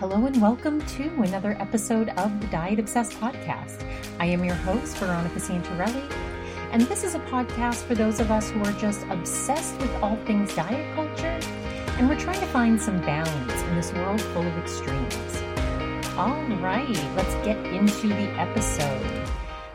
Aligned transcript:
Hello 0.00 0.24
and 0.24 0.40
welcome 0.40 0.80
to 0.86 1.02
another 1.24 1.58
episode 1.60 2.08
of 2.16 2.40
the 2.40 2.46
Diet 2.46 2.78
Obsessed 2.78 3.20
podcast. 3.20 3.84
I 4.18 4.24
am 4.24 4.42
your 4.42 4.54
host, 4.54 4.96
Veronica 4.96 5.38
Santarelli, 5.38 6.10
and 6.72 6.80
this 6.80 7.04
is 7.04 7.14
a 7.14 7.18
podcast 7.18 7.82
for 7.82 7.94
those 7.94 8.18
of 8.18 8.30
us 8.30 8.48
who 8.48 8.64
are 8.64 8.72
just 8.72 9.04
obsessed 9.10 9.78
with 9.78 9.94
all 9.96 10.16
things 10.24 10.54
diet 10.54 10.94
culture, 10.94 11.38
and 11.98 12.08
we're 12.08 12.18
trying 12.18 12.40
to 12.40 12.46
find 12.46 12.80
some 12.80 12.98
balance 13.02 13.52
in 13.52 13.74
this 13.74 13.92
world 13.92 14.22
full 14.22 14.40
of 14.40 14.56
extremes. 14.56 15.42
All 16.16 16.42
right, 16.62 17.14
let's 17.14 17.34
get 17.44 17.58
into 17.66 18.08
the 18.08 18.30
episode. 18.40 19.30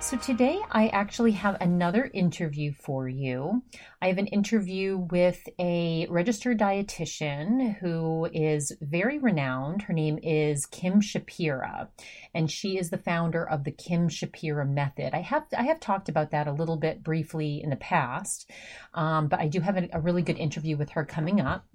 So, 0.06 0.18
today 0.18 0.62
I 0.72 0.90
actually 0.90 1.32
have 1.32 1.58
another 1.60 2.12
interview 2.14 2.74
for 2.74 3.10
you. 3.10 3.64
I 4.04 4.08
have 4.10 4.20
an 4.20 4.28
interview 4.28 5.00
with 5.10 5.50
a 5.58 6.06
registered 6.12 6.60
dietitian 6.60 7.78
who 7.80 8.30
is 8.32 8.72
very 8.82 9.18
renowned. 9.18 9.82
Her 9.82 9.94
name 9.94 10.20
is 10.22 10.68
Kim 10.68 11.02
Shapira, 11.02 11.88
and 12.36 12.52
she 12.52 12.78
is 12.78 12.92
the 12.92 13.00
founder 13.00 13.50
of 13.50 13.64
the 13.64 13.72
Kim 13.72 14.08
Shapira 14.08 14.70
Method. 14.70 15.16
I 15.16 15.22
have 15.22 15.48
I 15.58 15.64
have 15.64 15.80
talked 15.80 16.08
about 16.08 16.30
that 16.30 16.46
a 16.46 16.54
little 16.54 16.78
bit 16.78 17.02
briefly 17.02 17.60
in 17.64 17.72
the 17.72 17.76
past, 17.76 18.52
um, 18.94 19.28
but 19.28 19.40
I 19.40 19.48
do 19.48 19.60
have 19.60 19.76
a, 19.76 19.90
a 19.92 20.02
really 20.02 20.22
good 20.22 20.38
interview 20.38 20.78
with 20.78 20.92
her 20.92 21.04
coming 21.04 21.42
up. 21.42 21.66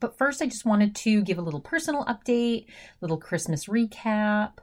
But 0.00 0.18
first, 0.18 0.42
I 0.42 0.46
just 0.46 0.64
wanted 0.64 0.94
to 0.96 1.22
give 1.22 1.38
a 1.38 1.42
little 1.42 1.60
personal 1.60 2.04
update, 2.04 2.66
little 3.00 3.16
Christmas 3.16 3.66
recap. 3.66 4.54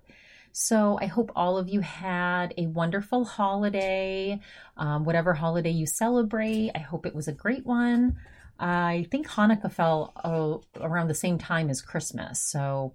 So 0.53 0.97
I 1.01 1.05
hope 1.05 1.31
all 1.35 1.57
of 1.57 1.69
you 1.69 1.79
had 1.81 2.53
a 2.57 2.67
wonderful 2.67 3.25
holiday, 3.25 4.39
um, 4.77 5.05
whatever 5.05 5.33
holiday 5.33 5.71
you 5.71 5.85
celebrate. 5.85 6.71
I 6.75 6.79
hope 6.79 7.05
it 7.05 7.15
was 7.15 7.27
a 7.27 7.33
great 7.33 7.65
one. 7.65 8.17
I 8.59 9.07
think 9.09 9.27
Hanukkah 9.27 9.71
fell 9.71 10.13
uh, 10.23 10.81
around 10.83 11.07
the 11.07 11.15
same 11.15 11.37
time 11.37 11.69
as 11.69 11.81
Christmas. 11.81 12.39
So 12.39 12.93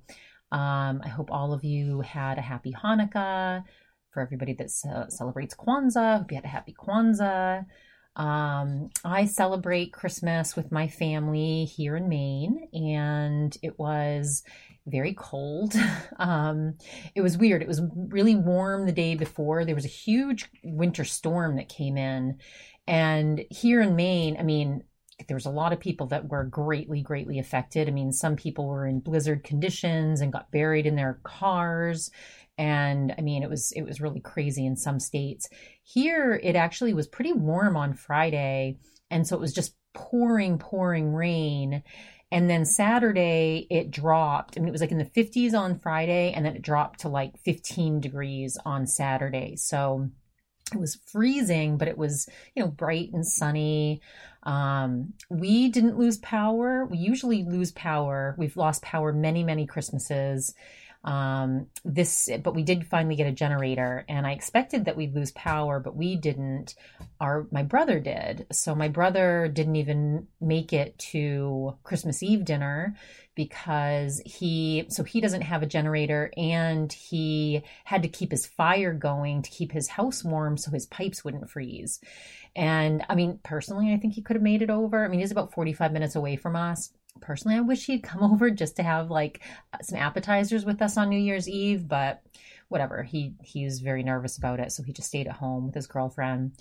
um, 0.52 1.00
I 1.04 1.08
hope 1.08 1.30
all 1.30 1.52
of 1.52 1.64
you 1.64 2.02
had 2.02 2.38
a 2.38 2.42
happy 2.42 2.72
Hanukkah. 2.72 3.64
For 4.12 4.22
everybody 4.22 4.54
that 4.54 4.70
ce- 4.70 5.14
celebrates 5.14 5.54
Kwanzaa, 5.54 6.18
hope 6.18 6.30
you 6.30 6.36
had 6.36 6.44
a 6.44 6.48
happy 6.48 6.72
Kwanzaa. 6.72 7.66
Um, 8.16 8.90
I 9.04 9.26
celebrate 9.26 9.92
Christmas 9.92 10.56
with 10.56 10.72
my 10.72 10.88
family 10.88 11.66
here 11.66 11.96
in 11.96 12.08
Maine, 12.08 12.68
and 12.72 13.56
it 13.62 13.78
was 13.78 14.42
very 14.86 15.14
cold. 15.14 15.74
Um, 16.18 16.78
it 17.14 17.20
was 17.20 17.36
weird. 17.36 17.60
It 17.60 17.68
was 17.68 17.82
really 17.94 18.36
warm 18.36 18.86
the 18.86 18.92
day 18.92 19.16
before. 19.16 19.66
There 19.66 19.74
was 19.74 19.84
a 19.84 19.88
huge 19.88 20.46
winter 20.64 21.04
storm 21.04 21.56
that 21.56 21.68
came 21.68 21.98
in. 21.98 22.38
And 22.86 23.44
here 23.50 23.82
in 23.82 23.96
Maine, 23.96 24.38
I 24.38 24.42
mean, 24.42 24.82
there 25.28 25.36
was 25.36 25.44
a 25.44 25.50
lot 25.50 25.74
of 25.74 25.80
people 25.80 26.06
that 26.08 26.28
were 26.28 26.44
greatly, 26.44 27.02
greatly 27.02 27.38
affected. 27.38 27.86
I 27.86 27.90
mean, 27.90 28.12
some 28.12 28.34
people 28.34 28.66
were 28.66 28.86
in 28.86 29.00
blizzard 29.00 29.44
conditions 29.44 30.22
and 30.22 30.32
got 30.32 30.50
buried 30.50 30.86
in 30.86 30.96
their 30.96 31.20
cars. 31.22 32.10
And 32.58 33.14
I 33.18 33.20
mean, 33.20 33.42
it 33.42 33.50
was 33.50 33.72
it 33.72 33.82
was 33.82 34.00
really 34.00 34.20
crazy 34.20 34.64
in 34.64 34.76
some 34.76 34.98
states. 34.98 35.48
Here, 35.82 36.40
it 36.42 36.56
actually 36.56 36.94
was 36.94 37.06
pretty 37.06 37.32
warm 37.32 37.76
on 37.76 37.94
Friday, 37.94 38.78
and 39.10 39.26
so 39.26 39.36
it 39.36 39.40
was 39.40 39.52
just 39.52 39.74
pouring, 39.94 40.58
pouring 40.58 41.12
rain. 41.12 41.82
And 42.32 42.50
then 42.50 42.64
Saturday, 42.64 43.66
it 43.70 43.90
dropped. 43.90 44.56
I 44.56 44.60
mean, 44.60 44.68
it 44.68 44.72
was 44.72 44.80
like 44.80 44.90
in 44.90 44.98
the 44.98 45.04
50s 45.04 45.54
on 45.54 45.78
Friday, 45.78 46.32
and 46.32 46.44
then 46.44 46.56
it 46.56 46.62
dropped 46.62 47.00
to 47.00 47.08
like 47.08 47.38
15 47.44 48.00
degrees 48.00 48.58
on 48.64 48.86
Saturday. 48.86 49.54
So 49.56 50.10
it 50.72 50.80
was 50.80 50.98
freezing, 51.06 51.78
but 51.78 51.86
it 51.86 51.96
was, 51.96 52.28
you 52.54 52.62
know, 52.62 52.68
bright 52.68 53.10
and 53.12 53.24
sunny. 53.24 54.00
Um, 54.42 55.12
we 55.30 55.68
didn't 55.68 55.98
lose 55.98 56.18
power. 56.18 56.84
We 56.84 56.98
usually 56.98 57.44
lose 57.44 57.70
power. 57.72 58.34
We've 58.36 58.56
lost 58.56 58.82
power 58.82 59.12
many, 59.12 59.44
many 59.44 59.66
Christmases 59.66 60.54
um, 61.06 61.68
this 61.84 62.28
but 62.42 62.54
we 62.54 62.62
did 62.62 62.86
finally 62.86 63.16
get 63.16 63.26
a 63.26 63.32
generator 63.32 64.04
and 64.08 64.26
i 64.26 64.32
expected 64.32 64.84
that 64.84 64.96
we'd 64.96 65.14
lose 65.14 65.30
power 65.32 65.80
but 65.80 65.96
we 65.96 66.16
didn't. 66.16 66.74
Our 67.20 67.46
my 67.50 67.62
brother 67.62 68.00
did. 68.00 68.46
So 68.52 68.74
my 68.74 68.88
brother 68.88 69.48
didn't 69.48 69.76
even 69.76 70.26
make 70.40 70.72
it 70.72 70.98
to 71.10 71.76
christmas 71.84 72.22
eve 72.22 72.44
dinner 72.44 72.96
because 73.34 74.20
he 74.24 74.86
so 74.88 75.04
he 75.04 75.20
doesn't 75.20 75.42
have 75.42 75.62
a 75.62 75.66
generator 75.66 76.32
and 76.36 76.92
he 76.92 77.62
had 77.84 78.02
to 78.02 78.08
keep 78.08 78.32
his 78.32 78.46
fire 78.46 78.92
going 78.92 79.42
to 79.42 79.50
keep 79.50 79.70
his 79.70 79.88
house 79.88 80.24
warm 80.24 80.56
so 80.56 80.70
his 80.70 80.86
pipes 80.86 81.24
wouldn't 81.24 81.50
freeze. 81.50 82.00
And 82.56 83.04
i 83.08 83.14
mean 83.14 83.38
personally 83.44 83.92
i 83.94 83.96
think 83.96 84.14
he 84.14 84.22
could 84.22 84.36
have 84.36 84.42
made 84.42 84.62
it 84.62 84.70
over. 84.70 85.04
I 85.04 85.08
mean 85.08 85.20
he's 85.20 85.32
about 85.32 85.54
45 85.54 85.92
minutes 85.92 86.16
away 86.16 86.36
from 86.36 86.56
us 86.56 86.90
personally, 87.20 87.56
I 87.56 87.60
wish 87.60 87.86
he'd 87.86 88.02
come 88.02 88.22
over 88.32 88.50
just 88.50 88.76
to 88.76 88.82
have 88.82 89.10
like 89.10 89.42
some 89.82 89.98
appetizers 89.98 90.64
with 90.64 90.82
us 90.82 90.96
on 90.96 91.08
New 91.08 91.18
Year's 91.18 91.48
Eve, 91.48 91.88
but 91.88 92.22
whatever. 92.68 93.02
He 93.02 93.34
he's 93.42 93.80
very 93.80 94.02
nervous 94.02 94.38
about 94.38 94.60
it, 94.60 94.72
so 94.72 94.82
he 94.82 94.92
just 94.92 95.08
stayed 95.08 95.28
at 95.28 95.36
home 95.36 95.66
with 95.66 95.74
his 95.74 95.86
girlfriend. 95.86 96.52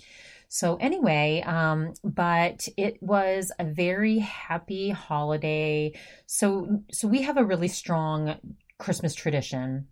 So 0.48 0.76
anyway, 0.76 1.42
um, 1.44 1.94
but 2.04 2.68
it 2.76 3.02
was 3.02 3.50
a 3.58 3.64
very 3.64 4.18
happy 4.18 4.90
holiday. 4.90 5.92
So 6.26 6.82
so 6.92 7.08
we 7.08 7.22
have 7.22 7.36
a 7.36 7.44
really 7.44 7.68
strong 7.68 8.36
Christmas 8.78 9.14
tradition. 9.14 9.88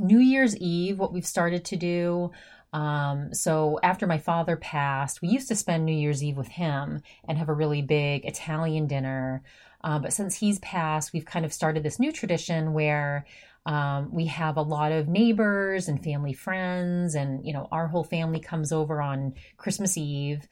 New 0.00 0.20
Year's 0.20 0.56
Eve, 0.56 0.98
what 0.98 1.12
we've 1.12 1.26
started 1.26 1.64
to 1.66 1.76
do. 1.76 2.30
Um, 2.72 3.32
so 3.32 3.78
after 3.82 4.06
my 4.06 4.18
father 4.18 4.56
passed, 4.56 5.22
we 5.22 5.28
used 5.28 5.48
to 5.48 5.56
spend 5.56 5.84
New 5.84 5.96
Year's 5.96 6.22
Eve 6.22 6.36
with 6.36 6.48
him 6.48 7.00
and 7.26 7.38
have 7.38 7.48
a 7.48 7.54
really 7.54 7.82
big 7.82 8.24
Italian 8.24 8.86
dinner. 8.86 9.42
Uh, 9.82 9.98
but 9.98 10.12
since 10.12 10.34
he's 10.34 10.58
passed, 10.58 11.12
we've 11.12 11.24
kind 11.24 11.44
of 11.44 11.52
started 11.52 11.82
this 11.82 12.00
new 12.00 12.12
tradition 12.12 12.72
where 12.72 13.26
um, 13.66 14.12
we 14.12 14.26
have 14.26 14.56
a 14.56 14.62
lot 14.62 14.92
of 14.92 15.08
neighbors 15.08 15.88
and 15.88 16.02
family 16.02 16.32
friends, 16.32 17.14
and 17.14 17.46
you 17.46 17.52
know, 17.52 17.68
our 17.70 17.86
whole 17.86 18.04
family 18.04 18.40
comes 18.40 18.72
over 18.72 19.00
on 19.00 19.34
Christmas 19.56 19.96
Eve. 19.96 20.46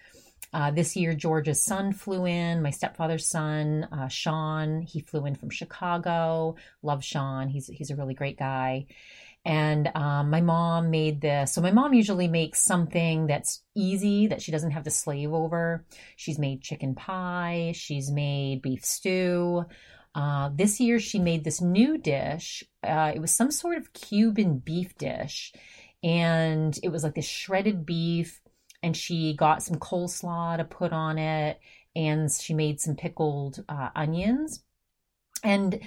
Uh, 0.52 0.70
this 0.70 0.96
year, 0.96 1.12
George's 1.12 1.62
son 1.62 1.92
flew 1.92 2.24
in, 2.24 2.62
my 2.62 2.70
stepfather's 2.70 3.26
son, 3.26 3.88
uh, 3.90 4.08
Sean. 4.08 4.80
He 4.82 5.00
flew 5.00 5.26
in 5.26 5.34
from 5.34 5.50
Chicago. 5.50 6.56
Love 6.82 7.02
Sean. 7.02 7.48
He's 7.48 7.66
he's 7.68 7.90
a 7.90 7.96
really 7.96 8.14
great 8.14 8.38
guy. 8.38 8.86
And 9.46 9.92
um, 9.94 10.28
my 10.28 10.40
mom 10.40 10.90
made 10.90 11.20
this. 11.20 11.54
So 11.54 11.60
my 11.60 11.70
mom 11.70 11.94
usually 11.94 12.26
makes 12.26 12.64
something 12.64 13.28
that's 13.28 13.62
easy 13.76 14.26
that 14.26 14.42
she 14.42 14.50
doesn't 14.50 14.72
have 14.72 14.82
to 14.82 14.90
slave 14.90 15.32
over. 15.32 15.86
She's 16.16 16.36
made 16.36 16.62
chicken 16.62 16.96
pie. 16.96 17.72
She's 17.76 18.10
made 18.10 18.60
beef 18.60 18.84
stew. 18.84 19.64
Uh, 20.16 20.50
this 20.52 20.80
year 20.80 20.98
she 20.98 21.20
made 21.20 21.44
this 21.44 21.60
new 21.60 21.96
dish. 21.96 22.64
Uh, 22.82 23.12
it 23.14 23.20
was 23.20 23.30
some 23.30 23.52
sort 23.52 23.78
of 23.78 23.92
Cuban 23.92 24.58
beef 24.58 24.98
dish, 24.98 25.52
and 26.02 26.76
it 26.82 26.88
was 26.88 27.04
like 27.04 27.14
this 27.14 27.28
shredded 27.28 27.86
beef. 27.86 28.40
And 28.82 28.96
she 28.96 29.34
got 29.34 29.62
some 29.62 29.76
coleslaw 29.76 30.56
to 30.56 30.64
put 30.64 30.92
on 30.92 31.18
it, 31.18 31.60
and 31.94 32.32
she 32.32 32.52
made 32.52 32.80
some 32.80 32.96
pickled 32.96 33.64
uh, 33.68 33.90
onions. 33.94 34.64
And 35.44 35.80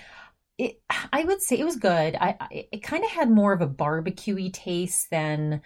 it, 0.59 0.81
I 1.13 1.23
would 1.23 1.41
say 1.41 1.57
it 1.57 1.65
was 1.65 1.77
good. 1.77 2.15
I, 2.19 2.35
I 2.39 2.67
it 2.73 2.83
kind 2.83 3.03
of 3.05 3.09
had 3.09 3.31
more 3.31 3.53
of 3.53 3.61
a 3.61 3.67
barbecuey 3.67 4.51
taste 4.51 5.09
than 5.09 5.61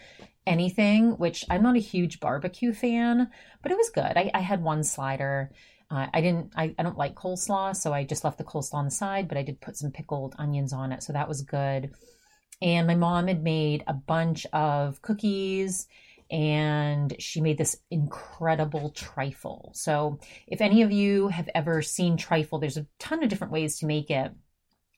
anything, 0.45 1.17
which 1.17 1.43
I'm 1.49 1.63
not 1.63 1.75
a 1.75 1.79
huge 1.79 2.19
barbecue 2.19 2.73
fan, 2.73 3.29
but 3.63 3.71
it 3.71 3.77
was 3.77 3.89
good. 3.89 4.13
I, 4.15 4.29
I 4.35 4.41
had 4.41 4.61
one 4.61 4.83
slider. 4.83 5.51
Uh, 5.89 6.07
I 6.13 6.21
didn't. 6.21 6.53
I, 6.55 6.75
I 6.77 6.83
don't 6.83 6.97
like 6.97 7.15
coleslaw, 7.15 7.75
so 7.75 7.91
I 7.91 8.03
just 8.03 8.23
left 8.23 8.37
the 8.37 8.43
coleslaw 8.43 8.75
on 8.75 8.85
the 8.85 8.91
side. 8.91 9.27
But 9.27 9.39
I 9.39 9.41
did 9.41 9.61
put 9.61 9.77
some 9.77 9.91
pickled 9.91 10.35
onions 10.37 10.73
on 10.73 10.91
it, 10.91 11.01
so 11.01 11.11
that 11.13 11.27
was 11.27 11.41
good. 11.41 11.91
And 12.61 12.85
my 12.85 12.95
mom 12.95 13.27
had 13.27 13.43
made 13.43 13.83
a 13.87 13.93
bunch 13.93 14.45
of 14.53 15.01
cookies 15.01 15.87
and 16.29 17.15
she 17.19 17.41
made 17.41 17.57
this 17.57 17.77
incredible 17.91 18.91
trifle. 18.91 19.71
So, 19.73 20.19
if 20.47 20.61
any 20.61 20.83
of 20.83 20.91
you 20.91 21.29
have 21.29 21.49
ever 21.55 21.81
seen 21.81 22.15
trifle, 22.15 22.59
there's 22.59 22.77
a 22.77 22.87
ton 22.99 23.23
of 23.23 23.29
different 23.29 23.53
ways 23.53 23.79
to 23.79 23.87
make 23.87 24.11
it. 24.11 24.31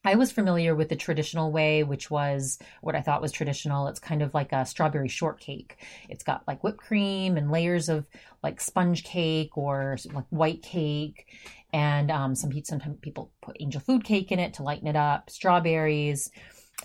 I 0.06 0.16
was 0.16 0.32
familiar 0.32 0.76
with 0.76 0.90
the 0.90 0.96
traditional 0.96 1.52
way, 1.52 1.84
which 1.84 2.12
was 2.12 2.60
what 2.82 2.96
I 2.96 3.02
thought 3.02 3.24
was 3.24 3.32
traditional. 3.32 3.88
It's 3.88 4.00
kind 4.00 4.22
of 4.22 4.36
like 4.36 4.52
a 4.52 4.64
strawberry 4.64 5.08
shortcake. 5.08 5.84
It's 6.08 6.24
got 6.24 6.48
like 6.48 6.64
whipped 6.64 6.78
cream 6.78 7.38
and 7.38 7.50
layers 7.50 7.90
of 7.90 8.06
like 8.44 8.62
sponge 8.62 9.04
cake 9.04 9.58
or 9.58 9.98
like 10.14 10.26
white 10.30 10.62
cake. 10.62 11.26
And 11.74 12.12
um, 12.12 12.36
some 12.36 12.52
sometimes 12.64 13.00
people 13.02 13.32
put 13.42 13.58
angel 13.60 13.82
food 13.82 14.04
cake 14.04 14.32
in 14.32 14.38
it 14.38 14.54
to 14.56 14.64
lighten 14.64 14.88
it 14.88 14.96
up, 14.96 15.32
strawberries. 15.32 16.30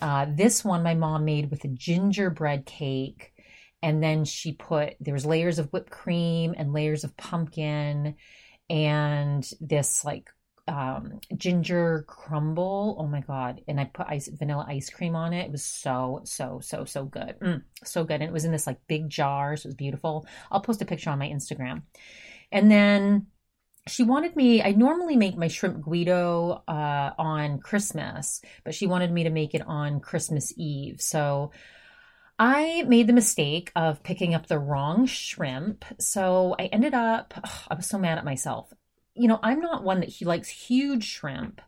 Uh, 0.01 0.25
this 0.27 0.65
one 0.65 0.81
my 0.81 0.95
mom 0.95 1.23
made 1.23 1.51
with 1.51 1.63
a 1.63 1.67
gingerbread 1.67 2.65
cake. 2.65 3.33
And 3.83 4.01
then 4.01 4.25
she 4.25 4.53
put, 4.53 4.95
there 4.99 5.13
was 5.13 5.25
layers 5.27 5.59
of 5.59 5.71
whipped 5.71 5.91
cream 5.91 6.55
and 6.57 6.73
layers 6.73 7.03
of 7.03 7.15
pumpkin 7.17 8.15
and 8.67 9.47
this 9.59 10.03
like 10.03 10.29
um, 10.67 11.19
ginger 11.35 12.05
crumble. 12.07 12.95
Oh 12.99 13.07
my 13.07 13.21
god! 13.21 13.61
And 13.67 13.79
I 13.79 13.85
put 13.85 14.07
ice 14.09 14.27
vanilla 14.27 14.65
ice 14.67 14.89
cream 14.89 15.15
on 15.15 15.33
it. 15.33 15.45
It 15.45 15.51
was 15.51 15.63
so 15.63 16.21
so 16.23 16.59
so 16.61 16.85
so 16.85 17.05
good, 17.05 17.35
mm, 17.41 17.63
so 17.83 18.03
good. 18.03 18.15
And 18.15 18.23
it 18.23 18.33
was 18.33 18.45
in 18.45 18.51
this 18.51 18.67
like 18.67 18.79
big 18.87 19.09
jar, 19.09 19.55
so 19.55 19.67
it 19.67 19.69
was 19.69 19.75
beautiful. 19.75 20.25
I'll 20.51 20.61
post 20.61 20.81
a 20.81 20.85
picture 20.85 21.09
on 21.09 21.19
my 21.19 21.29
Instagram. 21.29 21.83
And 22.51 22.69
then 22.69 23.27
she 23.87 24.03
wanted 24.03 24.35
me 24.35 24.61
i 24.61 24.71
normally 24.71 25.15
make 25.15 25.37
my 25.37 25.47
shrimp 25.47 25.81
guido 25.81 26.63
uh, 26.67 27.11
on 27.17 27.59
christmas 27.59 28.41
but 28.63 28.75
she 28.75 28.87
wanted 28.87 29.11
me 29.11 29.23
to 29.23 29.29
make 29.29 29.53
it 29.55 29.63
on 29.65 29.99
christmas 29.99 30.53
eve 30.57 31.01
so 31.01 31.51
i 32.37 32.83
made 32.87 33.07
the 33.07 33.13
mistake 33.13 33.71
of 33.75 34.03
picking 34.03 34.35
up 34.35 34.47
the 34.47 34.59
wrong 34.59 35.05
shrimp 35.05 35.83
so 35.99 36.55
i 36.59 36.65
ended 36.65 36.93
up 36.93 37.33
i 37.69 37.73
was 37.73 37.87
so 37.87 37.97
mad 37.97 38.17
at 38.17 38.25
myself 38.25 38.71
you 39.21 39.27
know 39.27 39.39
i'm 39.43 39.59
not 39.59 39.83
one 39.83 39.99
that 39.99 40.09
he 40.09 40.25
likes 40.25 40.49
huge 40.49 41.05
shrimp 41.05 41.61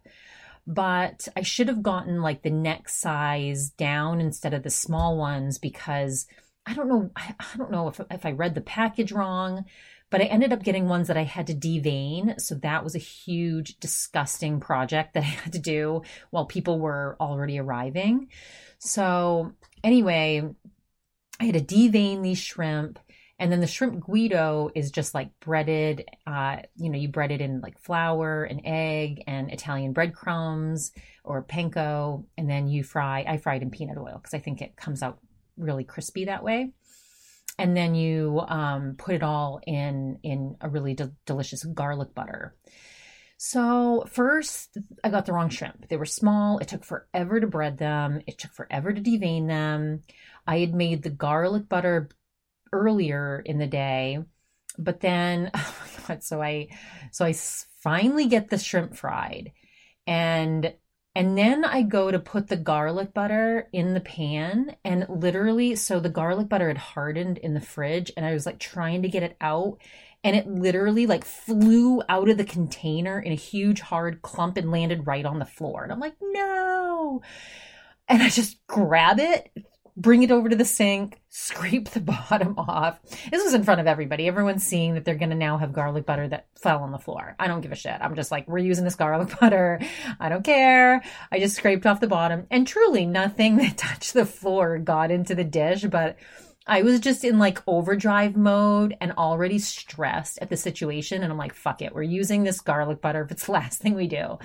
but 0.66 1.28
i 1.36 1.42
should 1.42 1.68
have 1.68 1.84
gotten 1.84 2.22
like 2.22 2.42
the 2.42 2.50
neck 2.50 2.90
size 2.90 3.70
down 3.70 4.20
instead 4.20 4.54
of 4.54 4.64
the 4.64 4.70
small 4.70 5.18
ones 5.18 5.58
because 5.58 6.26
i 6.66 6.74
don't 6.74 6.90
know 6.90 7.12
i, 7.16 7.34
don't 7.58 7.72
know 7.72 7.88
if, 7.88 8.00
if 8.10 8.26
i 8.26 8.32
read 8.32 8.56
the 8.56 8.62
package 8.62 9.12
wrong 9.12 9.66
but 10.10 10.22
I 10.22 10.26
ended 10.26 10.54
up 10.54 10.62
getting 10.62 10.88
ones 10.88 11.08
that 11.08 11.18
I 11.18 11.24
had 11.24 11.48
to 11.48 11.56
devein. 11.56 12.40
So 12.40 12.54
that 12.58 12.84
was 12.84 12.94
a 12.94 13.00
huge, 13.00 13.80
disgusting 13.80 14.60
project 14.60 15.16
that 15.16 15.24
I 15.24 15.26
had 15.26 15.54
to 15.54 15.60
do 15.60 16.04
while 16.30 16.46
people 16.46 16.80
were 16.80 17.18
already 17.20 17.58
arriving. 17.58 18.28
So, 18.78 19.54
anyway, 19.84 20.48
I 21.40 21.46
had 21.46 21.56
to 21.56 21.76
devein 21.76 22.22
these 22.22 22.38
shrimp. 22.38 23.00
And 23.40 23.52
then 23.52 23.60
the 23.60 23.68
shrimp 23.68 24.00
guido 24.06 24.70
is 24.76 24.92
just 24.92 25.14
like 25.14 25.38
breaded, 25.40 26.06
uh, 26.28 26.58
you 26.78 26.90
know, 26.90 26.98
you 26.98 27.08
bread 27.08 27.32
it 27.32 27.42
in 27.42 27.62
like 27.62 27.80
flour 27.80 28.44
and 28.44 28.62
egg 28.64 29.24
and 29.28 29.52
Italian 29.52 29.92
breadcrumbs 29.92 30.92
or 31.24 31.44
panko. 31.44 32.26
And 32.38 32.50
then 32.50 32.68
you 32.68 32.84
fry, 32.84 33.26
I 33.28 33.38
fried 33.38 33.64
in 33.64 33.72
peanut 33.72 33.98
oil 33.98 34.18
because 34.18 34.34
I 34.34 34.40
think 34.40 34.62
it 34.62 34.76
comes 34.76 35.02
out 35.02 35.20
really 35.58 35.84
crispy 35.84 36.26
that 36.26 36.44
way 36.44 36.72
and 37.58 37.78
then 37.78 37.96
you 37.96 38.42
um, 38.48 38.96
put 38.98 39.16
it 39.16 39.24
all 39.24 39.60
in 39.66 40.20
in 40.24 40.56
a 40.62 40.70
really 40.70 40.94
de- 40.94 41.14
delicious 41.26 41.64
garlic 41.64 42.14
butter. 42.16 42.56
So 43.38 44.06
first, 44.10 44.78
I 45.04 45.10
got 45.10 45.26
the 45.26 45.34
wrong 45.34 45.50
shrimp. 45.50 45.90
They 45.90 45.98
were 45.98 46.06
small. 46.06 46.60
It 46.60 46.70
took 46.70 46.86
forever 46.86 47.40
to 47.40 47.48
bread 47.48 47.78
them. 47.78 48.22
It 48.26 48.38
took 48.38 48.54
forever 48.54 48.94
to 48.94 49.02
devein 49.02 49.48
them. 49.48 50.02
I 50.48 50.60
had 50.60 50.74
made 50.74 51.04
the 51.04 51.10
garlic 51.10 51.68
butter 51.68 52.10
earlier 52.74 53.42
in 53.46 53.58
the 53.60 53.68
day, 53.68 54.20
but 54.78 55.00
then, 55.00 55.52
oh 55.54 55.76
my 55.82 56.08
god! 56.08 56.24
So 56.24 56.42
I, 56.42 56.70
so 57.12 57.26
I 57.26 57.34
finally 57.82 58.28
get 58.28 58.50
the 58.50 58.58
shrimp 58.58 58.96
fried, 58.98 59.54
and 60.08 60.74
and 61.16 61.38
then 61.38 61.64
I 61.64 61.84
go 61.84 62.10
to 62.10 62.18
put 62.18 62.48
the 62.48 62.58
garlic 62.58 63.14
butter 63.14 63.70
in 63.72 63.94
the 63.94 64.00
pan 64.00 64.76
and 64.84 65.06
literally, 65.08 65.76
so 65.76 66.00
the 66.00 66.10
garlic 66.10 66.50
butter 66.50 66.70
had 66.70 66.78
hardened 66.78 67.38
in 67.38 67.54
the 67.54 67.62
fridge 67.62 68.12
and 68.18 68.26
I 68.26 68.34
was 68.34 68.48
like 68.48 68.60
trying 68.60 69.04
to 69.04 69.10
get 69.10 69.22
it 69.22 69.38
out 69.40 69.78
and 70.24 70.36
it 70.36 70.48
literally 70.48 71.06
like 71.06 71.24
flew 71.24 72.02
out 72.10 72.30
of 72.30 72.38
the 72.38 72.44
container 72.44 73.20
in 73.20 73.32
a 73.32 73.36
huge 73.36 73.82
hard 73.82 74.24
clump 74.24 74.58
and 74.58 74.72
landed 74.72 75.06
right 75.06 75.26
on 75.26 75.38
the 75.38 75.46
floor. 75.46 75.84
And 75.84 75.92
I'm 75.92 76.00
like, 76.00 76.16
no. 76.20 77.22
And 78.08 78.24
I 78.24 78.30
just 78.30 78.66
grab 78.66 79.20
it, 79.20 79.52
bring 79.96 80.24
it 80.24 80.32
over 80.32 80.50
to 80.50 80.56
the 80.56 80.66
sink, 80.66 81.20
scrape 81.30 81.90
the 81.90 82.00
bottom 82.00 82.56
off. 82.58 83.00
This 83.32 83.44
was 83.44 83.54
in 83.54 83.64
front 83.64 83.82
of 83.82 83.88
everybody. 83.88 84.28
Everyone's 84.28 84.66
seeing 84.66 84.96
that 84.96 85.06
they're 85.06 85.16
going 85.16 85.30
to 85.30 85.36
now 85.36 85.58
have 85.58 85.74
garlic 85.74 86.06
butter 86.06 86.28
that 86.28 86.48
fell 86.56 86.80
on 86.80 86.92
the 86.92 86.98
floor. 86.98 87.36
I 87.40 87.48
don't 87.48 87.62
give 87.62 87.72
a 87.72 87.76
shit. 87.76 87.98
I'm 88.02 88.16
just 88.16 88.32
like, 88.32 88.48
we're 88.48 88.60
using 88.60 88.84
this 88.84 88.96
garlic 88.96 89.38
butter. 89.40 89.80
I 90.20 90.30
don't 90.30 90.44
care. 90.44 91.04
I 91.32 91.40
just 91.40 91.56
scraped 91.56 91.86
off 91.86 92.00
the 92.00 92.08
bottom. 92.08 92.48
And 92.50 92.68
truly, 92.68 93.06
nothing 93.06 93.58
that 93.58 93.78
touched 93.78 94.14
the 94.14 94.26
floor 94.26 94.78
got 94.78 95.12
into 95.12 95.36
the 95.36 95.44
dish, 95.44 95.84
but 95.84 96.18
I 96.66 96.82
was 96.82 97.00
just 97.00 97.26
in 97.26 97.40
like 97.40 97.62
overdrive 97.68 98.38
mode 98.38 98.96
and 99.02 99.12
already 99.14 99.60
stressed 99.60 100.40
at 100.42 100.50
the 100.50 100.58
situation. 100.58 101.22
And 101.22 101.32
I'm 101.32 101.38
like, 101.38 101.54
fuck 101.54 101.82
it. 101.82 101.94
We're 101.94 102.04
using 102.04 102.44
this 102.44 102.62
garlic 102.62 103.02
butter 103.02 103.24
if 103.24 103.32
it's 103.32 103.46
the 103.48 103.52
last 103.52 103.82
thing 103.82 103.96
we 103.96 104.08
do. 104.08 104.40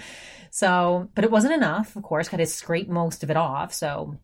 So, 0.51 1.09
but 1.15 1.25
it 1.25 1.31
wasn't 1.31 1.55
enough, 1.55 1.95
of 1.95 2.03
course, 2.03 2.29
got 2.29 2.39
to 2.39 2.47
scrape 2.47 2.89
most 2.89 3.23
of 3.23 3.31
it 3.31 3.37
off. 3.37 3.73
So 3.73 4.19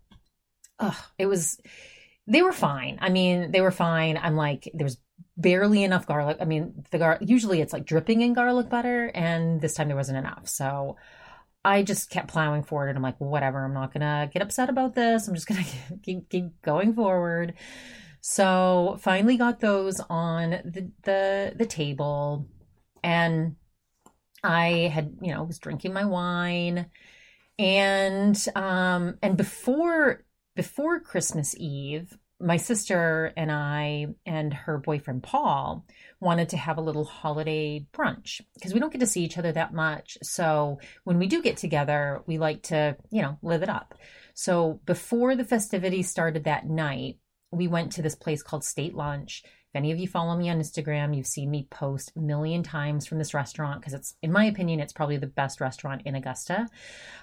ugh, 0.84 0.96
it 1.18 1.26
was, 1.26 1.60
they 2.26 2.42
were 2.42 2.52
fine. 2.52 2.98
I 3.00 3.10
mean, 3.10 3.50
they 3.50 3.60
were 3.60 3.70
fine. 3.70 4.18
I'm 4.20 4.36
like, 4.36 4.70
there 4.74 4.84
was 4.84 4.98
barely 5.36 5.82
enough 5.82 6.06
garlic. 6.06 6.38
I 6.40 6.44
mean, 6.44 6.84
the 6.90 6.98
gar 6.98 7.18
usually 7.20 7.60
it's 7.60 7.72
like 7.72 7.84
dripping 7.84 8.20
in 8.20 8.34
garlic 8.34 8.68
butter, 8.68 9.10
and 9.14 9.60
this 9.60 9.74
time 9.74 9.88
there 9.88 9.96
wasn't 9.96 10.18
enough. 10.18 10.48
So 10.48 10.96
I 11.64 11.82
just 11.82 12.10
kept 12.10 12.28
plowing 12.28 12.62
forward, 12.62 12.88
and 12.88 12.98
I'm 12.98 13.02
like, 13.02 13.20
whatever. 13.20 13.64
I'm 13.64 13.74
not 13.74 13.92
gonna 13.92 14.30
get 14.32 14.42
upset 14.42 14.68
about 14.68 14.94
this. 14.94 15.28
I'm 15.28 15.34
just 15.34 15.46
gonna 15.48 15.64
keep 16.02 16.28
keep 16.28 16.62
going 16.62 16.94
forward. 16.94 17.54
So 18.20 18.96
finally 19.00 19.36
got 19.36 19.60
those 19.60 20.00
on 20.08 20.50
the 20.50 20.90
the 21.02 21.52
the 21.56 21.66
table, 21.66 22.48
and 23.02 23.56
I 24.42 24.90
had 24.92 25.16
you 25.20 25.32
know 25.34 25.44
was 25.44 25.58
drinking 25.58 25.92
my 25.92 26.04
wine, 26.04 26.90
and 27.58 28.36
um 28.54 29.18
and 29.22 29.36
before 29.36 30.24
before 30.54 31.00
Christmas 31.00 31.54
Eve, 31.58 32.16
my 32.40 32.56
sister 32.56 33.32
and 33.36 33.50
I 33.50 34.08
and 34.26 34.52
her 34.52 34.78
boyfriend 34.78 35.22
Paul 35.22 35.86
wanted 36.20 36.50
to 36.50 36.56
have 36.56 36.78
a 36.78 36.82
little 36.82 37.04
holiday 37.04 37.86
brunch 37.92 38.40
because 38.54 38.74
we 38.74 38.80
don't 38.80 38.92
get 38.92 39.00
to 39.00 39.06
see 39.06 39.22
each 39.22 39.38
other 39.38 39.52
that 39.52 39.72
much. 39.72 40.18
So 40.22 40.78
when 41.04 41.18
we 41.18 41.26
do 41.26 41.42
get 41.42 41.56
together, 41.56 42.22
we 42.26 42.38
like 42.38 42.64
to, 42.64 42.96
you 43.10 43.22
know, 43.22 43.38
live 43.42 43.62
it 43.62 43.68
up. 43.68 43.94
So 44.34 44.80
before 44.84 45.36
the 45.36 45.44
festivities 45.44 46.10
started 46.10 46.44
that 46.44 46.66
night, 46.66 47.18
we 47.52 47.68
went 47.68 47.92
to 47.92 48.02
this 48.02 48.16
place 48.16 48.42
called 48.42 48.64
State 48.64 48.94
Lunch. 48.94 49.44
If 49.74 49.78
any 49.78 49.90
of 49.90 49.98
you 49.98 50.06
follow 50.06 50.36
me 50.36 50.48
on 50.50 50.60
Instagram, 50.60 51.16
you've 51.16 51.26
seen 51.26 51.50
me 51.50 51.66
post 51.68 52.12
a 52.14 52.20
million 52.20 52.62
times 52.62 53.06
from 53.06 53.18
this 53.18 53.34
restaurant 53.34 53.80
because 53.80 53.92
it's, 53.92 54.14
in 54.22 54.30
my 54.30 54.44
opinion, 54.44 54.78
it's 54.78 54.92
probably 54.92 55.16
the 55.16 55.26
best 55.26 55.60
restaurant 55.60 56.02
in 56.04 56.14
Augusta. 56.14 56.68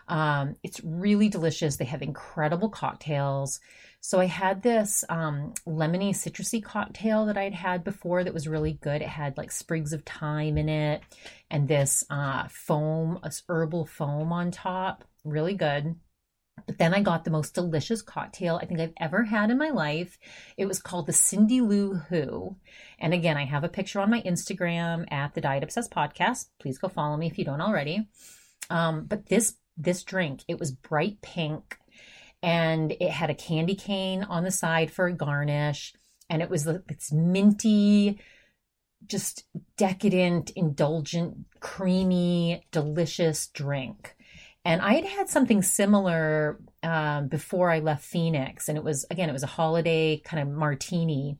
Um, 0.10 0.58
it's 0.62 0.82
really 0.84 1.30
delicious. 1.30 1.78
They 1.78 1.86
have 1.86 2.02
incredible 2.02 2.68
cocktails. 2.68 3.62
So 4.02 4.20
I 4.20 4.26
had 4.26 4.64
this 4.64 5.06
um, 5.08 5.54
lemony 5.66 6.10
citrusy 6.10 6.62
cocktail 6.62 7.28
that 7.28 7.38
I'd 7.38 7.54
had 7.54 7.86
before 7.86 8.22
that 8.26 8.34
was 8.34 8.50
really 8.50 8.74
good. 8.74 9.02
It 9.02 9.08
had 9.08 9.38
like 9.38 9.50
sprigs 9.50 9.94
of 9.94 10.04
thyme 10.04 10.58
in 10.58 10.68
it 10.68 11.04
and 11.50 11.70
this 11.70 12.04
uh, 12.10 12.50
foam, 12.50 13.18
this 13.24 13.44
herbal 13.48 13.86
foam 13.86 14.34
on 14.34 14.52
top. 14.52 15.06
Really 15.24 15.54
good. 15.54 15.96
But 16.68 16.78
then 16.78 16.94
I 16.94 17.02
got 17.02 17.24
the 17.24 17.32
most 17.32 17.54
delicious 17.54 18.02
cocktail 18.02 18.60
I 18.62 18.66
think 18.66 18.80
I've 18.80 18.94
ever 19.00 19.24
had 19.24 19.50
in 19.50 19.58
my 19.58 19.70
life. 19.70 20.18
It 20.58 20.66
was 20.66 20.80
called 20.80 21.08
the 21.08 21.14
Cindy 21.14 21.62
Lou 21.62 21.96
Who. 21.96 22.58
And 23.00 23.14
again, 23.14 23.38
I 23.38 23.46
have 23.46 23.64
a 23.64 23.70
picture 23.70 24.00
on 24.00 24.12
my 24.12 24.22
Instagram 24.22 25.12
at 25.12 25.34
the 25.34 25.42
Diet 25.42 25.64
Obsessed 25.64 25.92
Podcast. 25.92 26.50
Please 26.60 26.78
go 26.78 26.88
follow 26.88 27.18
me 27.18 27.28
if 27.28 27.38
you 27.38 27.46
don't 27.46 27.62
already. 27.62 28.08
Um, 28.70 29.06
but 29.06 29.28
this 29.28 29.56
this 29.78 30.04
drink, 30.04 30.44
it 30.48 30.60
was 30.60 30.72
bright 30.72 31.22
pink 31.22 31.78
and 32.44 32.92
it 32.92 33.10
had 33.10 33.30
a 33.30 33.36
candy 33.36 33.76
cane 33.76 34.24
on 34.24 34.44
the 34.44 34.52
side 34.52 34.92
for 34.92 35.08
a 35.08 35.14
garnish. 35.14 35.94
And 36.30 36.42
it 36.42 36.50
was 36.50 36.68
it's 36.68 37.12
minty, 37.12 38.20
just 39.06 39.46
decadent, 39.78 40.52
indulgent, 40.52 41.38
creamy, 41.60 42.66
delicious 42.72 43.48
drink. 43.48 44.16
And 44.64 44.82
I 44.82 44.94
had 44.94 45.06
had 45.06 45.30
something 45.30 45.64
similar 45.64 46.60
um, 46.84 47.28
before 47.28 47.72
I 47.72 47.80
left 47.80 48.06
Phoenix, 48.06 48.70
and 48.70 48.78
it 48.78 48.84
was 48.84 49.06
again 49.10 49.30
it 49.30 49.34
was 49.34 49.44
a 49.44 49.48
holiday 49.48 50.22
kind 50.24 50.42
of 50.42 50.56
martini, 50.56 51.38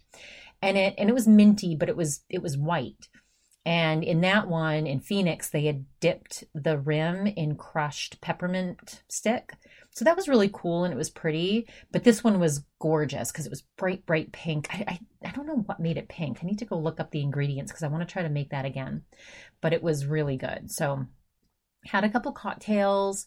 and 0.62 0.78
it 0.78 0.96
and 0.98 1.10
it 1.10 1.14
was 1.14 1.28
minty, 1.28 1.76
but 1.76 1.90
it 1.90 1.96
was 1.96 2.24
it 2.30 2.42
was 2.42 2.58
white. 2.58 3.08
And 3.64 4.04
in 4.04 4.22
that 4.22 4.48
one 4.48 4.88
in 4.88 5.00
Phoenix, 5.02 5.50
they 5.50 5.66
had 5.66 5.86
dipped 6.00 6.44
the 6.56 6.80
rim 6.80 7.28
in 7.28 7.56
crushed 7.56 8.20
peppermint 8.20 9.04
stick. 9.08 9.54
So 9.92 10.06
that 10.06 10.16
was 10.16 10.28
really 10.28 10.50
cool 10.52 10.84
and 10.84 10.94
it 10.94 10.98
was 10.98 11.12
pretty. 11.12 11.68
But 11.92 12.04
this 12.04 12.24
one 12.24 12.40
was 12.40 12.64
gorgeous 12.80 13.32
because 13.32 13.46
it 13.46 13.52
was 13.52 13.64
bright, 13.78 14.06
bright 14.06 14.32
pink. 14.32 14.68
I, 14.72 14.86
I, 14.88 15.28
I, 15.28 15.32
don't 15.32 15.46
know 15.46 15.64
what 15.68 15.80
made 15.80 15.98
it 15.98 16.10
pink. 16.10 16.40
I 16.42 16.48
need 16.48 16.60
to 16.60 16.66
go 16.66 16.80
look 16.80 17.00
up 17.00 17.12
the 17.12 17.22
ingredients 17.22 17.72
because 17.72 17.84
I 17.84 17.88
want 17.88 18.08
to 18.08 18.12
try 18.12 18.24
to 18.24 18.30
make 18.30 18.50
that 18.50 18.66
again. 18.66 19.04
But 19.60 19.74
it 19.74 19.84
was 19.84 20.08
really 20.08 20.38
good. 20.38 20.72
So 20.72 21.06
had 21.86 22.04
a 22.04 22.10
couple 22.10 22.32
cocktails, 22.32 23.26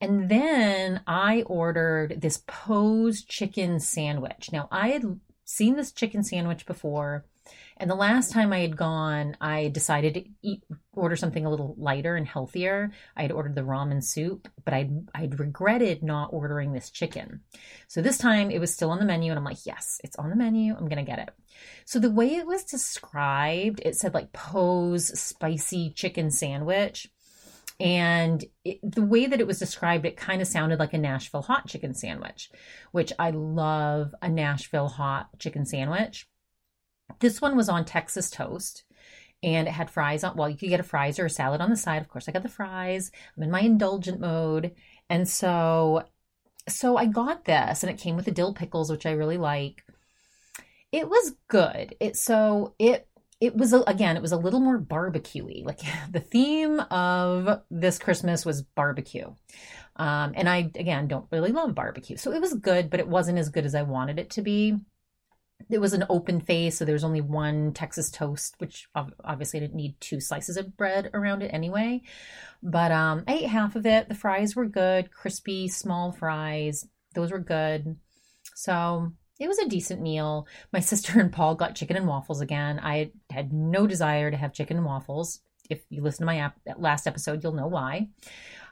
and 0.00 0.28
then 0.28 1.00
I 1.06 1.42
ordered 1.42 2.20
this 2.20 2.42
Pose 2.46 3.22
chicken 3.22 3.78
sandwich. 3.80 4.50
Now, 4.52 4.68
I 4.70 4.88
had 4.88 5.20
seen 5.44 5.76
this 5.76 5.92
chicken 5.92 6.22
sandwich 6.24 6.66
before, 6.66 7.24
and 7.76 7.90
the 7.90 7.94
last 7.94 8.32
time 8.32 8.52
I 8.52 8.60
had 8.60 8.76
gone, 8.76 9.36
I 9.40 9.68
decided 9.68 10.14
to 10.14 10.24
eat, 10.42 10.62
order 10.92 11.16
something 11.16 11.44
a 11.44 11.50
little 11.50 11.74
lighter 11.78 12.16
and 12.16 12.26
healthier. 12.26 12.92
I 13.16 13.22
had 13.22 13.32
ordered 13.32 13.54
the 13.54 13.62
ramen 13.62 14.04
soup, 14.04 14.48
but 14.64 14.74
I'd, 14.74 15.08
I'd 15.14 15.40
regretted 15.40 16.02
not 16.02 16.32
ordering 16.32 16.72
this 16.72 16.90
chicken. 16.90 17.40
So 17.88 18.02
this 18.02 18.18
time 18.18 18.50
it 18.50 18.60
was 18.60 18.72
still 18.72 18.90
on 18.90 18.98
the 18.98 19.04
menu, 19.04 19.32
and 19.32 19.38
I'm 19.38 19.44
like, 19.44 19.66
yes, 19.66 20.00
it's 20.04 20.16
on 20.16 20.30
the 20.30 20.36
menu. 20.36 20.74
I'm 20.74 20.88
going 20.88 21.04
to 21.04 21.10
get 21.10 21.18
it. 21.18 21.30
So 21.84 21.98
the 21.98 22.10
way 22.10 22.34
it 22.34 22.46
was 22.46 22.64
described, 22.64 23.80
it 23.84 23.96
said 23.96 24.14
like 24.14 24.32
Pose 24.32 25.18
spicy 25.18 25.90
chicken 25.90 26.30
sandwich. 26.30 27.08
And 27.80 28.44
it, 28.64 28.78
the 28.82 29.04
way 29.04 29.26
that 29.26 29.40
it 29.40 29.46
was 29.46 29.58
described, 29.58 30.06
it 30.06 30.16
kind 30.16 30.40
of 30.40 30.48
sounded 30.48 30.78
like 30.78 30.92
a 30.92 30.98
Nashville 30.98 31.42
hot 31.42 31.66
chicken 31.66 31.94
sandwich, 31.94 32.50
which 32.92 33.12
I 33.18 33.30
love 33.30 34.14
a 34.22 34.28
Nashville 34.28 34.88
hot 34.88 35.38
chicken 35.38 35.66
sandwich. 35.66 36.28
This 37.20 37.40
one 37.40 37.56
was 37.56 37.68
on 37.68 37.84
Texas 37.84 38.30
toast 38.30 38.84
and 39.42 39.66
it 39.66 39.72
had 39.72 39.90
fries 39.90 40.22
on. 40.24 40.36
Well, 40.36 40.48
you 40.48 40.56
could 40.56 40.68
get 40.68 40.80
a 40.80 40.84
fries 40.84 41.18
or 41.18 41.26
a 41.26 41.30
salad 41.30 41.60
on 41.60 41.70
the 41.70 41.76
side. 41.76 42.00
Of 42.00 42.08
course, 42.08 42.28
I 42.28 42.32
got 42.32 42.42
the 42.42 42.48
fries. 42.48 43.10
I'm 43.36 43.42
in 43.42 43.50
my 43.50 43.60
indulgent 43.60 44.20
mode, 44.20 44.72
and 45.08 45.28
so 45.28 46.04
so 46.68 46.96
I 46.96 47.06
got 47.06 47.44
this, 47.44 47.82
and 47.82 47.90
it 47.90 47.98
came 47.98 48.16
with 48.16 48.24
the 48.24 48.30
dill 48.30 48.54
pickles, 48.54 48.90
which 48.90 49.06
I 49.06 49.12
really 49.12 49.38
like. 49.38 49.84
It 50.92 51.08
was 51.08 51.34
good. 51.48 51.96
It 52.00 52.16
so 52.16 52.74
it 52.78 53.08
it 53.42 53.56
was 53.56 53.72
again 53.72 54.16
it 54.16 54.22
was 54.22 54.32
a 54.32 54.36
little 54.36 54.60
more 54.60 54.78
barbecuey. 54.78 55.64
Like 55.64 55.80
the 56.10 56.20
theme 56.20 56.80
of 56.90 57.62
this 57.70 57.98
Christmas 57.98 58.46
was 58.46 58.62
barbecue. 58.62 59.34
Um, 59.96 60.32
and 60.34 60.48
I 60.48 60.70
again 60.74 61.08
don't 61.08 61.26
really 61.30 61.52
love 61.52 61.74
barbecue, 61.74 62.16
so 62.16 62.32
it 62.32 62.40
was 62.40 62.54
good, 62.54 62.88
but 62.88 63.00
it 63.00 63.08
wasn't 63.08 63.38
as 63.38 63.50
good 63.50 63.66
as 63.66 63.74
I 63.74 63.82
wanted 63.82 64.18
it 64.18 64.30
to 64.30 64.42
be 64.42 64.78
it 65.70 65.80
was 65.80 65.92
an 65.92 66.04
open 66.08 66.40
face, 66.40 66.76
so 66.76 66.84
there 66.84 66.94
was 66.94 67.04
only 67.04 67.20
one 67.20 67.72
Texas 67.72 68.10
toast, 68.10 68.54
which 68.58 68.88
obviously 68.94 69.58
I 69.58 69.60
didn't 69.60 69.76
need 69.76 70.00
two 70.00 70.20
slices 70.20 70.56
of 70.56 70.76
bread 70.76 71.10
around 71.14 71.42
it 71.42 71.52
anyway. 71.52 72.02
But 72.62 72.92
um, 72.92 73.24
I 73.26 73.34
ate 73.34 73.48
half 73.48 73.76
of 73.76 73.86
it. 73.86 74.08
The 74.08 74.14
fries 74.14 74.56
were 74.56 74.66
good, 74.66 75.10
crispy, 75.10 75.68
small 75.68 76.12
fries. 76.12 76.86
Those 77.14 77.30
were 77.30 77.38
good. 77.38 77.96
So 78.54 79.12
it 79.42 79.48
was 79.48 79.58
a 79.58 79.68
decent 79.68 80.00
meal. 80.00 80.46
My 80.72 80.80
sister 80.92 81.20
and 81.20 81.32
Paul 81.32 81.54
got 81.54 81.74
chicken 81.74 81.96
and 81.96 82.06
waffles 82.06 82.40
again. 82.40 82.80
I 82.82 83.12
had 83.30 83.52
no 83.52 83.86
desire 83.86 84.30
to 84.30 84.36
have 84.36 84.52
chicken 84.52 84.76
and 84.76 84.86
waffles. 84.86 85.40
If 85.70 85.80
you 85.90 86.02
listen 86.02 86.22
to 86.22 86.26
my 86.26 86.38
ap- 86.38 86.58
last 86.76 87.06
episode, 87.06 87.42
you'll 87.42 87.52
know 87.52 87.66
why. 87.66 88.08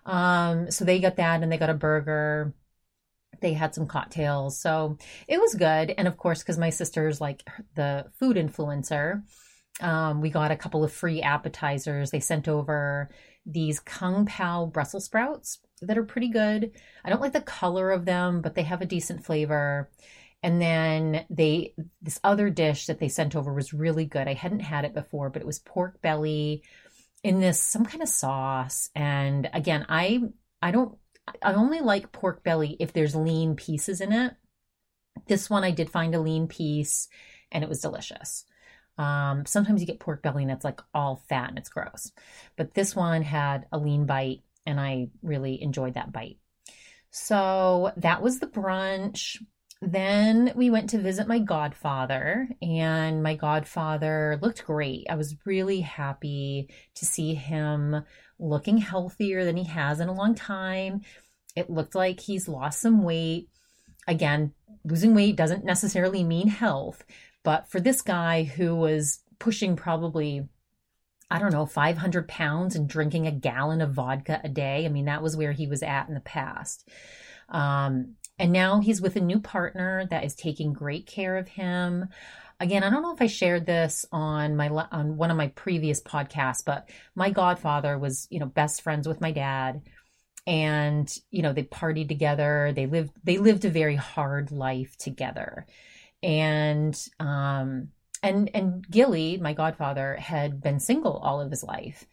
Um, 0.07 0.71
so 0.71 0.85
they 0.85 0.99
got 0.99 1.17
that 1.17 1.43
and 1.43 1.51
they 1.51 1.59
got 1.59 1.71
a 1.71 1.75
burger 1.75 2.55
they 3.41 3.53
had 3.55 3.75
some 3.75 3.87
cocktails. 3.87 4.59
So 4.59 4.99
it 5.27 5.41
was 5.41 5.55
good. 5.55 5.95
And 5.97 6.07
of 6.07 6.17
course, 6.17 6.41
because 6.41 6.59
my 6.59 6.71
sister's 6.71 7.21
like 7.21 7.43
the 7.75 8.07
food 8.19 8.37
influencer, 8.37 9.23
um, 9.81 10.21
we 10.21 10.31
got 10.31 10.51
a 10.51 10.57
couple 10.57 10.85
of 10.85 10.93
free 10.93 11.23
appetizers. 11.23 12.11
They 12.11 12.21
sent 12.21 12.49
over 12.49 13.11
these 13.47 13.81
Kung 13.81 14.27
Pao 14.27 14.67
Brussels 14.67 15.07
sprouts 15.07 15.59
that 15.81 15.97
are 15.97 16.05
pretty 16.05 16.29
good. 16.29 16.73
I 17.05 17.09
don't 17.09 17.23
like 17.23 17.33
the 17.33 17.41
color 17.41 17.91
of 17.91 18.05
them, 18.05 18.43
but 18.43 18.55
they 18.55 18.63
have 18.65 18.83
a 18.83 18.87
decent 18.87 19.25
flavor. 19.25 19.91
And 20.43 20.61
then 20.61 21.27
they 21.29 21.75
this 22.01 22.19
other 22.25 22.49
dish 22.49 22.87
that 22.87 22.99
they 22.99 23.09
sent 23.09 23.37
over 23.37 23.53
was 23.53 23.75
really 23.75 24.07
good. 24.07 24.27
I 24.27 24.35
hadn't 24.35 24.61
had 24.61 24.85
it 24.85 24.95
before, 24.95 25.29
but 25.31 25.43
it 25.43 25.47
was 25.47 25.59
pork 25.59 26.01
belly 26.01 26.63
in 27.23 27.41
this 27.41 27.61
some 27.61 27.85
kind 27.85 28.03
of 28.03 28.09
sauce. 28.09 28.91
And 28.95 29.51
again, 29.53 29.85
I 29.89 30.23
I 30.63 30.71
don't 30.71 30.97
I 31.43 31.53
only 31.55 31.81
like 31.81 32.13
pork 32.13 32.43
belly 32.43 32.77
if 32.81 32.93
there's 32.93 33.15
lean 33.15 33.55
pieces 33.55 34.01
in 34.01 34.13
it. 34.13 34.35
This 35.27 35.51
one 35.51 35.65
I 35.65 35.71
did 35.71 35.91
find 35.91 36.15
a 36.15 36.21
lean 36.21 36.47
piece 36.47 37.09
and 37.53 37.63
it 37.63 37.69
was 37.69 37.81
delicious. 37.81 38.45
Um, 38.99 39.47
sometimes 39.47 39.81
you 39.81 39.87
get 39.87 40.01
pork 40.01 40.23
belly 40.23 40.43
and 40.43 40.53
it's 40.53 40.65
like 40.65 40.81
all 40.95 41.23
fat 41.29 41.51
and 41.51 41.59
it's 41.59 41.69
gross. 41.69 42.13
But 42.57 42.75
this 42.75 42.95
one 42.97 43.23
had 43.23 43.67
a 43.73 43.79
lean 43.79 44.07
bite 44.07 44.43
and 44.67 44.81
I 44.81 45.09
really 45.23 45.63
enjoyed 45.63 45.95
that 45.95 46.13
bite. 46.13 46.39
So 47.11 47.93
that 47.97 48.23
was 48.23 48.39
the 48.39 48.47
brunch. 48.47 49.43
Then 49.83 50.53
we 50.55 50.69
went 50.69 50.91
to 50.91 50.99
visit 50.99 51.27
my 51.27 51.39
godfather, 51.39 52.49
and 52.61 53.23
my 53.23 53.35
godfather 53.35 54.39
looked 54.43 54.67
great. 54.67 55.07
I 55.09 55.15
was 55.15 55.37
really 55.47 55.81
happy 55.81 56.69
to 56.97 57.07
see 57.07 57.35
him 57.35 58.05
looking 58.39 58.79
healthier 58.79 59.45
than 59.45 59.57
he 59.57 59.65
has 59.65 60.01
in 60.01 60.09
a 60.09 60.15
long 60.15 60.35
time. 60.35 61.01
It 61.57 61.71
looked 61.71 61.95
like 61.95 62.21
he's 62.21 62.47
lost 62.47 62.81
some 62.81 63.05
weight. 63.05 63.49
Again, 64.07 64.53
losing 64.85 65.15
weight 65.15 65.37
doesn't 65.37 65.65
necessarily 65.65 66.25
mean 66.25 66.49
health, 66.49 67.05
but 67.43 67.71
for 67.71 67.81
this 67.81 68.03
guy 68.03 68.43
who 68.43 68.77
was 68.77 69.21
pushing 69.39 69.77
probably, 69.77 70.47
I 71.31 71.39
don't 71.39 71.53
know, 71.53 71.65
500 71.65 72.29
pounds 72.29 72.77
and 72.77 72.87
drinking 72.87 73.27
a 73.27 73.33
gallon 73.33 73.81
of 73.81 73.95
vodka 73.95 74.43
a 74.45 74.49
day, 74.51 74.85
I 74.85 74.89
mean, 74.89 75.07
that 75.07 75.23
was 75.23 75.39
where 75.39 75.53
he 75.53 75.67
was 75.67 75.83
at 75.83 76.09
in 76.09 76.15
the 76.15 76.21
past. 76.21 76.87
Um, 77.49 78.17
and 78.41 78.53
now 78.53 78.81
he's 78.81 79.01
with 79.01 79.17
a 79.17 79.21
new 79.21 79.39
partner 79.39 80.07
that 80.11 80.25
is 80.25 80.35
taking 80.35 80.73
great 80.73 81.07
care 81.07 81.37
of 81.37 81.47
him 81.47 82.09
again, 82.61 82.85
I 82.85 82.91
don't 82.91 83.03
know 83.03 83.15
if 83.15 83.23
I 83.23 83.27
shared 83.27 83.67
this 83.67 84.05
on 84.13 84.55
my 84.55 84.69
on 84.69 85.17
one 85.17 85.31
of 85.31 85.37
my 85.37 85.49
previous 85.49 86.01
podcasts, 86.03 86.65
but 86.65 86.89
my 87.15 87.31
godfather 87.31 87.99
was, 87.99 88.29
you 88.31 88.39
know, 88.39 88.47
best 88.47 88.83
friends 88.83 89.09
with 89.09 89.21
my 89.21 89.33
dad 89.33 89.83
and, 90.47 91.13
you 91.31 91.43
know, 91.43 91.53
they 91.53 91.65
partied 91.65 92.09
together. 92.09 92.73
They 92.75 92.87
lived 92.87 93.13
they 93.25 93.39
lived 93.39 93.65
a 93.65 93.71
very 93.71 93.97
hard 93.97 94.53
life 94.53 94.97
together. 94.99 95.67
And 96.23 96.97
um 97.19 97.89
and 98.23 98.51
and 98.55 98.89
Gilly, 98.89 99.39
my 99.39 99.55
godfather, 99.55 100.17
had 100.17 100.63
been 100.63 100.81
single 100.81 101.17
all 101.17 101.41
of 101.41 101.51
his 101.51 101.65
life 101.65 102.07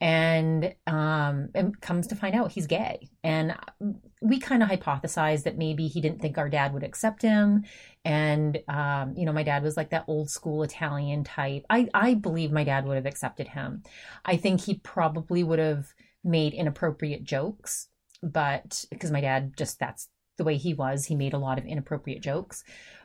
and 0.00 0.74
um 0.86 1.48
and 1.56 1.80
comes 1.80 2.06
to 2.06 2.14
find 2.14 2.36
out 2.36 2.52
he's 2.52 2.68
gay 2.68 3.08
and 3.24 3.56
we 4.20 4.38
kind 4.38 4.62
of 4.62 4.68
hypothesized 4.68 5.44
that 5.44 5.58
maybe 5.58 5.86
he 5.88 6.00
didn't 6.00 6.20
think 6.20 6.38
our 6.38 6.48
dad 6.48 6.72
would 6.74 6.82
accept 6.82 7.22
him. 7.22 7.64
And 8.04 8.58
um 8.68 9.14
you 9.16 9.26
know 9.26 9.32
my 9.32 9.42
dad 9.42 9.62
was 9.62 9.76
like 9.76 9.90
that 9.90 10.04
old 10.08 10.30
school 10.30 10.62
italian 10.62 11.24
type. 11.24 11.64
I 11.70 11.88
i 11.94 12.14
believe 12.14 12.52
my 12.52 12.64
dad 12.64 12.86
would 12.86 12.96
have 12.96 13.06
accepted 13.06 13.48
him. 13.48 13.82
I 14.24 14.36
think 14.36 14.60
he 14.60 14.74
probably 14.74 15.42
would 15.44 15.58
have 15.58 15.94
made 16.24 16.54
inappropriate 16.54 17.24
jokes 17.24 17.88
but 18.22 18.84
because 18.90 19.12
my 19.12 19.20
dad 19.20 19.56
just 19.56 19.78
that's 19.78 20.08
the 20.36 20.44
way 20.44 20.56
he 20.56 20.74
was. 20.74 21.06
He 21.06 21.16
made 21.16 21.34
a 21.34 21.38
lot 21.38 21.58
of 21.58 21.66
inappropriate 21.66 22.22
jokes. 22.22 22.64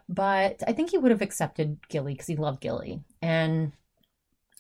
But 0.09 0.61
i 0.67 0.73
think 0.73 0.91
he 0.91 0.97
would 0.97 1.11
have 1.11 1.21
accepted 1.21 1.79
gilly 1.89 2.13
because 2.13 2.27
he 2.27 2.35
loved 2.35 2.61
gilly. 2.61 3.01
And 3.21 3.73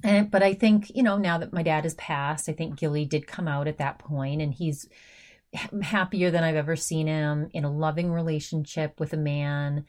and, 0.03 0.29
but 0.29 0.43
I 0.43 0.53
think, 0.53 0.91
you 0.93 1.03
know, 1.03 1.17
now 1.17 1.37
that 1.37 1.53
my 1.53 1.63
dad 1.63 1.85
has 1.85 1.93
passed, 1.95 2.49
I 2.49 2.53
think 2.53 2.77
Gilly 2.77 3.05
did 3.05 3.25
come 3.25 3.47
out 3.47 3.67
at 3.67 3.77
that 3.77 3.99
point 3.99 4.41
and 4.41 4.53
he's 4.53 4.87
happier 5.81 6.31
than 6.31 6.43
I've 6.43 6.55
ever 6.55 6.75
seen 6.75 7.07
him 7.07 7.49
in 7.53 7.63
a 7.63 7.71
loving 7.71 8.11
relationship 8.11 8.99
with 8.99 9.13
a 9.13 9.17
man. 9.17 9.85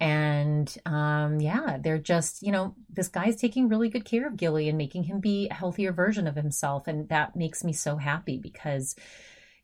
And 0.00 0.72
um, 0.86 1.40
yeah, 1.40 1.78
they're 1.80 1.98
just, 1.98 2.42
you 2.42 2.52
know, 2.52 2.76
this 2.88 3.08
guy's 3.08 3.36
taking 3.36 3.68
really 3.68 3.88
good 3.88 4.04
care 4.04 4.28
of 4.28 4.36
Gilly 4.36 4.68
and 4.68 4.78
making 4.78 5.04
him 5.04 5.20
be 5.20 5.48
a 5.48 5.54
healthier 5.54 5.92
version 5.92 6.26
of 6.26 6.36
himself. 6.36 6.86
And 6.86 7.08
that 7.08 7.34
makes 7.34 7.64
me 7.64 7.72
so 7.72 7.96
happy 7.96 8.38
because, 8.38 8.94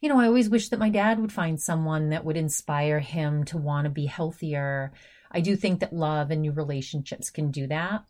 you 0.00 0.08
know, 0.08 0.18
I 0.18 0.26
always 0.26 0.50
wish 0.50 0.70
that 0.70 0.80
my 0.80 0.90
dad 0.90 1.20
would 1.20 1.32
find 1.32 1.60
someone 1.60 2.10
that 2.10 2.24
would 2.24 2.36
inspire 2.36 2.98
him 2.98 3.44
to 3.44 3.58
want 3.58 3.84
to 3.84 3.90
be 3.90 4.06
healthier. 4.06 4.92
I 5.30 5.40
do 5.40 5.54
think 5.54 5.80
that 5.80 5.92
love 5.92 6.32
and 6.32 6.42
new 6.42 6.52
relationships 6.52 7.30
can 7.30 7.52
do 7.52 7.68
that 7.68 8.04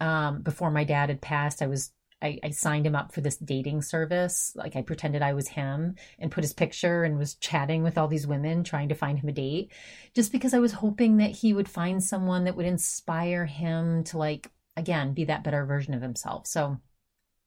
um, 0.00 0.42
before 0.42 0.70
my 0.70 0.84
dad 0.84 1.08
had 1.08 1.20
passed, 1.20 1.62
I 1.62 1.66
was 1.66 1.92
I, 2.24 2.38
I, 2.42 2.50
signed 2.50 2.86
him 2.86 2.96
up 2.96 3.12
for 3.12 3.20
this 3.20 3.36
dating 3.36 3.82
service. 3.82 4.52
Like 4.56 4.76
I 4.76 4.82
pretended 4.82 5.20
I 5.20 5.34
was 5.34 5.48
him 5.48 5.96
and 6.18 6.32
put 6.32 6.42
his 6.42 6.54
picture 6.54 7.04
and 7.04 7.18
was 7.18 7.34
chatting 7.34 7.82
with 7.82 7.98
all 7.98 8.08
these 8.08 8.26
women 8.26 8.64
trying 8.64 8.88
to 8.88 8.94
find 8.94 9.18
him 9.18 9.28
a 9.28 9.32
date, 9.32 9.72
just 10.14 10.32
because 10.32 10.54
I 10.54 10.58
was 10.58 10.72
hoping 10.72 11.18
that 11.18 11.32
he 11.32 11.52
would 11.52 11.68
find 11.68 12.02
someone 12.02 12.44
that 12.44 12.56
would 12.56 12.66
inspire 12.66 13.44
him 13.44 14.04
to 14.04 14.18
like 14.18 14.50
again 14.76 15.12
be 15.12 15.24
that 15.26 15.44
better 15.44 15.66
version 15.66 15.92
of 15.92 16.02
himself. 16.02 16.46
So 16.46 16.80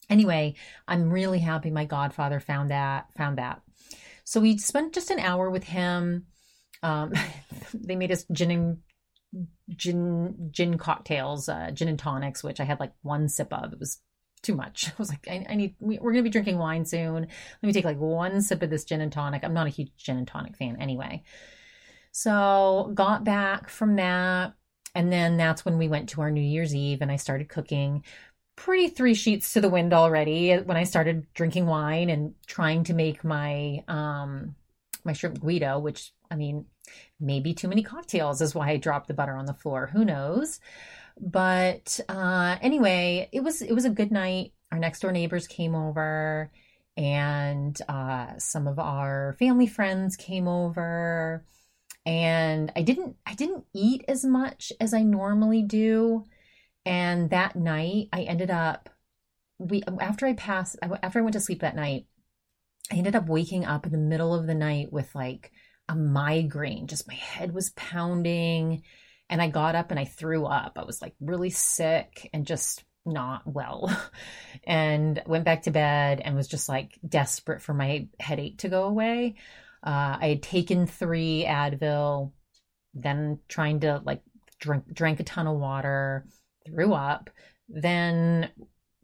anyway, 0.09 0.55
I'm 0.87 1.09
really 1.09 1.39
happy 1.39 1.71
my 1.71 1.85
godfather 1.85 2.39
found 2.39 2.69
that 2.69 3.07
found 3.17 3.39
that. 3.39 3.61
So 4.23 4.39
we 4.39 4.57
spent 4.59 4.93
just 4.93 5.09
an 5.09 5.19
hour 5.19 5.49
with 5.49 5.63
him. 5.63 6.27
Um, 6.83 7.13
they 7.73 7.95
made 7.95 8.11
us 8.11 8.25
gin 8.31 8.51
and 8.51 8.77
gin 9.75 10.49
gin 10.51 10.77
cocktails, 10.77 11.49
uh, 11.49 11.71
gin 11.71 11.87
and 11.87 11.97
tonics, 11.97 12.43
which 12.43 12.59
I 12.59 12.63
had 12.63 12.79
like 12.79 12.93
one 13.01 13.27
sip 13.27 13.51
of. 13.51 13.73
It 13.73 13.79
was 13.79 13.99
too 14.41 14.55
much. 14.55 14.87
I 14.89 14.93
was 14.97 15.09
like, 15.09 15.27
I, 15.29 15.45
I 15.49 15.55
need. 15.55 15.75
We, 15.79 15.99
we're 15.99 16.11
gonna 16.11 16.23
be 16.23 16.29
drinking 16.29 16.57
wine 16.57 16.85
soon. 16.85 17.21
Let 17.21 17.63
me 17.63 17.73
take 17.73 17.85
like 17.85 17.99
one 17.99 18.41
sip 18.41 18.61
of 18.61 18.69
this 18.69 18.85
gin 18.85 19.01
and 19.01 19.11
tonic. 19.11 19.43
I'm 19.43 19.53
not 19.53 19.67
a 19.67 19.71
huge 19.71 19.91
gin 19.97 20.17
and 20.17 20.27
tonic 20.27 20.55
fan 20.57 20.77
anyway. 20.79 21.23
So 22.11 22.91
got 22.95 23.23
back 23.23 23.69
from 23.69 23.95
that, 23.97 24.53
and 24.95 25.11
then 25.11 25.37
that's 25.37 25.65
when 25.65 25.77
we 25.77 25.87
went 25.87 26.09
to 26.09 26.21
our 26.21 26.31
New 26.31 26.41
Year's 26.41 26.75
Eve, 26.75 27.01
and 27.01 27.11
I 27.11 27.17
started 27.17 27.49
cooking. 27.49 28.03
Pretty 28.55 28.87
three 28.87 29.13
sheets 29.13 29.53
to 29.53 29.61
the 29.61 29.69
wind 29.69 29.93
already 29.93 30.55
when 30.55 30.77
I 30.77 30.83
started 30.83 31.27
drinking 31.35 31.67
wine 31.67 32.09
and 32.09 32.33
trying 32.47 32.83
to 32.85 32.95
make 32.95 33.23
my 33.23 33.83
um 33.87 34.55
my 35.03 35.13
shrimp 35.13 35.39
guido, 35.39 35.79
which 35.79 36.11
I 36.31 36.35
mean 36.35 36.65
maybe 37.19 37.53
too 37.53 37.67
many 37.67 37.83
cocktails 37.83 38.41
is 38.41 38.55
why 38.55 38.69
I 38.69 38.77
dropped 38.77 39.07
the 39.07 39.13
butter 39.13 39.35
on 39.35 39.45
the 39.45 39.53
floor. 39.53 39.87
Who 39.93 40.05
knows? 40.05 40.59
But 41.19 41.99
uh, 42.07 42.57
anyway, 42.61 43.29
it 43.31 43.41
was 43.41 43.61
it 43.61 43.73
was 43.73 43.85
a 43.85 43.89
good 43.89 44.11
night. 44.11 44.53
Our 44.71 44.79
next 44.79 44.99
door 44.99 45.11
neighbors 45.11 45.47
came 45.47 45.75
over, 45.75 46.51
and 46.95 47.79
uh, 47.87 48.37
some 48.37 48.67
of 48.67 48.79
our 48.79 49.35
family 49.39 49.67
friends 49.67 50.15
came 50.15 50.47
over. 50.47 51.45
And 52.05 52.71
I 52.75 52.81
didn't 52.83 53.17
I 53.25 53.33
didn't 53.33 53.65
eat 53.73 54.05
as 54.07 54.23
much 54.23 54.71
as 54.79 54.93
I 54.93 55.03
normally 55.03 55.63
do. 55.63 56.25
And 56.85 57.29
that 57.31 57.55
night, 57.55 58.09
I 58.13 58.21
ended 58.23 58.49
up 58.51 58.89
we 59.59 59.83
after 59.99 60.25
I 60.25 60.33
passed 60.33 60.77
after 60.81 61.19
I 61.19 61.21
went 61.21 61.33
to 61.33 61.39
sleep 61.39 61.61
that 61.61 61.75
night, 61.75 62.05
I 62.91 62.95
ended 62.95 63.15
up 63.15 63.27
waking 63.27 63.65
up 63.65 63.85
in 63.85 63.91
the 63.91 63.97
middle 63.97 64.33
of 64.33 64.47
the 64.47 64.55
night 64.55 64.93
with 64.93 65.13
like 65.15 65.51
a 65.89 65.95
migraine. 65.95 66.87
Just 66.87 67.07
my 67.07 67.15
head 67.15 67.53
was 67.53 67.71
pounding. 67.71 68.83
And 69.29 69.41
I 69.41 69.49
got 69.49 69.75
up 69.75 69.91
and 69.91 69.99
I 69.99 70.05
threw 70.05 70.45
up. 70.45 70.73
I 70.77 70.83
was 70.83 71.01
like 71.01 71.15
really 71.19 71.49
sick 71.49 72.29
and 72.33 72.45
just 72.45 72.83
not 73.05 73.41
well 73.45 73.89
and 74.65 75.21
went 75.25 75.45
back 75.45 75.63
to 75.63 75.71
bed 75.71 76.21
and 76.23 76.35
was 76.35 76.47
just 76.47 76.69
like 76.69 76.99
desperate 77.07 77.61
for 77.61 77.73
my 77.73 78.07
headache 78.19 78.59
to 78.59 78.69
go 78.69 78.83
away. 78.83 79.35
Uh, 79.85 80.17
I 80.19 80.27
had 80.29 80.43
taken 80.43 80.87
three 80.87 81.45
Advil, 81.47 82.31
then 82.93 83.39
trying 83.47 83.81
to 83.81 84.01
like 84.03 84.21
drink, 84.59 84.91
drank 84.93 85.19
a 85.19 85.23
ton 85.23 85.47
of 85.47 85.57
water, 85.57 86.27
threw 86.65 86.93
up, 86.93 87.29
then 87.69 88.49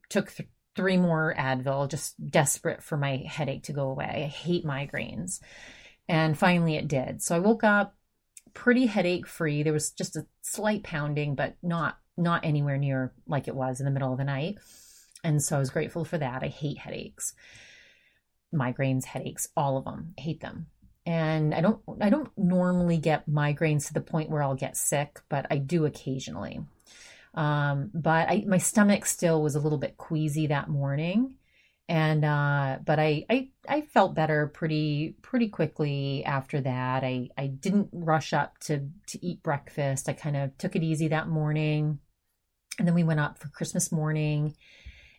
took 0.10 0.32
th- 0.32 0.50
three 0.76 0.98
more 0.98 1.34
Advil, 1.38 1.90
just 1.90 2.16
desperate 2.30 2.84
for 2.84 2.98
my 2.98 3.24
headache 3.28 3.64
to 3.64 3.74
go 3.74 3.90
away. 3.90 4.24
I 4.26 4.28
hate 4.28 4.66
migraines. 4.66 5.40
And 6.10 6.38
finally 6.38 6.76
it 6.76 6.88
did. 6.88 7.22
So 7.22 7.36
I 7.36 7.40
woke 7.40 7.64
up 7.64 7.96
pretty 8.54 8.86
headache 8.86 9.28
free. 9.28 9.64
There 9.64 9.74
was 9.74 9.92
just 9.92 10.16
a 10.16 10.26
slight 10.42 10.84
pounding, 10.84 11.36
but 11.36 11.56
not 11.62 11.98
not 12.16 12.46
anywhere 12.46 12.78
near 12.78 13.14
like 13.28 13.48
it 13.48 13.56
was 13.56 13.80
in 13.80 13.86
the 13.86 13.92
middle 13.92 14.12
of 14.12 14.18
the 14.18 14.24
night. 14.24 14.58
And 15.24 15.42
so 15.42 15.56
I 15.56 15.60
was 15.60 15.70
grateful 15.70 16.06
for 16.06 16.18
that. 16.18 16.44
I 16.44 16.48
hate 16.48 16.78
headaches. 16.78 17.34
Migraines, 18.54 19.06
headaches, 19.06 19.48
all 19.58 19.78
of 19.78 19.86
them. 19.86 20.14
I 20.18 20.22
hate 20.22 20.42
them. 20.42 20.68
And 21.06 21.54
I 21.54 21.62
don't 21.62 21.82
I 22.02 22.10
don't 22.10 22.30
normally 22.38 22.98
get 22.98 23.30
migraines 23.30 23.88
to 23.88 23.94
the 23.94 24.02
point 24.02 24.30
where 24.30 24.44
I'll 24.44 24.56
get 24.56 24.78
sick, 24.78 25.20
but 25.30 25.48
I 25.50 25.58
do 25.58 25.86
occasionally. 25.86 26.62
Um, 27.34 27.90
but 27.94 28.30
I, 28.30 28.44
my 28.48 28.60
stomach 28.60 29.06
still 29.08 29.42
was 29.42 29.56
a 29.56 29.60
little 29.60 29.80
bit 29.80 29.98
queasy 29.98 30.48
that 30.48 30.70
morning 30.70 31.34
and 31.90 32.24
uh, 32.24 32.78
but 32.86 33.00
I, 33.00 33.26
I 33.30 33.50
I 33.68 33.82
felt 33.82 34.16
better 34.16 34.48
pretty 34.48 35.16
pretty 35.22 35.50
quickly 35.50 36.24
after 36.26 36.62
that. 36.62 37.04
I 37.04 37.30
I 37.38 37.48
didn't 37.48 37.90
rush 37.92 38.34
up 38.34 38.58
to 38.60 38.88
to 39.08 39.26
eat 39.26 39.44
breakfast. 39.44 40.08
I 40.08 40.14
kind 40.14 40.38
of 40.38 40.58
took 40.58 40.76
it 40.76 40.84
easy 40.84 41.10
that 41.10 41.28
morning, 41.28 42.00
and 42.80 42.88
then 42.88 42.96
we 42.96 43.04
went 43.04 43.20
up 43.20 43.38
for 43.38 43.50
Christmas 43.50 43.92
morning. 43.92 44.56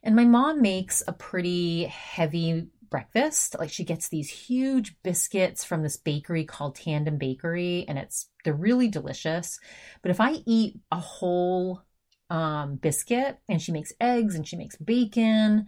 And 0.02 0.16
my 0.16 0.24
mom 0.24 0.60
makes 0.60 1.02
a 1.06 1.12
pretty 1.12 1.84
heavy 1.84 2.68
breakfast. 2.90 3.56
Like 3.58 3.70
she 3.70 3.84
gets 3.84 4.08
these 4.08 4.28
huge 4.28 4.96
biscuits 5.02 5.64
from 5.64 5.82
this 5.82 5.96
bakery 5.96 6.44
called 6.44 6.76
Tandem 6.76 7.18
Bakery, 7.18 7.84
and 7.88 7.98
it's 7.98 8.30
they're 8.42 8.54
really 8.54 8.88
delicious. 8.88 9.58
But 10.00 10.10
if 10.10 10.20
I 10.20 10.36
eat 10.46 10.80
a 10.90 10.98
whole 10.98 11.82
um, 12.30 12.76
biscuit, 12.76 13.38
and 13.50 13.60
she 13.60 13.72
makes 13.72 13.92
eggs 14.00 14.34
and 14.34 14.48
she 14.48 14.56
makes 14.56 14.76
bacon 14.76 15.66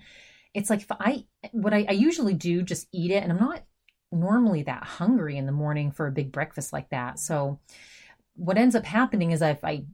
it's 0.57 0.71
like 0.71 0.81
if 0.81 0.91
I 0.91 1.27
what 1.53 1.75
I, 1.75 1.85
I 1.87 1.93
usually 1.93 2.33
do 2.33 2.63
just 2.63 2.89
eat 2.91 3.11
it 3.11 3.23
and 3.23 3.31
I'm 3.31 3.39
not 3.39 3.63
normally 4.11 4.63
that 4.63 4.85
hungry 4.85 5.37
in 5.37 5.45
the 5.45 5.53
morning 5.53 5.93
for 5.93 6.07
a 6.07 6.13
big 6.13 6.33
breakfast 6.33 6.73
like 6.73 6.89
that. 6.89 7.19
So 7.21 7.61
what 8.37 8.57
ends 8.57 8.75
up 8.75 8.87
happening 8.87 9.33
is 9.33 9.43
I've 9.43 9.63
I 9.63 9.85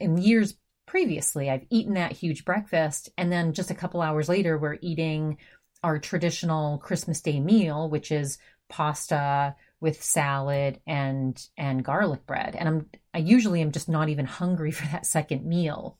in 0.00 0.18
years 0.18 0.56
previously 0.86 1.48
I've 1.48 1.64
eaten 1.70 1.94
that 1.94 2.10
huge 2.10 2.44
breakfast 2.44 3.10
and 3.16 3.30
then 3.30 3.52
just 3.52 3.70
a 3.70 3.74
couple 3.74 4.02
hours 4.02 4.28
later 4.28 4.58
we're 4.58 4.78
eating 4.82 5.38
our 5.84 6.00
traditional 6.00 6.78
Christmas 6.78 7.20
Day 7.20 7.38
meal, 7.38 7.88
which 7.88 8.10
is 8.10 8.38
pasta 8.68 9.54
with 9.80 10.02
salad 10.02 10.80
and 10.88 11.40
and 11.56 11.84
garlic 11.84 12.26
bread. 12.26 12.56
And 12.56 12.68
I'm 12.68 12.90
I 13.14 13.18
usually 13.18 13.62
am 13.62 13.70
just 13.70 13.88
not 13.88 14.08
even 14.08 14.26
hungry 14.26 14.70
for 14.72 14.88
that 14.88 15.06
second 15.06 15.46
meal. 15.46 15.98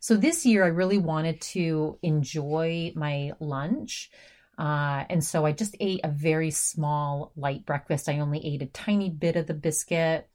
So 0.00 0.16
this 0.16 0.46
year, 0.46 0.64
I 0.64 0.68
really 0.68 0.98
wanted 0.98 1.40
to 1.40 1.98
enjoy 2.02 2.92
my 2.94 3.32
lunch. 3.40 4.10
Uh, 4.58 5.04
and 5.08 5.22
so 5.22 5.46
I 5.46 5.52
just 5.52 5.76
ate 5.80 6.00
a 6.04 6.10
very 6.10 6.50
small, 6.50 7.32
light 7.36 7.64
breakfast. 7.64 8.08
I 8.08 8.18
only 8.18 8.44
ate 8.44 8.62
a 8.62 8.66
tiny 8.66 9.10
bit 9.10 9.36
of 9.36 9.46
the 9.46 9.54
biscuit, 9.54 10.28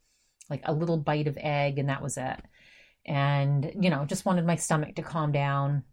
like 0.48 0.62
a 0.64 0.72
little 0.72 0.96
bite 0.96 1.26
of 1.26 1.38
egg, 1.38 1.78
and 1.78 1.88
that 1.88 2.02
was 2.02 2.16
it. 2.16 2.40
And, 3.06 3.70
you 3.80 3.90
know, 3.90 4.04
just 4.06 4.24
wanted 4.24 4.46
my 4.46 4.56
stomach 4.56 4.94
to 4.96 5.02
calm 5.02 5.32
down. 5.32 5.84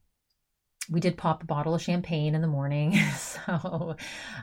We 0.90 1.00
did 1.00 1.18
pop 1.18 1.44
a 1.44 1.46
bottle 1.46 1.76
of 1.76 1.82
champagne 1.82 2.36
in 2.36 2.42
the 2.42 2.48
morning. 2.48 2.98
so 3.18 3.96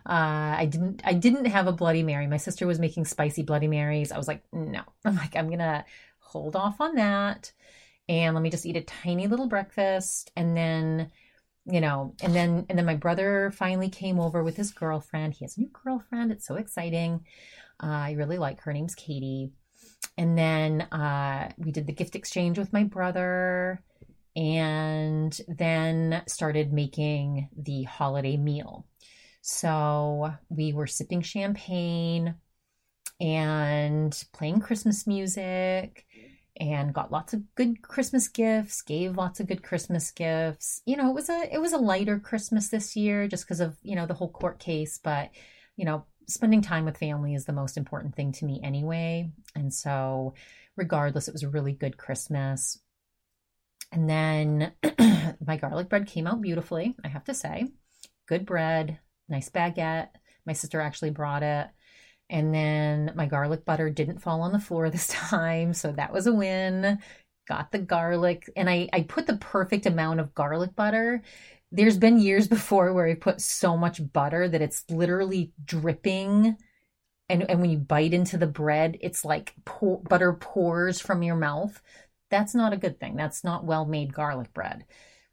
uh, 0.07 0.13
I 0.59 0.69
didn't 0.71 1.03
I 1.05 1.15
didn't 1.15 1.47
have 1.47 1.67
a 1.67 1.73
Bloody 1.73 2.03
Mary. 2.03 2.27
My 2.27 2.37
sister 2.37 2.67
was 2.67 2.79
making 2.79 3.07
spicy 3.07 3.43
Bloody 3.43 3.69
Marys. 3.69 4.13
I 4.13 4.19
was 4.19 4.29
like, 4.29 4.43
no. 4.53 4.83
I'm 5.05 5.17
like, 5.17 5.35
I'm 5.37 5.51
gonna 5.51 5.85
hold 6.21 6.57
off 6.57 6.81
on 6.81 6.95
that 6.97 7.53
and 8.09 8.35
let 8.35 8.43
me 8.43 8.51
just 8.51 8.67
eat 8.67 8.77
a 8.77 8.83
tiny 8.83 9.27
little 9.27 9.49
breakfast. 9.49 10.31
And 10.37 10.57
then 10.57 11.11
you 11.71 11.83
know 11.83 12.15
and 12.23 12.35
then 12.35 12.65
and 12.69 12.79
then 12.79 12.87
my 12.87 12.95
brother 12.95 13.51
finally 13.55 13.91
came 13.91 14.19
over 14.19 14.43
with 14.43 14.57
his 14.57 14.71
girlfriend. 14.71 15.35
He 15.35 15.45
has 15.45 15.57
a 15.57 15.61
new 15.61 15.71
girlfriend. 15.85 16.33
It's 16.33 16.47
so 16.47 16.57
exciting. 16.57 17.25
Uh, 17.83 17.87
i 17.87 18.13
really 18.13 18.39
like 18.39 18.61
her. 18.63 18.73
Name's 18.73 18.95
katie. 18.95 19.53
And 20.17 20.37
then 20.37 20.83
uh, 20.83 21.51
we 21.59 21.71
did 21.71 21.87
the 21.87 21.93
gift 21.93 22.17
exchange 22.17 22.59
with 22.59 22.73
my 22.73 22.85
brother 22.85 23.83
and 24.35 25.39
then 25.49 26.23
started 26.27 26.73
making 26.73 27.49
the 27.57 27.85
holiday 27.85 28.37
meal. 28.37 28.87
So 29.43 30.33
we 30.49 30.73
were 30.73 30.87
sipping 30.87 31.23
champagne 31.23 32.35
and 33.21 34.25
playing 34.33 34.61
christmas 34.61 35.07
music 35.07 36.07
and 36.61 36.93
got 36.93 37.13
lots 37.13 37.33
of 37.33 37.55
good 37.55 37.83
Christmas 37.83 38.29
gifts, 38.29 38.83
gave 38.83 39.17
lots 39.17 39.41
of 39.41 39.47
good 39.47 39.63
Christmas 39.63 40.11
gifts. 40.11 40.83
You 40.87 40.97
know, 40.97 41.11
it 41.11 41.15
was 41.15 41.29
a 41.29 41.49
it 41.53 41.61
was 41.61 41.73
a 41.73 41.79
lighter 41.79 42.19
Christmas 42.19 42.69
this 42.69 42.97
year 42.97 43.29
just 43.29 43.45
because 43.45 43.61
of, 43.61 43.77
you 43.83 43.97
know, 43.97 44.07
the 44.07 44.15
whole 44.15 44.31
court 44.31 44.59
case, 44.59 44.99
but 45.03 45.31
you 45.77 45.85
know, 45.85 46.05
spending 46.27 46.61
time 46.61 46.85
with 46.85 46.99
family 46.99 47.35
is 47.35 47.45
the 47.45 47.53
most 47.53 47.77
important 47.77 48.15
thing 48.15 48.33
to 48.33 48.45
me 48.45 48.61
anyway. 48.63 49.31
And 49.55 49.73
so, 49.73 50.35
regardless, 50.77 51.29
it 51.29 51.33
was 51.33 51.43
a 51.43 51.49
really 51.49 51.73
good 51.73 51.97
Christmas. 51.97 52.79
And 53.93 54.09
then 54.09 54.73
my 55.47 55.57
garlic 55.57 55.89
bread 55.89 56.07
came 56.07 56.27
out 56.27 56.43
beautifully, 56.43 56.95
I 57.05 57.09
have 57.09 57.25
to 57.25 57.35
say. 57.35 57.69
Good 58.27 58.45
bread, 58.45 58.99
nice 59.29 59.49
baguette. 59.49 60.09
My 60.45 60.53
sister 60.53 60.81
actually 60.81 61.11
brought 61.11 61.43
it. 61.43 61.69
And 62.31 62.55
then 62.55 63.13
my 63.17 63.27
garlic 63.27 63.65
butter 63.65 63.91
didn't 63.91 64.21
fall 64.21 64.43
on 64.43 64.53
the 64.53 64.59
floor 64.59 64.91
this 64.91 65.09
time. 65.09 65.75
So 65.75 65.93
that 65.93 66.13
was 66.13 66.27
a 66.27 66.33
win. 66.33 66.99
Got 67.47 67.73
the 67.73 67.79
garlic. 67.79 68.51
And 68.57 68.69
I, 68.69 68.89
I 68.93 69.03
put 69.03 69.27
the 69.27 69.37
perfect 69.37 69.87
amount 69.87 70.21
of 70.21 70.35
garlic 70.35 70.77
butter. 70.77 71.23
There's 71.73 71.99
been 71.99 72.19
years 72.21 72.49
before 72.57 72.93
where 72.93 73.07
I 73.07 73.15
put 73.15 73.41
so 73.41 73.77
much 73.77 74.01
butter 74.13 74.49
that 74.49 74.63
it's 74.63 74.85
literally 74.91 75.53
dripping. 75.65 76.57
And, 77.29 77.51
and 77.51 77.61
when 77.61 77.71
you 77.71 77.79
bite 77.79 78.15
into 78.15 78.39
the 78.39 78.47
bread, 78.47 78.99
it's 79.01 79.25
like 79.25 79.55
pour, 79.65 80.01
butter 80.03 80.33
pours 80.35 81.01
from 81.01 81.23
your 81.23 81.37
mouth. 81.37 81.81
That's 82.31 82.55
not 82.55 82.73
a 82.73 82.77
good 82.79 83.01
thing. 83.01 83.17
That's 83.17 83.45
not 83.45 83.65
well 83.65 83.87
made 83.87 84.13
garlic 84.15 84.53
bread. 84.55 84.85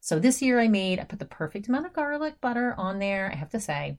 So 0.01 0.19
this 0.19 0.41
year 0.41 0.60
I 0.60 0.67
made, 0.67 0.99
I 0.99 1.03
put 1.05 1.19
the 1.19 1.25
perfect 1.25 1.67
amount 1.67 1.88
of 1.88 1.93
garlic 1.93 2.39
butter 2.41 2.75
on 2.77 2.99
there, 2.99 3.31
I 3.31 3.36
have 3.36 3.49
to 3.49 3.60
say. 3.60 3.97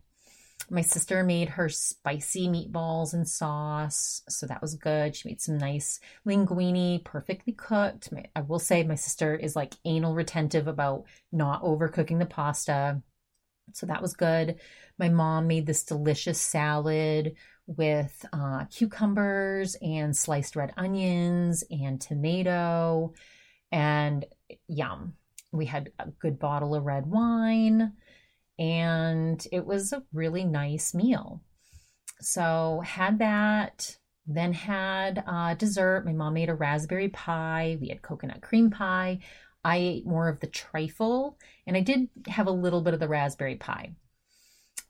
My 0.69 0.81
sister 0.81 1.23
made 1.23 1.51
her 1.51 1.69
spicy 1.69 2.49
meatballs 2.49 3.15
and 3.15 3.29
sauce, 3.29 4.23
so 4.29 4.47
that 4.47 4.61
was 4.61 4.75
good. 4.75 5.15
She 5.15 5.29
made 5.29 5.41
some 5.41 5.59
nice 5.59 6.01
linguine, 6.27 7.05
perfectly 7.05 7.53
cooked. 7.53 8.09
I 8.35 8.41
will 8.41 8.59
say 8.59 8.83
my 8.83 8.97
sister 8.97 9.35
is 9.35 9.55
like 9.55 9.75
anal 9.85 10.15
retentive 10.15 10.67
about 10.67 11.05
not 11.31 11.63
overcooking 11.63 12.19
the 12.19 12.27
pasta, 12.27 13.01
so 13.73 13.87
that 13.87 14.03
was 14.03 14.15
good. 14.15 14.59
My 14.99 15.09
mom 15.09 15.47
made 15.47 15.67
this 15.67 15.85
delicious 15.85 16.41
salad 16.41 17.37
with 17.69 18.25
uh, 18.33 18.65
cucumbers 18.65 19.77
and 19.81 20.17
sliced 20.17 20.57
red 20.57 20.73
onions 20.77 21.63
and 21.71 22.01
tomato, 22.01 23.13
and 23.71 24.25
yum. 24.67 25.15
We 25.53 25.67
had 25.67 25.93
a 26.01 26.09
good 26.11 26.41
bottle 26.41 26.75
of 26.75 26.85
red 26.85 27.07
wine 27.07 27.93
and 28.59 29.47
it 29.53 29.65
was 29.67 29.93
a 29.93 30.03
really 30.13 30.45
nice 30.45 30.95
meal. 30.95 31.43
So 32.21 32.83
had 32.85 33.19
that, 33.19 33.97
then 34.27 34.53
had 34.53 35.23
uh, 35.27 35.55
dessert. 35.55 36.05
My 36.07 36.13
mom 36.13 36.35
made 36.35 36.49
a 36.49 36.55
raspberry 36.55 37.09
pie. 37.09 37.79
We 37.81 37.89
had 37.89 38.03
coconut 38.03 38.41
cream 38.41 38.71
pie. 38.71 39.21
I 39.65 39.77
ate 39.79 40.07
more 40.07 40.29
of 40.29 40.41
the 40.41 40.47
trifle, 40.47 41.39
and 41.67 41.77
I 41.77 41.81
did 41.81 42.09
have 42.29 42.47
a 42.47 42.53
little 42.53 42.83
bit 42.83 42.95
of 42.95 43.01
the 43.01 43.09
raspberry 43.09 43.57
pie. 43.57 43.97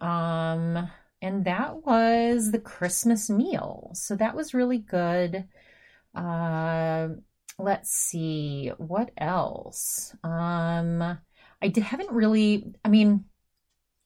Um, 0.00 0.90
and 1.22 1.46
that 1.46 1.86
was 1.86 2.52
the 2.52 2.58
Christmas 2.58 3.30
meal. 3.30 3.90
So 3.94 4.16
that 4.16 4.36
was 4.36 4.52
really 4.52 4.78
good. 4.78 5.46
Uh, 6.14 7.08
let's 7.58 7.90
see 7.90 8.70
what 8.76 9.10
else. 9.16 10.14
Um, 10.22 11.18
I 11.62 11.68
did, 11.68 11.82
haven't 11.82 12.12
really. 12.12 12.74
I 12.84 12.88
mean, 12.88 13.24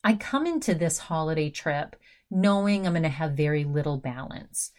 I 0.02 0.14
come 0.14 0.46
into 0.46 0.74
this 0.74 0.98
holiday 0.98 1.50
trip 1.50 1.96
knowing 2.30 2.86
I'm 2.86 2.92
going 2.92 3.02
to 3.02 3.08
have 3.08 3.32
very 3.32 3.64
little 3.64 3.98
balance. 3.98 4.70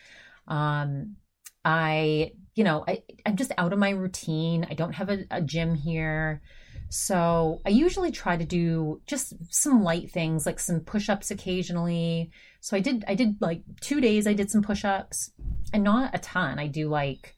Um, 0.47 1.17
I, 1.63 2.31
you 2.55 2.63
know, 2.63 2.83
I, 2.87 3.03
I'm 3.25 3.35
just 3.35 3.51
out 3.57 3.73
of 3.73 3.79
my 3.79 3.91
routine. 3.91 4.65
I 4.69 4.73
don't 4.73 4.93
have 4.93 5.09
a, 5.09 5.25
a 5.29 5.41
gym 5.41 5.75
here. 5.75 6.41
So 6.89 7.61
I 7.65 7.69
usually 7.69 8.11
try 8.11 8.35
to 8.35 8.45
do 8.45 9.01
just 9.05 9.33
some 9.49 9.83
light 9.83 10.11
things 10.11 10.45
like 10.45 10.59
some 10.59 10.81
push-ups 10.81 11.31
occasionally. 11.31 12.31
So 12.59 12.75
I 12.75 12.81
did 12.81 13.05
I 13.07 13.15
did 13.15 13.37
like 13.39 13.63
2 13.81 14.01
days 14.01 14.27
I 14.27 14.33
did 14.33 14.51
some 14.51 14.61
push-ups 14.61 15.31
and 15.71 15.83
not 15.83 16.13
a 16.13 16.19
ton. 16.19 16.59
I 16.59 16.67
do 16.67 16.89
like 16.89 17.35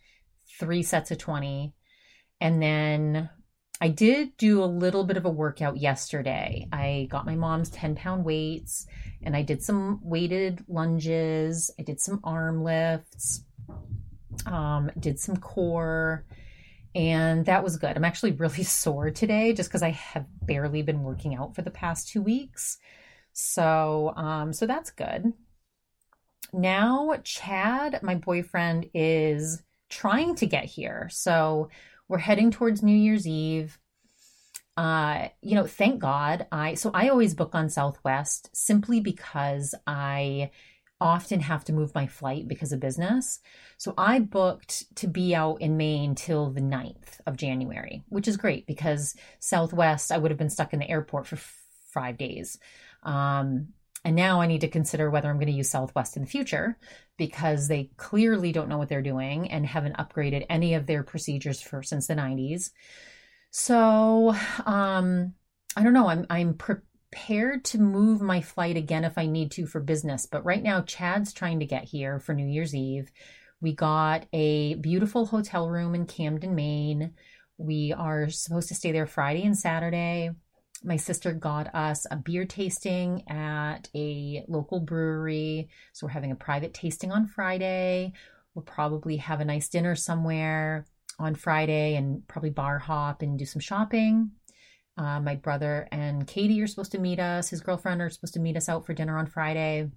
3 0.58 0.82
sets 0.82 1.12
of 1.12 1.20
20 1.20 1.74
and 2.42 2.62
then 2.62 3.30
I 3.82 3.90
did 3.90 4.38
do 4.38 4.64
a 4.64 4.66
little 4.66 5.04
bit 5.04 5.18
of 5.18 5.26
a 5.26 5.30
workout 5.30 5.78
yesterday. 5.78 6.68
I 6.72 7.08
got 7.10 7.26
my 7.26 7.36
mom's 7.36 7.70
10 7.72 7.96
pound 7.96 8.24
weights 8.24 8.88
and 9.22 9.36
I 9.36 9.42
did 9.42 9.64
some 9.64 10.00
weighted 10.02 10.64
lunges. 10.68 11.72
I 11.80 11.84
did 11.84 12.00
some 12.00 12.20
arm 12.24 12.64
lifts, 12.64 13.44
um, 14.46 14.92
did 15.00 15.20
some 15.20 15.38
core, 15.38 16.26
and 16.96 17.46
that 17.46 17.64
was 17.64 17.78
good. 17.78 17.96
I'm 17.96 18.06
actually 18.06 18.32
really 18.34 18.64
sore 18.64 19.12
today 19.12 19.54
just 19.54 19.70
because 19.70 19.84
I 19.84 19.90
have 19.90 20.26
barely 20.44 20.82
been 20.82 21.04
working 21.04 21.36
out 21.36 21.56
for 21.56 21.62
the 21.62 21.72
past 21.72 22.10
two 22.10 22.22
weeks. 22.22 22.78
So, 23.34 24.14
um, 24.16 24.54
so 24.54 24.68
that's 24.68 24.92
good. 24.92 25.34
Now, 26.54 27.16
Chad, 27.24 28.02
my 28.04 28.16
boyfriend, 28.16 28.90
is 28.94 29.64
trying 29.90 30.36
to 30.36 30.46
get 30.46 30.66
here. 30.66 31.10
So 31.12 31.70
we're 32.08 32.18
heading 32.20 32.52
towards 32.52 32.84
New 32.84 32.96
Year's 32.96 33.28
Eve. 33.28 33.80
Uh, 34.76 35.28
you 35.42 35.56
know, 35.56 35.68
thank 35.68 36.00
God 36.00 36.48
I 36.52 36.74
so 36.74 36.90
I 36.94 37.10
always 37.10 37.36
book 37.36 37.54
on 37.54 37.70
Southwest 37.70 38.50
simply 38.54 39.00
because 39.00 39.76
I 39.86 40.50
often 41.00 41.42
have 41.42 41.66
to 41.66 41.74
move 41.74 41.94
my 41.94 42.08
flight 42.08 42.48
because 42.48 42.72
of 42.72 42.80
business. 42.80 43.40
So 43.78 43.94
I 43.98 44.20
booked 44.20 44.96
to 44.96 45.08
be 45.08 45.36
out 45.36 45.62
in 45.62 45.76
Maine 45.76 46.16
till 46.16 46.50
the 46.50 46.62
9th 46.62 47.20
of 47.28 47.36
January, 47.36 48.04
which 48.08 48.28
is 48.28 48.38
great 48.38 48.66
because 48.66 49.16
Southwest 49.40 50.12
I 50.12 50.18
would 50.18 50.32
have 50.32 50.38
been 50.38 50.50
stuck 50.50 50.74
in 50.74 50.80
the 50.80 50.90
airport 50.90 51.28
for 51.28 51.36
5 51.94 52.18
days. 52.18 52.58
Um, 53.04 53.70
and 54.06 54.16
now 54.16 54.42
I 54.42 54.48
need 54.48 54.62
to 54.62 54.68
consider 54.68 55.10
whether 55.10 55.30
I'm 55.30 55.38
going 55.38 55.48
to 55.48 55.54
use 55.54 55.70
Southwest 55.70 56.18
in 56.18 56.24
the 56.24 56.30
future 56.30 56.78
because 57.18 57.68
they 57.68 57.90
clearly 57.96 58.52
don't 58.52 58.68
know 58.68 58.78
what 58.78 58.90
they're 58.90 59.02
doing 59.02 59.50
and 59.50 59.66
haven't 59.66 59.98
upgraded 59.98 60.46
any 60.50 60.74
of 60.74 60.86
their 60.86 61.04
procedures 61.04 61.62
for 61.62 61.82
since 61.82 62.08
the 62.08 62.16
90s. 62.16 62.72
So, 63.52 64.36
um, 64.66 65.34
I 65.76 65.84
don't 65.84 65.94
know. 65.94 66.08
I'm 66.08 66.26
I'm 66.30 66.54
prepared 66.56 67.64
to 67.66 67.80
move 67.80 68.22
my 68.22 68.42
flight 68.42 68.78
again 68.78 69.06
if 69.06 69.18
I 69.18 69.26
need 69.26 69.52
to 69.52 69.66
for 69.66 69.80
business, 69.80 70.26
but 70.26 70.44
right 70.46 70.62
now 70.62 70.82
Chad's 70.82 71.34
trying 71.34 71.60
to 71.60 71.66
get 71.66 71.86
here 71.86 72.20
for 72.20 72.34
New 72.34 72.48
Year's 72.48 72.76
Eve. 72.76 73.12
We 73.62 73.74
got 73.74 74.26
a 74.34 74.76
beautiful 74.76 75.26
hotel 75.26 75.70
room 75.70 75.96
in 75.96 76.06
Camden, 76.06 76.54
Maine. 76.56 77.14
We 77.58 77.94
are 77.94 78.30
supposed 78.30 78.68
to 78.70 78.76
stay 78.76 78.92
there 78.92 79.06
Friday 79.06 79.44
and 79.46 79.58
Saturday 79.58 80.32
my 80.84 80.98
sister 80.98 81.32
got 81.32 81.74
us 81.74 82.06
a 82.12 82.16
beer 82.16 82.46
tasting 82.46 83.24
at 83.30 83.90
a 83.96 84.44
local 84.48 84.80
brewery. 84.80 85.70
So 85.94 86.06
we're 86.06 86.12
having 86.12 86.32
a 86.32 86.36
private 86.36 86.74
tasting 86.74 87.12
on 87.12 87.28
Friday. 87.28 88.14
We'll 88.54 88.66
probably 88.66 89.18
have 89.18 89.40
a 89.40 89.46
nice 89.46 89.70
dinner 89.70 89.96
somewhere 89.96 90.86
on 91.20 91.36
Friday 91.36 91.96
and 91.96 92.28
probably 92.28 92.50
bar 92.50 92.80
hop 92.80 93.22
and 93.22 93.38
do 93.40 93.46
some 93.46 93.60
shopping. 93.60 94.32
Uh, 94.98 95.20
my 95.20 95.36
brother 95.36 95.88
and 95.92 96.28
Katie 96.28 96.62
are 96.62 96.68
supposed 96.68 96.92
to 96.92 97.00
meet 97.00 97.20
us. 97.20 97.50
His 97.50 97.62
girlfriend 97.62 98.02
are 98.02 98.10
supposed 98.10 98.36
to 98.36 98.40
meet 98.40 98.58
us 98.58 98.70
out 98.70 98.86
for 98.86 98.94
dinner 98.94 99.18
on 99.18 99.26
Friday. 99.26 99.90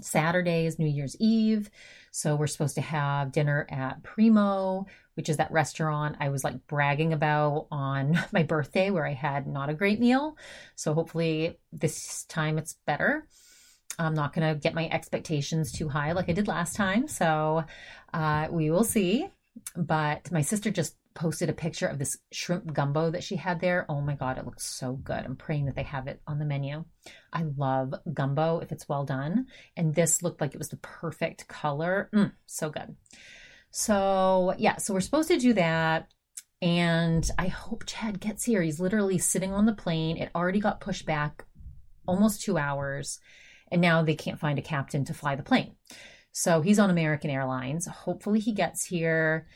Saturday 0.00 0.66
is 0.66 0.78
New 0.78 0.88
Year's 0.88 1.16
Eve. 1.18 1.70
So 2.10 2.36
we're 2.36 2.46
supposed 2.46 2.76
to 2.76 2.80
have 2.80 3.32
dinner 3.32 3.66
at 3.70 4.02
Primo, 4.02 4.86
which 5.14 5.28
is 5.28 5.38
that 5.38 5.52
restaurant 5.52 6.16
I 6.20 6.28
was 6.28 6.44
like 6.44 6.66
bragging 6.66 7.12
about 7.12 7.66
on 7.70 8.18
my 8.32 8.42
birthday 8.42 8.90
where 8.90 9.06
I 9.06 9.12
had 9.12 9.46
not 9.46 9.70
a 9.70 9.74
great 9.74 10.00
meal. 10.00 10.36
So 10.76 10.94
hopefully 10.94 11.58
this 11.72 12.24
time 12.24 12.58
it's 12.58 12.76
better. 12.86 13.26
I'm 13.98 14.14
not 14.14 14.32
going 14.32 14.52
to 14.52 14.60
get 14.60 14.74
my 14.74 14.88
expectations 14.88 15.70
too 15.70 15.88
high 15.88 16.12
like 16.12 16.28
I 16.28 16.32
did 16.32 16.48
last 16.48 16.74
time. 16.74 17.06
So 17.06 17.64
uh, 18.12 18.48
we 18.50 18.70
will 18.70 18.84
see. 18.84 19.28
But 19.76 20.32
my 20.32 20.40
sister 20.40 20.70
just 20.70 20.96
posted 21.14 21.48
a 21.48 21.54
picture 21.54 21.86
of 21.86 21.98
this 21.98 22.18
shrimp 22.32 22.72
gumbo 22.72 23.10
that 23.10 23.22
she 23.22 23.36
had 23.36 23.60
there. 23.60 23.86
Oh 23.88 24.00
my 24.00 24.14
God, 24.14 24.36
it 24.36 24.44
looks 24.44 24.64
so 24.64 24.94
good. 24.94 25.24
I'm 25.24 25.36
praying 25.36 25.66
that 25.66 25.76
they 25.76 25.84
have 25.84 26.08
it 26.08 26.20
on 26.26 26.38
the 26.38 26.44
menu. 26.44 26.84
I 27.32 27.44
love 27.56 27.94
gumbo 28.12 28.58
if 28.58 28.72
it's 28.72 28.88
well 28.88 29.04
done. 29.04 29.46
And 29.76 29.94
this 29.94 30.22
looked 30.22 30.40
like 30.40 30.54
it 30.54 30.58
was 30.58 30.70
the 30.70 30.76
perfect 30.78 31.46
color. 31.46 32.10
Mm, 32.12 32.32
so 32.46 32.68
good. 32.68 32.96
So, 33.70 34.54
yeah, 34.58 34.76
so 34.76 34.92
we're 34.92 35.00
supposed 35.00 35.28
to 35.28 35.38
do 35.38 35.52
that. 35.54 36.08
And 36.60 37.28
I 37.38 37.48
hope 37.48 37.86
Chad 37.86 38.20
gets 38.20 38.44
here. 38.44 38.62
He's 38.62 38.80
literally 38.80 39.18
sitting 39.18 39.52
on 39.52 39.66
the 39.66 39.74
plane. 39.74 40.16
It 40.16 40.30
already 40.34 40.60
got 40.60 40.80
pushed 40.80 41.06
back 41.06 41.44
almost 42.06 42.42
two 42.42 42.58
hours. 42.58 43.20
And 43.70 43.80
now 43.80 44.02
they 44.02 44.14
can't 44.14 44.38
find 44.38 44.58
a 44.58 44.62
captain 44.62 45.04
to 45.06 45.14
fly 45.14 45.36
the 45.36 45.42
plane. 45.42 45.76
So 46.32 46.60
he's 46.60 46.78
on 46.78 46.90
American 46.90 47.30
Airlines. 47.30 47.86
Hopefully 47.86 48.40
he 48.40 48.52
gets 48.52 48.84
here. 48.84 49.46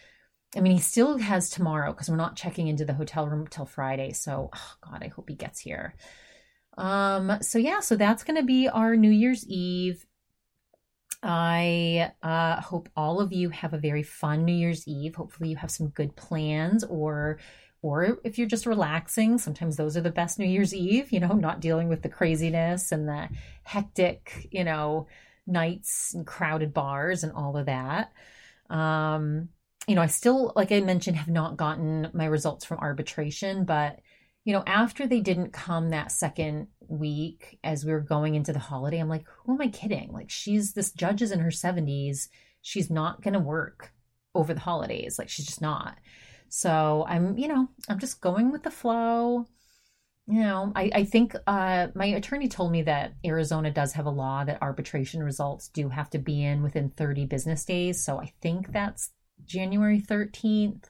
I 0.57 0.61
mean, 0.61 0.73
he 0.73 0.81
still 0.81 1.19
has 1.19 1.51
tomorrow 1.51 1.93
because 1.93 2.09
we're 2.09 2.17
not 2.17 2.37
checking 2.37 2.69
into 2.69 2.85
the 2.85 2.95
hotel 2.95 3.29
room 3.29 3.47
till 3.49 3.67
Friday. 3.67 4.13
So, 4.13 4.51
oh 4.55 4.75
God, 4.81 5.03
I 5.03 5.09
hope 5.09 5.29
he 5.29 5.35
gets 5.35 5.61
here. 5.61 5.95
Um, 6.79 7.39
so 7.43 7.59
yeah, 7.59 7.81
so 7.81 7.97
that's 7.97 8.25
going 8.25 8.37
to 8.37 8.45
be 8.45 8.69
our 8.69 8.97
New 8.97 9.11
Year's 9.11 9.47
Eve. 9.47 10.07
I 11.23 12.13
uh, 12.23 12.61
hope 12.61 12.89
all 12.97 13.21
of 13.21 13.33
you 13.33 13.51
have 13.51 13.75
a 13.75 13.79
very 13.79 14.05
fun 14.05 14.45
New 14.45 14.55
Year's 14.55 14.87
Eve. 14.87 15.17
Hopefully, 15.17 15.51
you 15.51 15.57
have 15.57 15.71
some 15.71 15.89
good 15.89 16.15
plans, 16.15 16.85
or 16.85 17.41
or 17.83 18.19
if 18.25 18.39
you're 18.39 18.47
just 18.47 18.67
relaxing, 18.67 19.39
sometimes 19.39 19.77
those 19.77 19.97
are 19.97 20.01
the 20.01 20.11
best 20.11 20.39
New 20.39 20.47
Year's 20.47 20.73
Eve. 20.73 21.11
You 21.11 21.19
know, 21.21 21.33
not 21.33 21.61
dealing 21.61 21.89
with 21.89 22.03
the 22.03 22.09
craziness 22.09 22.93
and 22.93 23.09
the 23.09 23.29
hectic, 23.65 24.49
you 24.53 24.63
know, 24.63 25.09
nights 25.47 26.15
and 26.15 26.25
crowded 26.25 26.73
bars 26.73 27.25
and 27.25 27.33
all 27.33 27.57
of 27.57 27.67
that. 27.67 28.13
Um, 28.71 29.49
you 29.89 29.95
know, 29.95 30.03
I 30.03 30.07
still, 30.07 30.53
like 30.55 30.71
I 30.71 30.81
mentioned, 30.81 31.17
have 31.17 31.29
not 31.29 31.57
gotten 31.57 32.11
my 32.13 32.27
results 32.27 32.65
from 32.65 32.79
arbitration, 32.79 33.65
but 33.65 34.01
you 34.45 34.53
know, 34.53 34.63
after 34.67 35.07
they 35.07 35.21
didn't 35.21 35.53
come 35.53 35.91
that 35.91 36.13
second 36.13 36.69
week 36.89 37.59
as 37.65 37.85
we 37.85 37.93
were 37.93 38.01
going 38.01 38.35
into 38.35 38.53
the 38.53 38.59
holiday, 38.59 38.99
I'm 38.99 39.09
like, 39.09 39.27
who 39.45 39.55
am 39.55 39.61
I 39.61 39.69
kidding? 39.69 40.13
Like, 40.13 40.31
she's 40.31 40.73
this 40.73 40.93
judge 40.93 41.23
is 41.23 41.33
in 41.33 41.41
her 41.41 41.51
70s. 41.51 42.29
She's 42.63 42.91
not 42.91 43.23
going 43.23 43.35
to 43.35 43.41
work 43.41 43.93
over 44.35 44.55
the 44.55 44.61
holidays. 44.61 45.19
Like, 45.19 45.29
she's 45.29 45.47
just 45.47 45.61
not. 45.61 45.99
So 46.49 47.05
I'm, 47.09 47.37
you 47.37 47.49
know, 47.49 47.69
I'm 47.89 47.99
just 47.99 48.21
going 48.21 48.51
with 48.53 48.63
the 48.63 48.71
flow. 48.71 49.47
You 50.27 50.41
know, 50.41 50.73
I, 50.75 50.91
I 50.95 51.05
think 51.05 51.35
uh, 51.47 51.89
my 51.95 52.07
attorney 52.07 52.49
told 52.49 52.73
me 52.73 52.83
that 52.83 53.15
Arizona 53.25 53.71
does 53.71 53.93
have 53.95 54.07
a 54.07 54.11
law 54.11 54.45
that 54.45 54.63
arbitration 54.63 55.23
results 55.23 55.69
do 55.69 55.89
have 55.89 56.11
to 56.11 56.19
be 56.19 56.43
in 56.45 56.63
within 56.63 56.91
30 56.91 57.27
business 57.27 57.65
days. 57.65 58.05
So 58.05 58.21
I 58.21 58.33
think 58.41 58.73
that's 58.73 59.11
January 59.47 60.01
13th. 60.01 60.85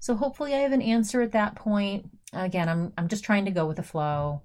So 0.00 0.14
hopefully 0.14 0.54
I 0.54 0.58
have 0.58 0.72
an 0.72 0.82
answer 0.82 1.22
at 1.22 1.32
that 1.32 1.56
point. 1.56 2.10
Again, 2.32 2.68
I'm 2.68 2.92
I'm 2.98 3.08
just 3.08 3.24
trying 3.24 3.44
to 3.44 3.50
go 3.50 3.66
with 3.66 3.76
the 3.76 3.82
flow. 3.82 4.42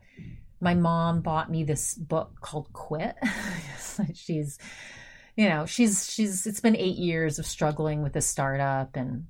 My 0.61 0.73
mom 0.73 1.21
bought 1.21 1.49
me 1.49 1.63
this 1.63 1.95
book 1.95 2.39
called 2.41 2.71
Quit. 2.73 3.15
she's 4.13 4.57
you 5.35 5.49
know, 5.49 5.65
she's 5.65 6.11
she's 6.11 6.45
it's 6.45 6.59
been 6.59 6.75
8 6.75 6.97
years 6.97 7.39
of 7.39 7.45
struggling 7.45 8.03
with 8.03 8.13
this 8.13 8.27
startup 8.27 8.95
and 8.95 9.25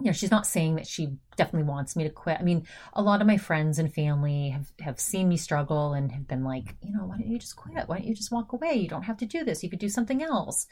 you 0.00 0.06
know, 0.06 0.12
she's 0.12 0.30
not 0.30 0.46
saying 0.46 0.74
that 0.74 0.86
she 0.86 1.16
definitely 1.36 1.68
wants 1.68 1.94
me 1.94 2.04
to 2.04 2.10
quit. 2.10 2.38
I 2.40 2.42
mean, 2.42 2.66
a 2.94 3.02
lot 3.02 3.20
of 3.20 3.26
my 3.26 3.36
friends 3.36 3.78
and 3.78 3.92
family 3.92 4.50
have 4.50 4.72
have 4.80 4.98
seen 4.98 5.28
me 5.28 5.36
struggle 5.36 5.92
and 5.92 6.10
have 6.12 6.26
been 6.26 6.44
like, 6.44 6.74
you 6.82 6.92
know, 6.92 7.04
why 7.04 7.16
don't 7.16 7.28
you 7.28 7.38
just 7.38 7.56
quit? 7.56 7.88
Why 7.88 7.98
don't 7.98 8.06
you 8.06 8.14
just 8.14 8.32
walk 8.32 8.52
away? 8.52 8.74
You 8.74 8.88
don't 8.88 9.04
have 9.04 9.18
to 9.18 9.26
do 9.26 9.44
this. 9.44 9.62
You 9.62 9.70
could 9.70 9.78
do 9.78 9.88
something 9.88 10.22
else. 10.22 10.66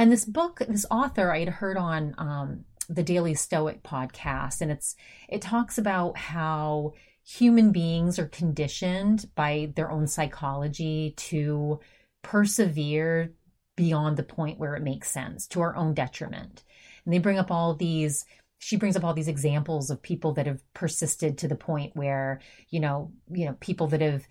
And 0.00 0.10
this 0.10 0.24
book, 0.24 0.62
this 0.66 0.86
author 0.90 1.30
I 1.30 1.40
had 1.40 1.50
heard 1.50 1.76
on 1.76 2.14
um, 2.16 2.64
the 2.88 3.02
Daily 3.02 3.34
Stoic 3.34 3.82
podcast, 3.82 4.62
and 4.62 4.70
it's 4.70 4.96
it 5.28 5.42
talks 5.42 5.76
about 5.76 6.16
how 6.16 6.94
human 7.22 7.70
beings 7.70 8.18
are 8.18 8.28
conditioned 8.28 9.26
by 9.34 9.74
their 9.76 9.90
own 9.90 10.06
psychology 10.06 11.12
to 11.18 11.80
persevere 12.22 13.34
beyond 13.76 14.16
the 14.16 14.22
point 14.22 14.58
where 14.58 14.74
it 14.74 14.82
makes 14.82 15.10
sense 15.10 15.46
to 15.48 15.60
our 15.60 15.76
own 15.76 15.92
detriment. 15.92 16.64
And 17.04 17.12
they 17.12 17.18
bring 17.18 17.38
up 17.38 17.50
all 17.50 17.74
these 17.74 18.24
she 18.58 18.76
brings 18.76 18.96
up 18.96 19.04
all 19.04 19.12
these 19.12 19.28
examples 19.28 19.90
of 19.90 20.00
people 20.00 20.32
that 20.32 20.46
have 20.46 20.62
persisted 20.72 21.36
to 21.38 21.48
the 21.48 21.56
point 21.56 21.94
where, 21.94 22.40
you 22.70 22.80
know, 22.80 23.12
you 23.30 23.44
know, 23.44 23.56
people 23.60 23.86
that 23.88 24.00
have 24.00 24.26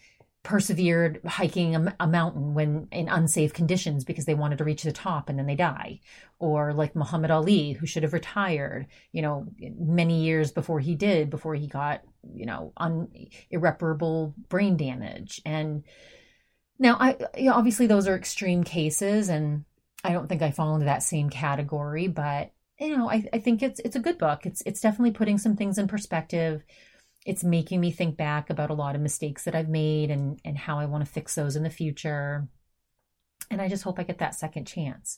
persevered 0.49 1.21
hiking 1.27 1.75
a, 1.75 1.95
a, 1.99 2.07
mountain 2.07 2.55
when 2.55 2.87
in 2.91 3.07
unsafe 3.07 3.53
conditions 3.53 4.03
because 4.03 4.25
they 4.25 4.33
wanted 4.33 4.57
to 4.57 4.63
reach 4.63 4.81
the 4.81 4.91
top 4.91 5.29
and 5.29 5.37
then 5.37 5.45
they 5.45 5.55
die. 5.55 5.99
Or 6.39 6.73
like 6.73 6.95
Muhammad 6.95 7.29
Ali 7.29 7.73
who 7.73 7.85
should 7.85 8.01
have 8.01 8.13
retired 8.13 8.87
you 9.11 9.21
know 9.21 9.45
many 9.77 10.23
years 10.23 10.51
before 10.51 10.79
he 10.79 10.95
did 10.95 11.29
before 11.29 11.53
he 11.53 11.67
got 11.67 12.01
you 12.33 12.47
know 12.47 12.73
un, 12.77 13.09
irreparable 13.51 14.33
brain 14.49 14.75
damage. 14.75 15.39
And 15.45 15.83
now 16.79 16.97
I 16.99 17.15
you 17.37 17.51
know, 17.51 17.53
obviously 17.53 17.85
those 17.85 18.07
are 18.07 18.15
extreme 18.15 18.63
cases 18.63 19.29
and 19.29 19.65
I 20.03 20.13
don't 20.13 20.27
think 20.27 20.41
I 20.41 20.49
fall 20.49 20.73
into 20.73 20.85
that 20.85 21.03
same 21.03 21.29
category 21.29 22.07
but 22.07 22.53
you 22.79 22.97
know 22.97 23.07
I, 23.07 23.23
I 23.31 23.37
think 23.37 23.61
it's 23.61 23.79
it's 23.81 23.95
a 23.95 23.99
good 23.99 24.17
book. 24.17 24.47
It's 24.47 24.63
it's 24.65 24.81
definitely 24.81 25.11
putting 25.11 25.37
some 25.37 25.55
things 25.55 25.77
in 25.77 25.87
perspective 25.87 26.63
it's 27.25 27.43
making 27.43 27.81
me 27.81 27.91
think 27.91 28.17
back 28.17 28.49
about 28.49 28.69
a 28.69 28.75
lot 28.75 28.95
of 28.95 29.01
mistakes 29.01 29.43
that 29.43 29.55
I've 29.55 29.69
made 29.69 30.09
and 30.09 30.39
and 30.45 30.57
how 30.57 30.79
I 30.79 30.85
want 30.85 31.05
to 31.05 31.11
fix 31.11 31.35
those 31.35 31.55
in 31.55 31.63
the 31.63 31.69
future. 31.69 32.47
And 33.51 33.61
I 33.61 33.67
just 33.67 33.83
hope 33.83 33.99
I 33.99 34.03
get 34.03 34.19
that 34.19 34.35
second 34.35 34.65
chance. 34.65 35.17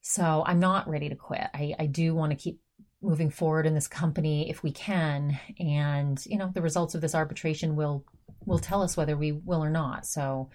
So 0.00 0.44
I'm 0.46 0.60
not 0.60 0.88
ready 0.88 1.08
to 1.08 1.16
quit. 1.16 1.48
I, 1.52 1.74
I 1.78 1.86
do 1.86 2.14
want 2.14 2.30
to 2.30 2.36
keep 2.36 2.60
moving 3.02 3.30
forward 3.30 3.66
in 3.66 3.74
this 3.74 3.88
company 3.88 4.48
if 4.50 4.62
we 4.62 4.70
can 4.72 5.38
and 5.60 6.24
you 6.26 6.38
know 6.38 6.50
the 6.54 6.62
results 6.62 6.94
of 6.94 7.00
this 7.00 7.14
arbitration 7.14 7.76
will 7.76 8.04
will 8.46 8.58
tell 8.58 8.82
us 8.82 8.96
whether 8.96 9.16
we 9.16 9.32
will 9.32 9.62
or 9.62 9.70
not 9.70 10.06
so 10.06 10.48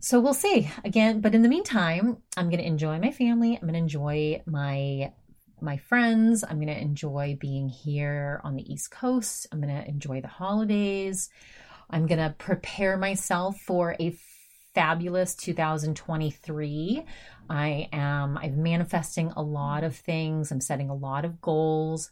so 0.00 0.20
we'll 0.20 0.34
see 0.34 0.68
again 0.84 1.20
but 1.20 1.34
in 1.34 1.42
the 1.42 1.48
meantime 1.48 2.18
i'm 2.36 2.50
going 2.50 2.58
to 2.58 2.66
enjoy 2.66 2.98
my 2.98 3.10
family 3.12 3.54
i'm 3.54 3.62
going 3.62 3.72
to 3.72 3.78
enjoy 3.78 4.42
my 4.46 5.12
my 5.64 5.76
friends 5.76 6.44
i'm 6.44 6.56
going 6.56 6.68
to 6.68 6.80
enjoy 6.80 7.36
being 7.40 7.68
here 7.68 8.40
on 8.44 8.54
the 8.56 8.72
east 8.72 8.90
coast 8.90 9.46
i'm 9.50 9.60
going 9.60 9.74
to 9.74 9.88
enjoy 9.88 10.20
the 10.20 10.28
holidays 10.28 11.30
i'm 11.90 12.06
going 12.06 12.18
to 12.18 12.34
prepare 12.38 12.96
myself 12.96 13.58
for 13.60 13.96
a 13.98 14.16
fabulous 14.74 15.34
2023 15.36 17.04
I 17.48 17.88
am 17.92 18.38
I'm 18.38 18.62
manifesting 18.62 19.32
a 19.36 19.42
lot 19.42 19.84
of 19.84 19.96
things. 19.96 20.50
I'm 20.50 20.60
setting 20.60 20.90
a 20.90 20.94
lot 20.94 21.24
of 21.24 21.40
goals. 21.40 22.10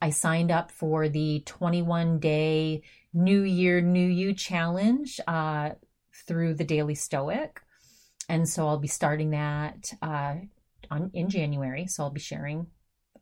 I 0.00 0.10
signed 0.10 0.50
up 0.50 0.70
for 0.70 1.08
the 1.08 1.42
21 1.44 2.18
day 2.18 2.82
New 3.12 3.42
Year 3.42 3.80
New 3.80 4.06
You 4.06 4.32
challenge 4.32 5.20
uh, 5.26 5.70
through 6.26 6.54
the 6.54 6.64
Daily 6.64 6.94
Stoic, 6.94 7.60
and 8.28 8.48
so 8.48 8.66
I'll 8.66 8.78
be 8.78 8.88
starting 8.88 9.30
that 9.30 9.92
uh, 10.00 10.36
on 10.90 11.10
in 11.12 11.28
January. 11.28 11.86
So 11.86 12.04
I'll 12.04 12.10
be 12.10 12.20
sharing 12.20 12.68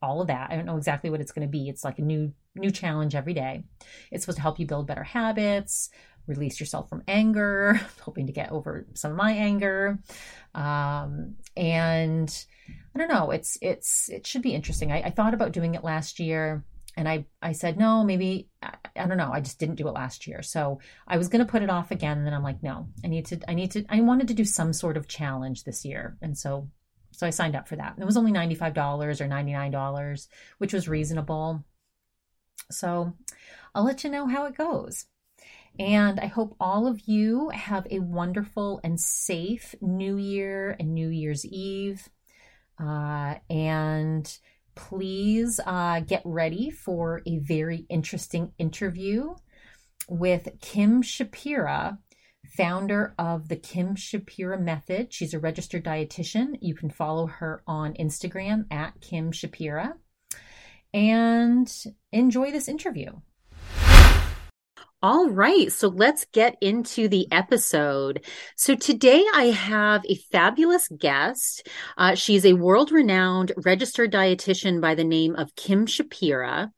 all 0.03 0.21
of 0.21 0.29
that. 0.29 0.51
I 0.51 0.57
don't 0.57 0.67
know 0.67 0.77
exactly 0.77 1.11
what 1.11 1.21
it's 1.21 1.33
going 1.33 1.47
to 1.47 1.51
be. 1.51 1.69
It's 1.69 1.85
like 1.85 1.99
a 1.99 2.03
new 2.03 2.33
new 2.55 2.71
challenge 2.71 3.15
every 3.15 3.35
day. 3.35 3.65
It's 4.11 4.25
supposed 4.25 4.37
to 4.37 4.43
help 4.43 4.59
you 4.59 4.67
build 4.67 4.87
better 4.87 5.05
habits, 5.05 5.91
release 6.27 6.61
yourself 6.61 6.89
from 6.89 7.03
anger, 7.09 7.81
hoping 8.01 8.27
to 8.27 8.33
get 8.33 8.53
over 8.53 8.87
some 8.95 9.13
of 9.13 9.17
my 9.17 9.33
anger. 9.33 9.99
Um, 10.55 11.37
and 11.57 12.47
I 12.95 12.99
don't 12.99 13.09
know, 13.09 13.31
it's, 13.31 13.59
it's, 13.63 14.09
it 14.09 14.27
should 14.27 14.43
be 14.43 14.55
interesting. 14.55 14.93
I, 14.93 15.03
I 15.03 15.11
thought 15.11 15.35
about 15.35 15.53
doing 15.53 15.75
it 15.75 15.85
last 15.85 16.21
year 16.21 16.65
and 16.97 17.09
I, 17.09 17.27
I 17.41 17.53
said, 17.53 17.79
no, 17.79 18.03
maybe, 18.03 18.49
I, 18.61 18.75
I 18.97 19.07
don't 19.07 19.19
know. 19.19 19.31
I 19.33 19.41
just 19.41 19.61
didn't 19.61 19.77
do 19.77 19.87
it 19.87 19.93
last 19.93 20.27
year. 20.27 20.43
So 20.43 20.81
I 21.07 21.17
was 21.17 21.29
going 21.29 21.45
to 21.45 21.51
put 21.51 21.63
it 21.63 21.71
off 21.71 21.93
again. 21.93 22.19
And 22.19 22.27
then 22.27 22.35
I'm 22.35 22.43
like, 22.43 22.61
no, 22.63 22.89
I 23.05 23.07
need 23.07 23.27
to, 23.27 23.39
I 23.49 23.55
need 23.55 23.71
to, 23.73 23.85
I 23.89 24.01
wanted 24.01 24.29
to 24.29 24.35
do 24.35 24.45
some 24.45 24.73
sort 24.73 24.97
of 24.97 25.07
challenge 25.07 25.63
this 25.63 25.85
year. 25.85 26.17
And 26.21 26.37
so, 26.37 26.69
so 27.19 27.27
I 27.27 27.31
signed 27.31 27.57
up 27.57 27.67
for 27.67 27.75
that. 27.75 27.95
And 27.95 28.03
it 28.03 28.07
was 28.07 28.17
only 28.17 28.31
$95 28.31 29.21
or 29.21 29.29
$99, 29.29 30.29
which 30.59 30.73
was 30.73 30.89
reasonable. 30.89 31.65
So 32.71 33.13
I'll 33.75 33.85
let 33.85 34.05
you 34.05 34.11
know 34.11 34.29
how 34.29 34.47
it 34.47 34.57
goes. 34.57 35.07
And 35.81 36.21
I 36.21 36.27
hope 36.27 36.55
all 36.61 36.87
of 36.87 37.09
you 37.09 37.49
have 37.49 37.89
a 37.91 37.99
wonderful 37.99 38.81
and 38.85 39.01
safe 39.01 39.75
New 39.81 40.17
Year 40.17 40.77
and 40.79 40.95
New 40.95 41.09
Year's 41.09 41.45
Eve. 41.45 42.09
Uh, 42.81 43.35
and 43.51 44.39
please 44.77 45.59
uh, 45.67 45.99
get 45.99 46.23
ready 46.25 46.71
for 46.71 47.21
a 47.27 47.39
very 47.39 47.85
interesting 47.89 48.53
interview 48.59 49.35
with 50.09 50.49
Kim 50.61 51.03
Shapira, 51.03 51.99
founder 52.46 53.14
of 53.18 53.48
the 53.48 53.57
Kim 53.57 53.94
Shapira 53.94 54.61
Method. 54.61 55.12
She's 55.12 55.35
a 55.35 55.38
registered 55.38 55.85
dietitian. 55.85 56.59
You 56.61 56.74
can 56.74 56.90
follow 56.90 57.27
her 57.27 57.62
on 57.66 57.94
Instagram 57.94 58.66
at 58.70 59.01
Kim 59.01 59.33
Shapira. 59.33 59.94
And 60.94 61.70
enjoy 62.12 62.51
this 62.51 62.68
interview. 62.68 63.12
All 65.01 65.29
right, 65.29 65.71
so 65.71 65.87
let's 65.87 66.27
get 66.33 66.57
into 66.61 67.07
the 67.07 67.29
episode. 67.31 68.27
So 68.57 68.75
today 68.75 69.25
I 69.33 69.45
have 69.45 70.05
a 70.05 70.17
fabulous 70.33 70.89
guest. 70.89 71.69
Uh, 71.97 72.17
she's 72.17 72.45
a 72.45 72.55
world 72.55 72.91
renowned 72.91 73.53
registered 73.65 74.13
dietitian 74.13 74.81
by 74.81 74.97
the 74.97 75.05
name 75.05 75.37
of 75.37 75.55
Kim 75.55 75.87
Shapira, 75.87 76.71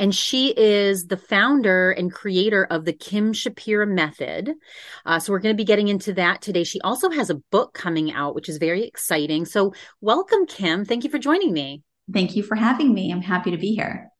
and 0.00 0.12
she 0.12 0.48
is 0.56 1.04
the 1.04 1.16
founder 1.16 1.92
and 1.92 2.12
creator 2.12 2.66
of 2.68 2.84
the 2.84 2.92
Kim 2.92 3.32
Shapira 3.32 3.86
Method. 3.86 4.54
Uh, 5.06 5.20
so 5.20 5.32
we're 5.32 5.38
going 5.38 5.54
to 5.54 5.60
be 5.60 5.64
getting 5.64 5.86
into 5.86 6.12
that 6.14 6.42
today. 6.42 6.64
She 6.64 6.80
also 6.80 7.10
has 7.10 7.30
a 7.30 7.40
book 7.52 7.74
coming 7.74 8.10
out, 8.12 8.34
which 8.34 8.48
is 8.48 8.58
very 8.58 8.82
exciting. 8.82 9.44
So 9.44 9.72
welcome, 10.00 10.46
Kim. 10.46 10.84
Thank 10.84 11.04
you 11.04 11.10
for 11.10 11.18
joining 11.18 11.52
me. 11.52 11.84
Thank 12.12 12.34
you 12.34 12.42
for 12.42 12.56
having 12.56 12.92
me. 12.92 13.12
I'm 13.12 13.22
happy 13.22 13.52
to 13.52 13.56
be 13.56 13.76
here. 13.76 14.10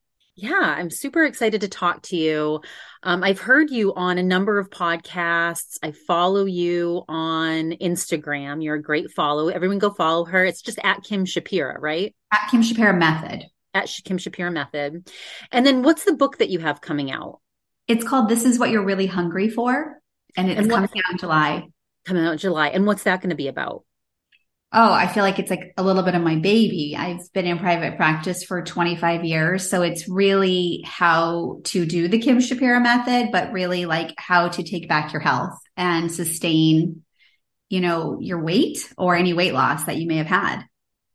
Yeah, 0.41 0.77
I'm 0.79 0.89
super 0.89 1.25
excited 1.25 1.63
to 1.63 1.69
talk 1.69 2.03
to 2.03 2.17
you. 2.17 2.61
Um, 3.03 3.25
I've 3.25 3.41
heard 3.41 3.71
you 3.71 3.93
on 3.95 4.19
a 4.19 4.23
number 4.23 4.61
of 4.61 4.71
podcasts. 4.71 5.79
I 5.83 5.91
follow 5.91 6.45
you 6.45 7.03
on 7.09 7.73
Instagram. 7.73 8.63
You're 8.63 8.77
a 8.77 8.83
great 8.83 9.11
follow. 9.11 9.49
Everyone 9.49 9.81
go 9.81 9.91
follow 9.91 10.25
her. 10.27 10.45
It's 10.45 10.63
just 10.63 10.79
at 10.85 11.03
Kim 11.03 11.25
Shapira, 11.25 11.75
right? 11.81 12.15
At 12.33 12.49
Kim 12.53 12.63
Shapira 12.63 12.97
Method. 12.97 13.47
At 13.75 13.91
Kim 14.05 14.17
Shapira 14.17 14.53
Method. 14.53 15.11
And 15.51 15.67
then 15.67 15.83
what's 15.83 16.05
the 16.05 16.15
book 16.15 16.39
that 16.39 16.51
you 16.51 16.61
have 16.61 16.81
coming 16.81 17.11
out? 17.11 17.41
It's 17.89 18.05
called 18.05 18.29
This 18.29 18.45
Is 18.45 18.61
What 18.61 18.71
You're 18.71 18.85
Really 18.85 19.07
Hungry 19.07 19.51
For. 19.51 20.01
And 20.37 20.49
it's 20.49 20.61
and 20.61 20.71
what, 20.71 20.77
coming 20.77 21.03
out 21.05 21.13
in 21.13 21.19
July. 21.19 21.67
Coming 22.05 22.25
out 22.25 22.33
in 22.35 22.39
July. 22.39 22.69
And 22.69 22.87
what's 22.87 23.03
that 23.03 23.21
going 23.21 23.31
to 23.31 23.37
be 23.37 23.49
about? 23.49 23.83
Oh, 24.71 24.93
I 24.93 25.07
feel 25.07 25.23
like 25.23 25.39
it's 25.39 25.51
like 25.51 25.73
a 25.79 25.83
little 25.83 26.03
bit 26.03 26.15
of 26.15 26.21
my 26.21 26.37
baby. 26.37 26.95
I've 26.97 27.33
been 27.33 27.47
in 27.47 27.59
private 27.59 27.97
practice 27.97 28.45
for 28.45 28.63
25 28.63 29.25
years. 29.25 29.71
So 29.71 29.81
it's 29.81 30.09
really 30.11 30.85
how 30.85 31.61
to 31.65 31.87
do 31.87 32.07
the 32.07 32.19
Kim 32.19 32.39
Shapira 32.39 32.83
method, 32.83 33.33
but 33.33 33.53
really 33.53 33.87
like 33.87 34.13
how 34.19 34.49
to 34.49 34.63
take 34.63 34.87
back 34.87 35.15
your 35.15 35.23
health 35.23 35.59
and 35.79 36.13
sustain, 36.13 37.03
you 37.71 37.81
know, 37.81 38.19
your 38.21 38.43
weight 38.43 38.93
or 38.99 39.17
any 39.17 39.33
weight 39.33 39.55
loss 39.55 39.85
that 39.85 39.97
you 39.97 40.07
may 40.07 40.19
have 40.19 40.27
had. 40.27 40.65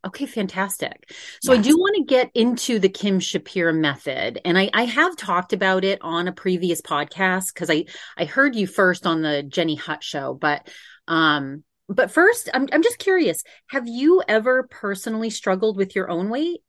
Okay, 0.06 0.26
fantastic. 0.26 1.12
So 1.42 1.54
yes. 1.54 1.60
I 1.60 1.62
do 1.62 1.78
want 1.78 1.96
to 1.98 2.04
get 2.12 2.32
into 2.34 2.80
the 2.80 2.90
Kim 2.90 3.20
Shapira 3.20 3.74
method. 3.74 4.42
And 4.44 4.58
I, 4.58 4.72
I 4.74 4.86
have 4.86 5.16
talked 5.16 5.54
about 5.54 5.86
it 5.86 6.00
on 6.02 6.28
a 6.28 6.34
previous 6.34 6.82
podcast 6.82 7.54
because 7.54 7.70
I, 7.70 7.86
I 8.18 8.26
heard 8.26 8.56
you 8.56 8.66
first 8.66 9.06
on 9.06 9.22
the 9.22 9.44
Jenny 9.44 9.76
Hutt 9.76 10.04
show, 10.04 10.34
but 10.34 10.68
um 11.08 11.64
but 11.90 12.12
first, 12.12 12.50
I'm 12.54 12.68
I'm 12.72 12.84
just 12.84 13.00
curious. 13.00 13.44
Have 13.68 13.88
you 13.88 14.24
ever 14.28 14.64
personally 14.64 15.30
struggled 15.30 15.78
with 15.78 15.96
your 15.96 16.10
own 16.10 16.30
weight? 16.30 16.62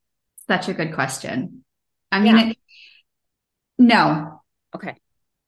Such 0.46 0.68
a 0.68 0.74
good 0.74 0.94
question. 0.94 1.64
I 2.10 2.20
mean, 2.20 2.36
yeah. 2.36 2.50
it, 2.50 2.58
no. 3.78 4.42
Okay. 4.74 4.96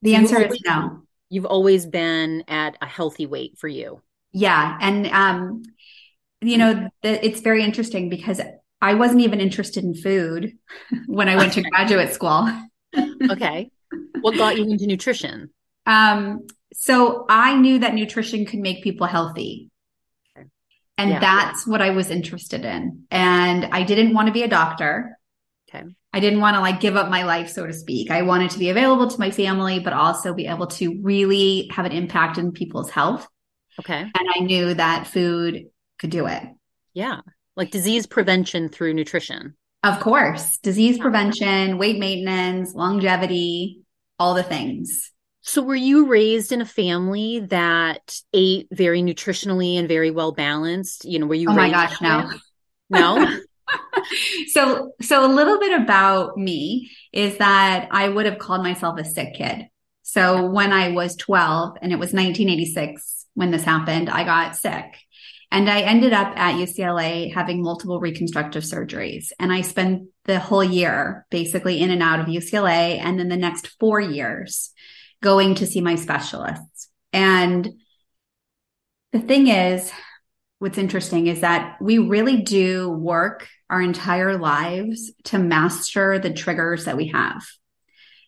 The 0.03 0.13
so 0.13 0.17
answer 0.17 0.37
always, 0.37 0.53
is 0.53 0.63
no. 0.65 1.03
You've 1.29 1.47
always 1.47 1.87
been 1.87 2.45
at 2.49 2.77
a 2.81 2.87
healthy 2.87 3.27
weight 3.27 3.59
for 3.59 3.69
you. 3.69 4.03
Yeah, 4.33 4.79
and 4.81 5.07
um, 5.09 5.63
you 6.41 6.59
know, 6.59 6.89
the, 7.03 7.25
it's 7.25 7.41
very 7.41 7.65
interesting 7.65 8.09
because 8.09 8.41
I 8.81 8.95
wasn't 8.95 9.23
even 9.23 9.41
interested 9.41 9.85
in 9.85 9.95
food 9.95 10.53
when 11.07 11.29
I 11.29 11.37
went 11.37 11.55
to 11.55 11.63
graduate 11.63 12.13
school. 12.13 12.49
okay. 13.31 13.71
What 14.21 14.37
got 14.37 14.57
you 14.57 14.65
into 14.65 14.87
nutrition? 14.87 15.51
Um, 15.89 16.49
so 16.79 17.25
I 17.29 17.57
knew 17.57 17.79
that 17.79 17.95
nutrition 17.95 18.45
could 18.45 18.61
make 18.61 18.85
people 18.85 19.07
healthy. 19.07 19.71
And 20.99 21.11
yeah. 21.11 21.21
that's 21.21 21.67
what 21.67 21.83
I 21.83 21.91
was 21.91 22.11
interested 22.11 22.65
in. 22.65 23.05
And 23.11 23.65
I 23.67 23.83
didn't 23.83 24.15
want 24.15 24.29
to 24.29 24.33
be 24.33 24.43
a 24.43 24.49
doctor. 24.49 25.19
Okay. 25.69 25.85
I 26.13 26.21
didn't 26.21 26.41
want 26.41 26.55
to 26.55 26.61
like 26.61 26.81
give 26.81 26.97
up 26.97 27.11
my 27.11 27.25
life, 27.25 27.51
so 27.51 27.67
to 27.67 27.73
speak. 27.73 28.11
I 28.11 28.23
wanted 28.23 28.51
to 28.53 28.59
be 28.59 28.71
available 28.71 29.09
to 29.09 29.19
my 29.19 29.31
family, 29.31 29.81
but 29.81 29.93
also 29.93 30.33
be 30.33 30.47
able 30.47 30.69
to 30.69 31.01
really 31.03 31.69
have 31.73 31.87
an 31.87 31.93
impact 31.93 32.39
in 32.39 32.53
people's 32.53 32.91
health. 32.91 33.27
Okay. 33.81 34.01
And 34.01 34.29
I 34.35 34.41
knew 34.41 34.75
that 34.75 35.07
food 35.07 35.67
could 35.99 36.11
do 36.11 36.27
it. 36.27 36.43
Yeah. 36.95 37.21
Like 37.57 37.71
disease 37.71 38.07
prevention 38.07 38.69
through 38.69 38.95
nutrition. 38.95 39.55
Of 39.83 40.01
course. 40.01 40.59
Disease 40.59 40.99
prevention, 40.99 41.79
weight 41.79 41.99
maintenance, 41.99 42.75
longevity, 42.75 43.83
all 44.19 44.35
the 44.35 44.43
things. 44.43 45.13
So, 45.49 45.63
were 45.63 45.77
you 45.77 46.07
raised 46.07 46.51
in 46.51 46.61
a 46.61 46.67
family 46.67 47.39
that 47.39 48.21
ate 48.33 48.67
very 48.73 49.01
nutritionally 49.01 49.79
and 49.79 49.87
very 49.87 50.11
well 50.11 50.33
balanced? 50.33 51.05
You 51.05 51.21
know, 51.21 51.27
were 51.27 51.37
you? 51.37 51.49
Oh 51.49 51.55
my 51.55 51.71
gosh, 51.71 52.01
no, 52.01 52.29
no. 52.91 53.39
so, 54.49 54.93
so 55.01 55.25
a 55.25 55.33
little 55.33 55.61
bit 55.61 55.81
about 55.81 56.37
me 56.37 56.91
is 57.13 57.39
that 57.39 57.87
I 57.93 58.09
would 58.09 58.27
have 58.27 58.39
called 58.39 58.65
myself 58.65 58.99
a 58.99 59.05
sick 59.05 59.35
kid. 59.35 59.69
So, 60.03 60.51
when 60.51 60.73
I 60.73 60.89
was 60.89 61.15
12 61.15 61.79
and 61.81 61.93
it 61.93 61.99
was 62.01 62.13
1986 62.13 63.27
when 63.35 63.53
this 63.53 63.63
happened, 63.63 64.11
I 64.11 64.25
got 64.25 64.57
sick. 64.57 64.97
And 65.53 65.71
I 65.71 65.83
ended 65.83 66.13
up 66.13 66.37
at 66.37 66.57
UCLA 66.57 67.33
having 67.33 67.63
multiple 67.63 68.01
reconstructive 68.01 68.65
surgeries. 68.65 69.31
And 69.39 69.53
I 69.53 69.61
spent 69.61 70.09
the 70.25 70.41
whole 70.41 70.65
year 70.65 71.25
basically 71.31 71.81
in 71.81 71.93
and 71.93 72.03
out 72.03 72.19
of 72.19 72.27
UCLA. 72.27 72.99
And 72.99 73.17
then 73.17 73.29
the 73.29 73.37
next 73.37 73.69
four 73.79 74.01
years 74.01 74.73
going 75.27 75.57
to 75.57 75.67
see 75.67 75.81
my 75.81 75.97
specialists. 75.97 76.89
And 77.13 77.69
the 79.13 79.19
thing 79.19 79.49
is, 79.49 79.91
what's 80.61 80.79
interesting 80.79 81.27
is 81.27 81.41
that 81.41 81.79
we 81.81 81.99
really 81.99 82.43
do 82.43 82.89
work 82.89 83.49
our 83.69 83.83
entire 83.83 84.39
lives 84.39 85.11
to 85.25 85.41
master 85.41 86.21
the 86.21 86.33
triggers 86.33 86.85
that 86.85 86.97
we 86.97 87.09
have. 87.09 87.45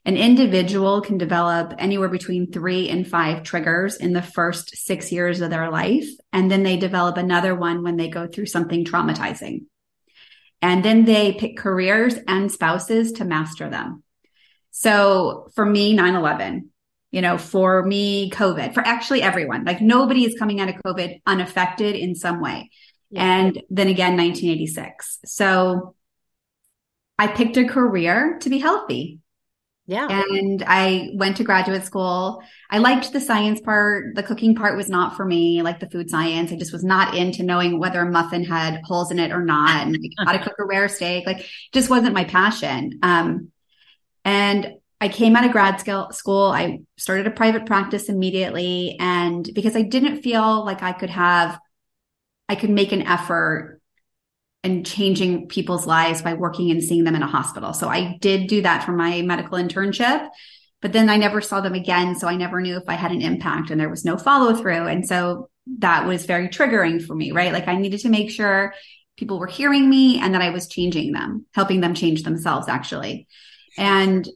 An 0.05 0.17
individual 0.17 1.01
can 1.01 1.19
develop 1.19 1.73
anywhere 1.79 2.09
between 2.09 2.51
three 2.51 2.89
and 2.89 3.07
five 3.07 3.45
triggers 3.45 3.95
in 3.95 4.13
the 4.13 4.21
first 4.21 4.77
six 4.77 5.13
years 5.13 5.41
of 5.41 5.51
their 5.51 5.71
life. 5.71 6.09
And 6.33 6.51
then 6.51 6.65
they 6.65 6.79
develop 6.79 7.17
another 7.17 7.55
one 7.55 7.85
when 7.85 7.97
they 7.97 8.09
go 8.09 8.27
through 8.27 8.47
something 8.47 8.85
traumatizing. 8.85 9.67
And 10.61 10.85
then 10.85 11.05
they 11.05 11.35
pick 11.35 11.57
careers 11.57 12.17
and 12.27 12.51
spouses 12.51 13.13
to 13.13 13.25
master 13.25 13.71
them. 13.71 14.03
So 14.73 15.47
for 15.55 15.65
me, 15.65 15.95
9 15.95 16.17
11, 16.17 16.71
you 17.11 17.23
know, 17.23 17.39
for 17.39 17.83
me, 17.85 18.31
COVID, 18.31 18.75
for 18.75 18.87
actually 18.87 19.23
everyone, 19.23 19.65
like 19.65 19.81
nobody 19.81 20.25
is 20.25 20.39
coming 20.39 20.61
out 20.61 20.69
of 20.69 20.77
COVID 20.77 21.23
unaffected 21.27 21.97
in 21.97 22.15
some 22.15 22.41
way. 22.41 22.71
Yeah. 23.11 23.39
And 23.39 23.63
then 23.71 23.89
again, 23.89 24.17
1986. 24.17 25.21
So 25.25 25.95
I 27.19 27.27
picked 27.27 27.57
a 27.57 27.67
career 27.67 28.39
to 28.43 28.51
be 28.51 28.59
healthy. 28.59 29.21
Yeah. 29.87 30.07
And 30.11 30.63
I 30.67 31.09
went 31.15 31.39
to 31.39 31.45
graduate 31.45 31.83
school. 31.83 32.43
I 32.69 32.77
liked 32.77 33.11
the 33.11 33.21
science 33.21 33.59
part. 33.59 34.15
The 34.15 34.23
cooking 34.23 34.55
part 34.55 34.77
was 34.77 34.91
not 34.91 35.17
for 35.17 35.25
me, 35.25 35.63
like 35.63 35.81
the 35.81 35.89
food 35.89 36.11
science. 36.11 36.53
I 36.53 36.57
just 36.57 36.75
was 36.75 36.85
not 36.85 37.17
into 37.17 37.43
knowing 37.43 37.79
whether 37.79 38.03
a 38.03 38.11
muffin 38.11 38.45
had 38.45 38.83
holes 38.85 39.11
in 39.11 39.19
it 39.19 39.33
or 39.33 39.43
not 39.43 39.87
and 39.87 39.97
how 40.27 40.33
to 40.33 40.39
cook 40.39 40.57
a 40.59 40.65
rare 40.67 40.89
steak. 40.89 41.27
Like 41.27 41.47
just 41.73 41.89
wasn't 41.89 42.13
my 42.13 42.25
passion. 42.25 42.99
Um, 43.03 43.51
and 44.27 44.75
I 45.01 45.09
came 45.09 45.37
out 45.37 45.45
of 45.45 45.53
grad 45.53 45.81
school. 45.81 46.47
I 46.47 46.81
started 46.97 47.27
a 47.27 47.31
private 47.31 47.67
practice 47.67 48.09
immediately. 48.09 48.97
And 48.99 49.49
because 49.55 49.77
I 49.77 49.83
didn't 49.83 50.23
feel 50.23 50.65
like 50.65 50.83
I 50.83 50.93
could 50.93 51.11
have, 51.11 51.59
I 52.49 52.57
could 52.57 52.71
make 52.71 52.93
an 52.93 53.03
effort 53.03 53.81
and 54.65 54.85
changing 54.85 55.47
people's 55.47 55.87
lives 55.87 56.23
by 56.23 56.35
working 56.35 56.71
and 56.71 56.83
seeing 56.83 57.05
them 57.05 57.15
in 57.15 57.23
a 57.23 57.29
hospital. 57.29 57.73
So 57.73 57.89
I 57.89 58.19
did 58.21 58.49
do 58.49 58.63
that 58.63 58.85
for 58.85 58.93
my 58.93 59.23
medical 59.23 59.57
internship, 59.57 60.29
but 60.83 60.93
then 60.93 61.09
I 61.09 61.17
never 61.17 61.41
saw 61.41 61.61
them 61.61 61.75
again. 61.75 62.19
So 62.19 62.27
I 62.27 62.35
never 62.35 62.61
knew 62.61 62.77
if 62.77 62.89
I 62.89 62.95
had 62.95 63.13
an 63.13 63.23
impact 63.23 63.71
and 63.71 63.81
there 63.81 63.89
was 63.89 64.05
no 64.05 64.19
follow 64.19 64.55
through. 64.55 64.89
And 64.89 65.07
so 65.07 65.49
that 65.79 66.07
was 66.07 66.27
very 66.27 66.49
triggering 66.49 67.05
for 67.05 67.15
me, 67.15 67.31
right? 67.31 67.53
Like 67.53 67.69
I 67.69 67.77
needed 67.77 68.01
to 68.01 68.09
make 68.09 68.31
sure 68.31 68.75
people 69.17 69.39
were 69.39 69.47
hearing 69.47 69.89
me 69.89 70.19
and 70.19 70.35
that 70.35 70.43
I 70.43 70.51
was 70.51 70.67
changing 70.67 71.13
them, 71.13 71.47
helping 71.53 71.81
them 71.81 71.95
change 71.95 72.25
themselves 72.25 72.69
actually. 72.69 73.29
And 73.77 74.29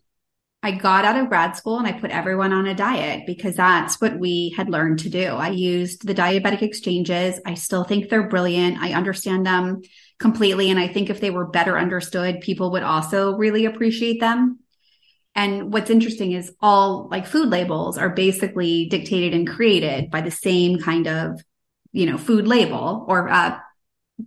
I 0.64 0.70
got 0.70 1.05
out 1.05 1.16
of 1.16 1.29
grad 1.29 1.57
school 1.57 1.79
and 1.79 1.88
I 1.88 1.92
put 1.92 2.12
everyone 2.12 2.53
on 2.53 2.66
a 2.68 2.75
diet 2.75 3.27
because 3.27 3.57
that's 3.57 4.01
what 4.01 4.18
we 4.18 4.55
had 4.57 4.70
learned 4.70 5.01
to 5.01 5.11
do. 5.11 5.27
I 5.27 5.48
used 5.48 6.07
the 6.07 6.14
diabetic 6.14 6.62
exchanges. 6.62 7.40
I 7.44 7.55
still 7.55 7.83
think 7.83 8.09
they're 8.09 8.29
brilliant. 8.29 8.79
I 8.79 8.92
understand 8.92 9.44
them 9.44 9.83
completely. 10.20 10.70
And 10.70 10.79
I 10.79 10.87
think 10.87 11.11
if 11.11 11.20
they 11.20 11.31
were 11.31 11.46
better 11.46 11.77
understood, 11.77 12.40
people 12.40 12.70
would 12.72 12.85
also 12.85 13.37
really 13.37 13.64
appreciate 13.64 14.20
them. 14.20 14.61
And 15.35 15.72
what's 15.72 15.90
interesting 15.90 16.31
is 16.33 16.55
all 16.61 17.09
like 17.11 17.27
food 17.27 17.48
labels 17.48 17.98
are 17.98 18.11
basically 18.11 18.87
dictated 18.88 19.35
and 19.35 19.48
created 19.48 20.11
by 20.11 20.20
the 20.20 20.31
same 20.31 20.79
kind 20.79 21.09
of, 21.09 21.42
you 21.90 22.07
know, 22.07 22.18
food 22.18 22.46
label 22.46 23.05
or 23.09 23.29
uh, 23.29 23.59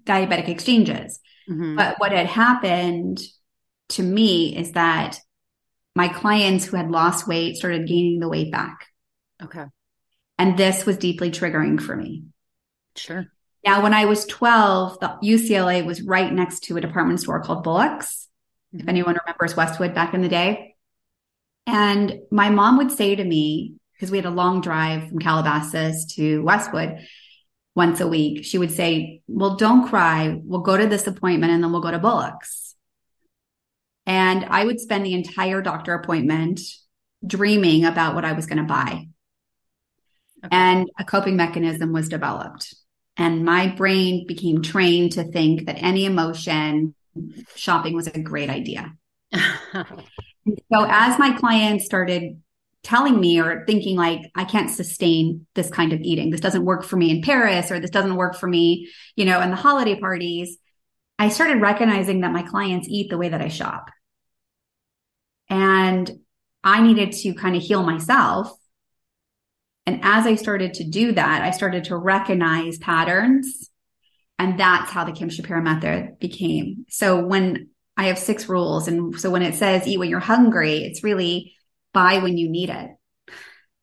diabetic 0.03 0.49
exchanges. 0.49 1.19
Mm-hmm. 1.49 1.77
But 1.77 1.99
what 1.99 2.11
had 2.11 2.25
happened 2.25 3.21
to 3.89 4.03
me 4.03 4.57
is 4.57 4.73
that 4.73 5.19
my 5.95 6.09
clients 6.09 6.65
who 6.65 6.77
had 6.77 6.91
lost 6.91 7.27
weight 7.27 7.55
started 7.55 7.87
gaining 7.87 8.19
the 8.19 8.27
weight 8.27 8.51
back. 8.51 8.87
Okay. 9.41 9.65
And 10.37 10.57
this 10.57 10.85
was 10.85 10.97
deeply 10.97 11.31
triggering 11.31 11.81
for 11.81 11.95
me. 11.95 12.25
Sure. 12.95 13.27
Now, 13.65 13.81
when 13.81 13.93
I 13.93 14.05
was 14.05 14.25
12, 14.25 14.99
the 14.99 15.17
UCLA 15.23 15.85
was 15.85 16.01
right 16.01 16.31
next 16.31 16.65
to 16.65 16.77
a 16.77 16.81
department 16.81 17.21
store 17.21 17.41
called 17.41 17.63
Bullock's. 17.63 18.27
Mm-hmm. 18.73 18.81
If 18.81 18.89
anyone 18.89 19.17
remembers 19.25 19.55
Westwood 19.55 19.95
back 19.95 20.13
in 20.13 20.21
the 20.21 20.29
day. 20.29 20.75
And 21.65 22.19
my 22.29 22.49
mom 22.49 22.77
would 22.77 22.91
say 22.91 23.15
to 23.15 23.23
me, 23.23 23.75
because 23.93 24.11
we 24.11 24.17
had 24.17 24.25
a 24.25 24.31
long 24.31 24.61
drive 24.61 25.09
from 25.09 25.19
Calabasas 25.19 26.13
to 26.15 26.43
Westwood 26.43 26.99
once 27.75 28.01
a 28.01 28.07
week, 28.07 28.45
she 28.45 28.57
would 28.57 28.71
say, 28.71 29.21
Well, 29.27 29.55
don't 29.55 29.87
cry. 29.87 30.39
We'll 30.43 30.61
go 30.61 30.77
to 30.77 30.87
this 30.87 31.07
appointment 31.07 31.51
and 31.51 31.63
then 31.63 31.71
we'll 31.71 31.81
go 31.81 31.91
to 31.91 31.99
Bullock's. 31.99 32.64
And 34.35 34.45
I 34.49 34.65
would 34.65 34.79
spend 34.79 35.05
the 35.05 35.13
entire 35.13 35.61
doctor 35.61 35.93
appointment 35.93 36.59
dreaming 37.25 37.85
about 37.85 38.15
what 38.15 38.25
I 38.25 38.33
was 38.33 38.45
going 38.45 38.57
to 38.57 38.63
buy. 38.63 39.07
Okay. 40.43 40.49
And 40.51 40.89
a 40.99 41.03
coping 41.03 41.35
mechanism 41.35 41.93
was 41.93 42.09
developed. 42.09 42.75
And 43.17 43.45
my 43.45 43.67
brain 43.67 44.27
became 44.27 44.61
trained 44.61 45.13
to 45.13 45.23
think 45.23 45.67
that 45.67 45.81
any 45.81 46.05
emotion, 46.05 46.95
shopping 47.55 47.95
was 47.95 48.07
a 48.07 48.19
great 48.19 48.49
idea. 48.49 48.93
so 49.33 49.83
as 50.71 51.17
my 51.17 51.35
clients 51.37 51.85
started 51.85 52.41
telling 52.83 53.19
me 53.19 53.39
or 53.39 53.65
thinking 53.65 53.95
like 53.95 54.21
I 54.35 54.43
can't 54.43 54.69
sustain 54.69 55.47
this 55.55 55.71
kind 55.71 55.91
of 55.91 56.01
eating. 56.01 56.29
This 56.29 56.41
doesn't 56.41 56.65
work 56.65 56.83
for 56.83 56.97
me 56.97 57.09
in 57.09 57.23
Paris 57.23 57.71
or 57.71 57.79
this 57.79 57.89
doesn't 57.89 58.15
work 58.15 58.35
for 58.35 58.47
me, 58.47 58.89
you 59.15 59.25
know, 59.25 59.41
in 59.41 59.49
the 59.49 59.55
holiday 59.55 59.99
parties. 59.99 60.57
I 61.17 61.29
started 61.29 61.61
recognizing 61.61 62.21
that 62.21 62.31
my 62.31 62.43
clients 62.43 62.87
eat 62.87 63.09
the 63.09 63.17
way 63.17 63.29
that 63.29 63.41
I 63.41 63.47
shop. 63.47 63.89
And 65.49 66.09
I 66.63 66.81
needed 66.81 67.11
to 67.13 67.33
kind 67.33 67.55
of 67.55 67.61
heal 67.61 67.83
myself 67.83 68.51
and 69.85 69.99
as 70.03 70.25
I 70.25 70.35
started 70.35 70.75
to 70.75 70.83
do 70.83 71.11
that, 71.11 71.41
I 71.41 71.51
started 71.51 71.85
to 71.85 71.97
recognize 71.97 72.77
patterns. 72.77 73.69
And 74.39 74.59
that's 74.59 74.91
how 74.91 75.05
the 75.05 75.11
Kim 75.11 75.29
Shapira 75.29 75.63
method 75.63 76.19
became. 76.19 76.85
So 76.89 77.23
when 77.23 77.69
I 77.95 78.07
have 78.07 78.17
six 78.17 78.49
rules, 78.49 78.87
and 78.87 79.17
so 79.19 79.29
when 79.29 79.43
it 79.43 79.55
says 79.55 79.87
eat 79.87 79.99
when 79.99 80.09
you're 80.09 80.19
hungry, 80.19 80.79
it's 80.79 81.03
really 81.03 81.53
buy 81.93 82.17
when 82.17 82.37
you 82.37 82.49
need 82.49 82.69
it. 82.69 82.91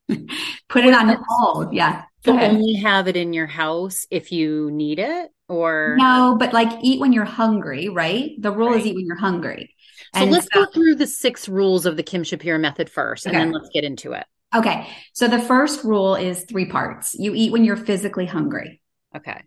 Put 0.69 0.85
it 0.85 0.93
on 0.93 1.07
the 1.07 1.19
hold. 1.27 1.73
Yeah. 1.73 2.03
So 2.25 2.39
only 2.39 2.75
have 2.75 3.09
it 3.09 3.17
in 3.17 3.33
your 3.33 3.47
house 3.47 4.07
if 4.11 4.31
you 4.31 4.71
need 4.71 4.99
it 4.99 5.31
or 5.49 5.97
no, 5.99 6.37
but 6.39 6.53
like 6.53 6.79
eat 6.83 7.01
when 7.01 7.13
you're 7.13 7.25
hungry, 7.25 7.89
right? 7.89 8.31
The 8.39 8.53
rule 8.53 8.71
right. 8.71 8.81
is 8.81 8.87
eat 8.87 8.95
when 8.95 9.07
you're 9.07 9.17
hungry. 9.17 9.75
So 10.15 10.21
and 10.21 10.31
let's 10.31 10.49
so, 10.53 10.65
go 10.65 10.71
through 10.71 10.97
the 10.97 11.07
six 11.07 11.49
rules 11.49 11.87
of 11.87 11.97
the 11.97 12.03
Kim 12.03 12.23
Shapira 12.23 12.61
method 12.61 12.91
first, 12.91 13.27
okay. 13.27 13.35
and 13.35 13.47
then 13.47 13.53
let's 13.53 13.71
get 13.73 13.85
into 13.85 14.13
it. 14.13 14.27
Okay. 14.55 14.87
So 15.15 15.29
the 15.29 15.39
first 15.39 15.85
rule 15.85 16.15
is 16.15 16.45
three 16.45 16.67
parts. 16.67 17.15
You 17.15 17.33
eat 17.35 17.53
when 17.53 17.65
you're 17.65 17.77
physically 17.77 18.27
hungry. 18.27 18.81
Okay. 19.17 19.43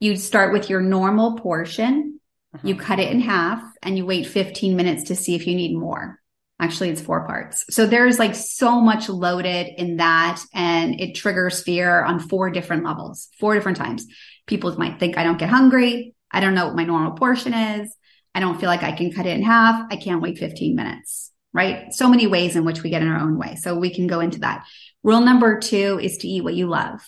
You 0.00 0.16
start 0.16 0.52
with 0.52 0.68
your 0.68 0.80
normal 0.80 1.36
portion. 1.38 2.20
Uh-huh. 2.54 2.66
You 2.66 2.74
cut 2.74 2.98
it 2.98 3.12
in 3.12 3.20
half 3.20 3.62
and 3.82 3.96
you 3.96 4.04
wait 4.06 4.26
15 4.26 4.74
minutes 4.74 5.04
to 5.04 5.14
see 5.14 5.34
if 5.36 5.46
you 5.46 5.54
need 5.54 5.76
more. 5.76 6.18
Actually, 6.58 6.90
it's 6.90 7.00
four 7.00 7.26
parts. 7.26 7.64
So 7.70 7.86
there's 7.86 8.18
like 8.18 8.34
so 8.34 8.80
much 8.80 9.08
loaded 9.08 9.68
in 9.78 9.96
that 9.96 10.42
and 10.52 11.00
it 11.00 11.14
triggers 11.14 11.62
fear 11.62 12.02
on 12.02 12.18
four 12.18 12.50
different 12.50 12.84
levels, 12.84 13.28
four 13.38 13.54
different 13.54 13.78
times. 13.78 14.04
People 14.46 14.76
might 14.78 14.98
think 14.98 15.16
I 15.16 15.22
don't 15.22 15.38
get 15.38 15.48
hungry. 15.48 16.14
I 16.30 16.40
don't 16.40 16.54
know 16.54 16.66
what 16.66 16.76
my 16.76 16.84
normal 16.84 17.12
portion 17.12 17.54
is. 17.54 17.94
I 18.34 18.40
don't 18.40 18.60
feel 18.60 18.68
like 18.68 18.82
I 18.82 18.92
can 18.92 19.12
cut 19.12 19.26
it 19.26 19.36
in 19.36 19.42
half. 19.42 19.86
I 19.90 19.96
can't 19.96 20.22
wait 20.22 20.38
15 20.38 20.74
minutes 20.74 21.30
right? 21.52 21.92
So 21.92 22.08
many 22.08 22.26
ways 22.26 22.56
in 22.56 22.64
which 22.64 22.82
we 22.82 22.90
get 22.90 23.02
in 23.02 23.08
our 23.08 23.20
own 23.20 23.38
way. 23.38 23.56
So 23.56 23.76
we 23.76 23.94
can 23.94 24.06
go 24.06 24.20
into 24.20 24.40
that. 24.40 24.66
Rule 25.02 25.20
number 25.20 25.58
two 25.58 25.98
is 26.02 26.18
to 26.18 26.28
eat 26.28 26.44
what 26.44 26.54
you 26.54 26.68
love, 26.68 27.00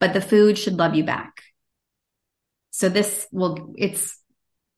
but 0.00 0.12
the 0.12 0.20
food 0.20 0.58
should 0.58 0.74
love 0.74 0.94
you 0.94 1.04
back. 1.04 1.42
So 2.70 2.88
this 2.88 3.26
will, 3.32 3.74
it's 3.76 4.20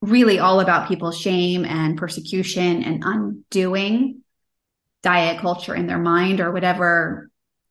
really 0.00 0.38
all 0.38 0.60
about 0.60 0.88
people's 0.88 1.18
shame 1.18 1.64
and 1.64 1.98
persecution 1.98 2.84
and 2.84 3.02
undoing 3.04 4.22
diet 5.02 5.40
culture 5.40 5.74
in 5.74 5.86
their 5.86 5.98
mind 5.98 6.40
or 6.40 6.52
whatever 6.52 7.30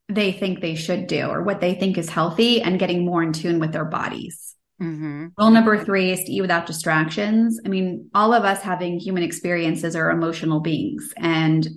they 0.10 0.32
think 0.32 0.62
they 0.62 0.76
should 0.76 1.08
do 1.08 1.28
or 1.28 1.44
what 1.44 1.62
they 1.62 1.76
think 1.76 1.98
is 1.98 2.10
healthy 2.10 2.62
and 2.62 2.80
getting 2.80 3.06
more 3.06 3.24
in 3.24 3.34
tune 3.34 3.60
with 3.60 3.72
their 3.72 3.86
bodies. 3.86 4.56
Mm-hmm. 4.82 5.28
Rule 5.38 5.52
number 5.52 5.84
three 5.84 6.12
is 6.12 6.24
to 6.24 6.32
eat 6.32 6.42
without 6.42 6.68
distractions. 6.68 7.60
I 7.66 7.70
mean, 7.70 8.10
all 8.14 8.34
of 8.34 8.44
us 8.44 8.62
having 8.62 9.00
human 9.00 9.24
experiences 9.24 9.96
are 9.96 10.12
emotional 10.12 10.60
beings 10.60 11.14
and 11.18 11.68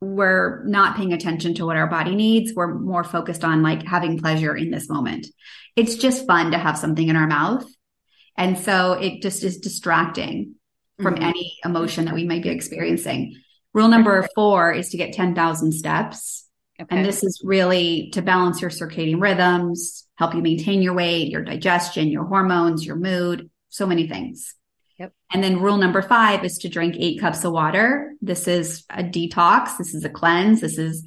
we're 0.00 0.64
not 0.64 0.96
paying 0.96 1.12
attention 1.12 1.54
to 1.54 1.66
what 1.66 1.76
our 1.76 1.86
body 1.86 2.16
needs. 2.16 2.52
We're 2.54 2.74
more 2.74 3.04
focused 3.04 3.44
on 3.44 3.62
like 3.62 3.84
having 3.84 4.18
pleasure 4.18 4.56
in 4.56 4.70
this 4.70 4.88
moment. 4.88 5.28
It's 5.76 5.94
just 5.94 6.26
fun 6.26 6.50
to 6.50 6.58
have 6.58 6.76
something 6.76 7.06
in 7.06 7.16
our 7.16 7.28
mouth. 7.28 7.64
And 8.36 8.58
so 8.58 8.94
it 8.94 9.22
just 9.22 9.44
is 9.44 9.58
distracting 9.58 10.56
from 11.00 11.14
mm-hmm. 11.14 11.24
any 11.24 11.56
emotion 11.64 12.06
that 12.06 12.14
we 12.14 12.24
might 12.24 12.42
be 12.42 12.48
experiencing. 12.48 13.40
Rule 13.74 13.88
number 13.88 14.26
four 14.34 14.72
is 14.72 14.88
to 14.90 14.96
get 14.96 15.12
10,000 15.12 15.72
steps. 15.72 16.48
Okay. 16.80 16.96
And 16.96 17.06
this 17.06 17.22
is 17.22 17.40
really 17.44 18.10
to 18.14 18.22
balance 18.22 18.60
your 18.60 18.70
circadian 18.70 19.20
rhythms, 19.20 20.06
help 20.22 20.34
you 20.36 20.40
maintain 20.40 20.82
your 20.82 20.94
weight, 20.94 21.30
your 21.30 21.42
digestion, 21.42 22.08
your 22.08 22.24
hormones, 22.24 22.86
your 22.86 22.94
mood, 22.94 23.50
so 23.70 23.86
many 23.86 24.06
things. 24.06 24.54
Yep. 24.98 25.12
And 25.32 25.42
then 25.42 25.60
rule 25.60 25.78
number 25.78 26.00
five 26.00 26.44
is 26.44 26.58
to 26.58 26.68
drink 26.68 26.94
eight 26.96 27.20
cups 27.20 27.44
of 27.44 27.52
water. 27.52 28.14
This 28.22 28.46
is 28.46 28.84
a 28.88 29.02
detox. 29.02 29.78
This 29.78 29.94
is 29.94 30.04
a 30.04 30.08
cleanse. 30.08 30.60
This 30.60 30.78
is, 30.78 31.04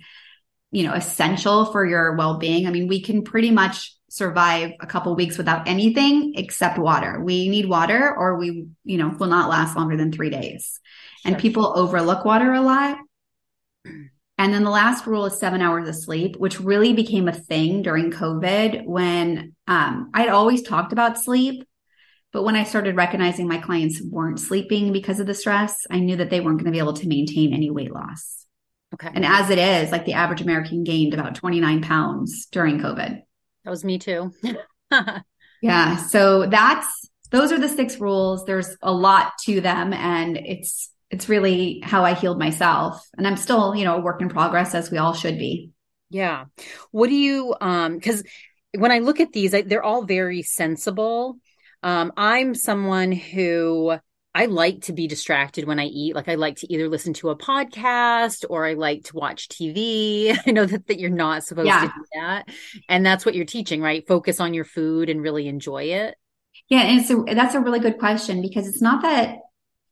you 0.72 0.84
know, 0.84 0.92
essential 0.94 1.66
for 1.72 1.86
your 1.86 2.18
well-being. 2.18 2.68
I 2.68 2.72
mean, 2.72 2.90
we 2.90 3.02
can 3.02 3.24
pretty 3.24 3.52
much 3.52 3.96
survive 4.10 4.72
a 4.82 4.88
couple 4.88 5.16
weeks 5.16 5.38
without 5.38 5.68
anything 5.68 6.34
except 6.36 6.78
water. 6.78 7.22
We 7.24 7.48
need 7.48 7.70
water 7.70 8.14
or 8.14 8.38
we, 8.38 8.68
you 8.84 8.98
know, 8.98 9.16
will 9.18 9.28
not 9.28 9.50
last 9.50 9.78
longer 9.78 9.96
than 9.96 10.12
three 10.12 10.30
days. 10.30 10.82
Sure. 11.22 11.32
And 11.32 11.42
people 11.42 11.72
overlook 11.78 12.26
water 12.26 12.52
a 12.52 12.62
lot. 12.62 12.98
And 14.38 14.54
then 14.54 14.64
the 14.64 14.70
last 14.70 15.08
rule 15.08 15.26
is 15.26 15.40
seven 15.40 15.62
hours 15.62 15.88
of 15.88 15.96
sleep, 15.96 16.36
which 16.38 16.60
really 16.60 16.94
became 16.94 17.28
a 17.28 17.34
thing 17.34 17.82
during 17.82 18.12
COVID 18.12 18.86
when 18.86 19.56
um, 19.68 20.12
I'd 20.14 20.30
always 20.30 20.62
talked 20.62 20.92
about 20.92 21.18
sleep, 21.18 21.64
But 22.34 22.44
when 22.44 22.58
I 22.58 22.66
started 22.66 22.98
recognizing 22.98 23.48
my 23.48 23.60
clients 23.60 24.02
weren't 24.02 24.42
sleeping 24.42 24.92
because 24.92 25.22
of 25.22 25.28
the 25.28 25.34
stress, 25.34 25.88
I 25.90 26.00
knew 26.00 26.18
that 26.18 26.30
they 26.30 26.42
weren't 26.42 26.58
going 26.58 26.66
to 26.66 26.72
be 26.72 26.80
able 26.80 26.94
to 26.94 27.08
maintain 27.08 27.54
any 27.54 27.72
weight 27.72 27.94
loss. 27.94 28.46
Okay. 28.94 29.10
And 29.14 29.26
as 29.26 29.50
it 29.50 29.58
is, 29.58 29.92
like 29.92 30.06
the 30.06 30.14
average 30.14 30.42
American 30.42 30.84
gained 30.84 31.14
about 31.14 31.36
29 31.36 31.82
pounds 31.82 32.48
during 32.48 32.80
COVID. 32.80 33.22
That 33.64 33.70
was 33.70 33.86
me 33.86 34.00
too. 34.00 34.34
yeah. 35.62 35.96
So 35.96 36.46
that's, 36.48 36.88
those 37.32 37.54
are 37.54 37.60
the 37.60 37.70
six 37.70 38.02
rules. 38.02 38.44
There's 38.46 38.76
a 38.82 38.92
lot 38.92 39.32
to 39.46 39.62
them 39.62 39.94
and 39.94 40.36
it's, 40.38 40.92
it's 41.16 41.30
really 41.30 41.80
how 41.82 42.04
I 42.04 42.14
healed 42.14 42.38
myself. 42.38 43.08
And 43.18 43.26
I'm 43.26 43.38
still, 43.38 43.74
you 43.74 43.86
know, 43.86 43.96
a 43.96 44.02
work 44.02 44.22
in 44.22 44.28
progress 44.28 44.76
as 44.76 44.92
we 44.92 44.98
all 44.98 45.14
should 45.14 45.40
be. 45.40 45.72
Yeah. 46.10 46.46
What 46.92 47.08
do 47.08 47.16
you, 47.16 47.56
um, 47.62 48.02
cause 48.02 48.22
when 48.78 48.92
I 48.92 49.00
look 49.00 49.22
at 49.22 49.32
these, 49.32 49.54
I, 49.54 49.62
they're 49.62 49.82
all 49.82 50.04
very 50.04 50.42
sensible. 50.42 51.38
Um, 51.84 52.12
I'm 52.18 52.54
someone 52.54 53.14
who 53.14 53.98
I 54.34 54.48
like 54.48 54.82
to 54.84 54.94
be 54.94 55.08
distracted 55.08 55.64
when 55.64 55.80
I 55.80 55.86
eat. 55.86 56.16
Like 56.16 56.28
I 56.28 56.36
like 56.36 56.58
to 56.58 56.74
either 56.74 56.90
listen 56.90 57.14
to 57.14 57.30
a 57.30 57.38
podcast 57.38 58.44
or 58.50 58.66
I 58.66 58.74
like 58.74 59.06
to 59.06 59.16
watch 59.16 59.48
TV. 59.48 60.38
I 60.46 60.52
know 60.52 60.66
that, 60.66 60.88
that 60.88 61.00
you're 61.00 61.10
not 61.10 61.46
supposed 61.46 61.68
yeah. 61.68 61.82
to 61.82 61.88
do 61.88 62.06
that. 62.16 62.50
And 62.90 63.06
that's 63.06 63.26
what 63.26 63.36
you're 63.36 63.46
teaching, 63.46 63.82
right? 63.82 64.06
Focus 64.06 64.42
on 64.42 64.54
your 64.54 64.66
food 64.66 65.10
and 65.10 65.22
really 65.22 65.48
enjoy 65.48 65.84
it. 65.84 66.16
Yeah. 66.68 66.82
And 66.82 67.06
so 67.06 67.24
that's 67.26 67.56
a 67.56 67.62
really 67.62 67.80
good 67.80 68.00
question 68.00 68.42
because 68.42 68.68
it's 68.68 68.82
not 68.82 69.04
that 69.04 69.38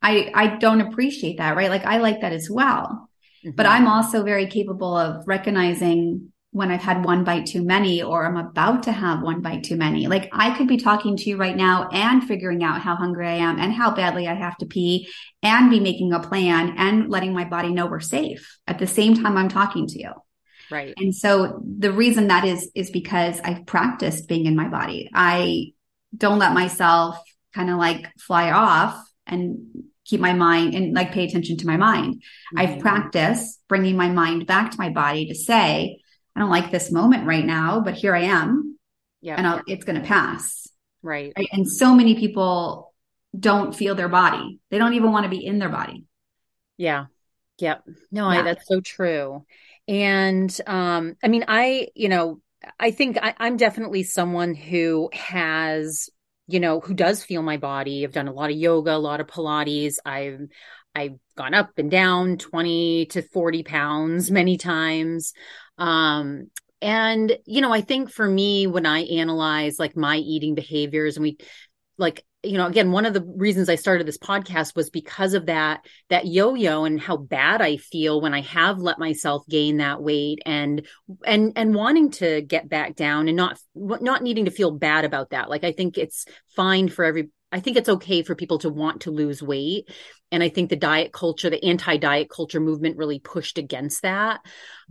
I, 0.04 0.32
I 0.34 0.58
don't 0.58 0.82
appreciate 0.82 1.38
that, 1.38 1.56
right? 1.56 1.70
Like 1.70 1.86
I 1.86 1.98
like 1.98 2.22
that 2.22 2.34
as 2.34 2.50
well. 2.50 3.10
Mm-hmm. 3.44 3.56
But 3.56 3.66
I'm 3.66 3.88
also 3.88 4.24
very 4.24 4.48
capable 4.48 4.96
of 4.96 5.28
recognizing 5.28 6.34
when 6.52 6.70
I've 6.70 6.84
had 6.84 7.04
one 7.04 7.24
bite 7.24 7.48
too 7.48 7.64
many 7.64 8.04
or 8.04 8.26
I'm 8.26 8.38
about 8.38 8.84
to 8.84 8.92
have 8.92 9.24
one 9.24 9.42
bite 9.42 9.64
too 9.64 9.76
many. 9.76 10.06
Like 10.06 10.30
I 10.32 10.56
could 10.56 10.68
be 10.68 10.78
talking 10.78 11.18
to 11.18 11.30
you 11.30 11.38
right 11.38 11.56
now 11.56 11.90
and 11.92 12.24
figuring 12.24 12.64
out 12.64 12.82
how 12.82 12.96
hungry 12.96 13.28
I 13.28 13.38
am 13.38 13.60
and 13.60 13.74
how 13.74 13.96
badly 13.96 14.28
I 14.28 14.36
have 14.36 14.56
to 14.58 14.68
pee 14.68 15.10
and 15.42 15.72
be 15.72 15.80
making 15.80 16.14
a 16.14 16.20
plan 16.20 16.76
and 16.78 17.10
letting 17.10 17.34
my 17.34 17.46
body 17.46 17.70
know 17.70 17.88
we're 17.88 18.00
safe 18.02 18.60
at 18.68 18.78
the 18.78 18.86
same 18.86 19.16
time 19.16 19.36
I'm 19.36 19.50
talking 19.50 19.88
to 19.88 20.00
you. 20.00 20.12
Right. 20.70 20.94
And 20.96 21.14
so 21.14 21.60
the 21.66 21.92
reason 21.92 22.28
that 22.28 22.46
is, 22.46 22.70
is 22.76 22.92
because 22.92 23.40
I've 23.44 23.66
practiced 23.66 24.28
being 24.28 24.46
in 24.46 24.56
my 24.56 24.68
body. 24.68 25.10
I 25.12 25.74
don't 26.16 26.40
let 26.40 26.54
myself 26.54 27.18
kind 27.56 27.72
of 27.72 27.78
like 27.78 28.06
fly 28.20 28.52
off 28.52 29.04
and 29.26 29.86
keep 30.06 30.20
my 30.20 30.34
mind 30.34 30.76
and 30.76 30.94
like 30.94 31.12
pay 31.12 31.26
attention 31.26 31.58
to 31.58 31.68
my 31.68 31.78
mind. 31.78 32.16
Mm-hmm. 32.16 32.60
I've 32.60 32.80
practiced 32.80 33.62
bringing 33.68 33.96
my 33.96 34.10
mind 34.10 34.46
back 34.48 34.72
to 34.72 34.78
my 34.78 34.90
body 34.90 35.28
to 35.28 35.36
say, 35.36 36.00
I 36.36 36.40
don't 36.40 36.50
like 36.50 36.72
this 36.72 36.92
moment 36.92 37.28
right 37.28 37.46
now, 37.46 37.80
but 37.80 37.94
here 37.94 38.16
I 38.16 38.24
am. 38.24 38.78
Yeah. 39.22 39.36
And 39.36 39.48
I'll, 39.48 39.62
it's 39.68 39.86
going 39.86 40.02
to 40.02 40.08
pass. 40.08 40.68
Right. 41.02 41.32
right. 41.38 41.48
And 41.52 41.68
so 41.68 41.94
many 41.94 42.16
people 42.16 42.94
don't 43.38 43.76
feel 43.76 43.96
their 43.96 44.10
body. 44.10 44.60
They 44.70 44.78
don't 44.78 44.94
even 44.94 45.12
want 45.12 45.24
to 45.24 45.30
be 45.30 45.46
in 45.46 45.60
their 45.60 45.70
body. 45.70 46.06
Yeah. 46.78 47.06
Yep. 47.60 47.84
No, 48.12 48.32
yeah. 48.32 48.40
I, 48.40 48.42
that's 48.42 48.68
so 48.68 48.82
true. 48.82 49.46
And, 49.88 50.56
um, 50.66 51.16
I 51.24 51.28
mean, 51.28 51.46
I, 51.48 51.90
you 51.96 52.10
know, 52.10 52.42
I 52.80 52.92
think 52.92 53.18
I, 53.22 53.36
I'm 53.38 53.58
definitely 53.58 54.04
someone 54.04 54.56
who 54.56 55.10
has, 55.14 56.10
you 56.48 56.60
know, 56.60 56.80
who 56.80 56.94
does 56.94 57.24
feel 57.24 57.42
my 57.42 57.58
body. 57.58 58.04
I've 58.04 58.14
done 58.14 58.28
a 58.28 58.34
lot 58.34 58.50
of 58.52 58.58
yoga, 58.58 58.96
a 58.96 58.98
lot 58.98 59.22
of 59.22 59.28
Pilates. 59.28 59.96
I've, 60.06 60.42
I've 60.94 61.16
gone 61.36 61.54
up 61.54 61.72
and 61.78 61.90
down 61.90 62.38
20 62.38 63.08
to 63.08 63.22
40 63.22 63.64
pounds 63.64 64.30
many 64.30 64.58
times. 64.58 65.34
Um, 65.78 66.50
and, 66.82 67.38
you 67.46 67.62
know, 67.62 67.72
I 67.72 67.82
think 67.82 68.12
for 68.12 68.28
me, 68.28 68.68
when 68.68 68.86
I 68.86 69.04
analyze 69.04 69.80
like 69.80 69.96
my 69.96 70.18
eating 70.18 70.54
behaviors 70.54 71.16
and 71.16 71.24
we 71.24 71.38
like, 71.98 72.26
you 72.44 72.58
know, 72.58 72.68
again, 72.68 72.92
one 72.92 73.06
of 73.06 73.14
the 73.14 73.24
reasons 73.38 73.70
I 73.70 73.76
started 73.76 74.06
this 74.06 74.18
podcast 74.18 74.76
was 74.76 74.90
because 74.90 75.34
of 75.34 75.46
that, 75.46 75.86
that 76.10 76.28
yo-yo 76.28 76.84
and 76.84 77.00
how 77.00 77.16
bad 77.16 77.62
I 77.62 77.78
feel 77.78 78.20
when 78.20 78.34
I 78.34 78.42
have 78.42 78.80
let 78.80 79.00
myself 79.00 79.44
gain 79.50 79.78
that 79.78 80.02
weight 80.02 80.40
and, 80.46 80.86
and, 81.26 81.54
and 81.56 81.74
wanting 81.74 82.12
to 82.12 82.42
get 82.42 82.68
back 82.68 82.96
down 82.96 83.30
and 83.30 83.38
not, 83.38 83.58
not 83.76 84.22
needing 84.22 84.46
to 84.46 84.52
feel 84.52 84.72
bad 84.72 85.06
about 85.06 85.30
that. 85.30 85.50
Like, 85.50 85.64
I 85.64 85.72
think 85.72 85.98
it's 85.98 86.26
fine 86.56 86.90
for 86.90 87.06
every, 87.06 87.30
I 87.52 87.60
think 87.60 87.78
it's 87.78 87.90
okay 87.90 88.24
for 88.24 88.36
people 88.36 88.60
to 88.60 88.70
want 88.70 89.02
to 89.02 89.12
lose 89.12 89.42
weight. 89.42 89.90
And 90.32 90.42
I 90.42 90.50
think 90.50 90.70
the 90.70 90.76
diet 90.76 91.14
culture, 91.14 91.50
the 91.50 91.64
anti 91.64 91.98
diet 91.98 92.30
culture 92.30 92.60
movement 92.60 92.98
really 92.98 93.20
pushed 93.20 93.58
against 93.58 94.02
that. 94.02 94.42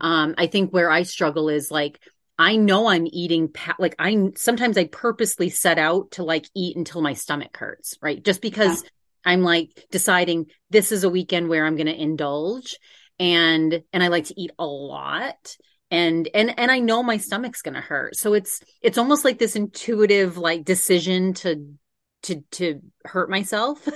Um, 0.00 0.36
I 0.38 0.46
think 0.46 0.72
where 0.72 0.90
I 0.90 1.03
struggle 1.03 1.48
is 1.48 1.70
like, 1.70 2.00
I 2.38 2.56
know 2.56 2.88
I'm 2.88 3.06
eating, 3.10 3.48
pa- 3.48 3.76
like 3.78 3.94
I 3.98 4.30
sometimes 4.36 4.78
I 4.78 4.84
purposely 4.84 5.50
set 5.50 5.78
out 5.78 6.12
to 6.12 6.24
like 6.24 6.46
eat 6.54 6.76
until 6.76 7.02
my 7.02 7.14
stomach 7.14 7.56
hurts, 7.56 7.96
right? 8.02 8.22
Just 8.22 8.40
because 8.40 8.82
yeah. 8.82 8.88
I'm 9.24 9.42
like 9.42 9.86
deciding 9.90 10.46
this 10.70 10.92
is 10.92 11.04
a 11.04 11.10
weekend 11.10 11.48
where 11.48 11.64
I'm 11.66 11.76
going 11.76 11.86
to 11.86 12.00
indulge 12.00 12.76
and, 13.18 13.82
and 13.92 14.02
I 14.02 14.08
like 14.08 14.26
to 14.26 14.40
eat 14.40 14.50
a 14.58 14.66
lot 14.66 15.56
and 15.92 16.26
and 16.32 16.58
and 16.58 16.70
I 16.70 16.80
know 16.80 17.02
my 17.02 17.18
stomach's 17.18 17.60
going 17.60 17.74
to 17.74 17.80
hurt. 17.80 18.16
So 18.16 18.32
it's 18.32 18.60
it's 18.80 18.96
almost 18.96 19.24
like 19.24 19.38
this 19.38 19.54
intuitive 19.54 20.38
like 20.38 20.64
decision 20.64 21.34
to 21.34 21.74
to 22.22 22.40
to 22.52 22.80
hurt 23.04 23.30
myself. 23.30 23.86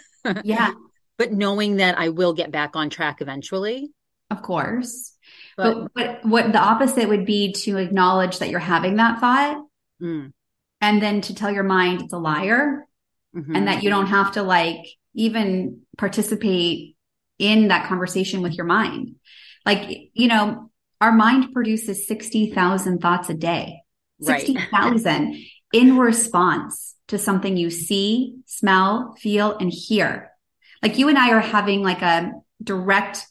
Yeah. 0.45 0.75
but 1.17 1.33
knowing 1.33 1.77
that 1.77 1.99
I 1.99 2.11
will 2.11 2.35
get 2.35 2.53
back 2.53 2.77
on 2.77 2.91
track 2.91 3.23
eventually. 3.23 3.91
Of 4.31 4.43
course. 4.43 5.16
But, 5.57 5.89
but 5.95 5.95
what, 5.95 6.27
what 6.27 6.53
the 6.53 6.59
opposite 6.59 7.09
would 7.09 7.25
be 7.25 7.53
to 7.65 7.79
acknowledge 7.79 8.39
that 8.39 8.51
you're 8.51 8.61
having 8.61 8.97
that 8.97 9.21
thought 9.21 9.65
mm. 10.03 10.33
and 10.81 11.03
then 11.03 11.23
to 11.23 11.35
tell 11.35 11.51
your 11.51 11.63
mind 11.63 12.03
it's 12.03 12.13
a 12.13 12.19
liar 12.19 12.87
mm-hmm. 13.35 13.57
and 13.57 13.69
that 13.69 13.83
you 13.83 13.89
don't 13.91 14.09
have 14.09 14.33
to 14.33 14.43
like 14.43 14.85
even 15.15 15.81
participate 15.97 16.97
in 17.39 17.69
that 17.69 17.89
conversation 17.89 18.43
with 18.43 18.55
your 18.55 18.67
mind. 18.67 19.17
Like, 19.65 20.11
you 20.13 20.29
know, 20.29 20.71
our 21.01 21.13
mind 21.13 21.53
produces 21.53 22.07
60,000 22.07 23.01
thoughts 23.01 23.31
a 23.31 23.35
day. 23.35 23.83
60,000 24.21 25.05
right. 25.05 25.37
in 25.73 25.99
response 25.99 26.95
to 27.09 27.19
something 27.19 27.57
you 27.57 27.71
see, 27.71 28.37
smell, 28.47 29.15
feel, 29.19 29.57
and 29.59 29.71
hear. 29.73 30.31
Like 30.83 30.99
you 30.99 31.09
and 31.09 31.19
I 31.19 31.33
are 31.33 31.41
having 31.41 31.83
like 31.83 32.03
a 32.03 32.33
direct 32.63 33.27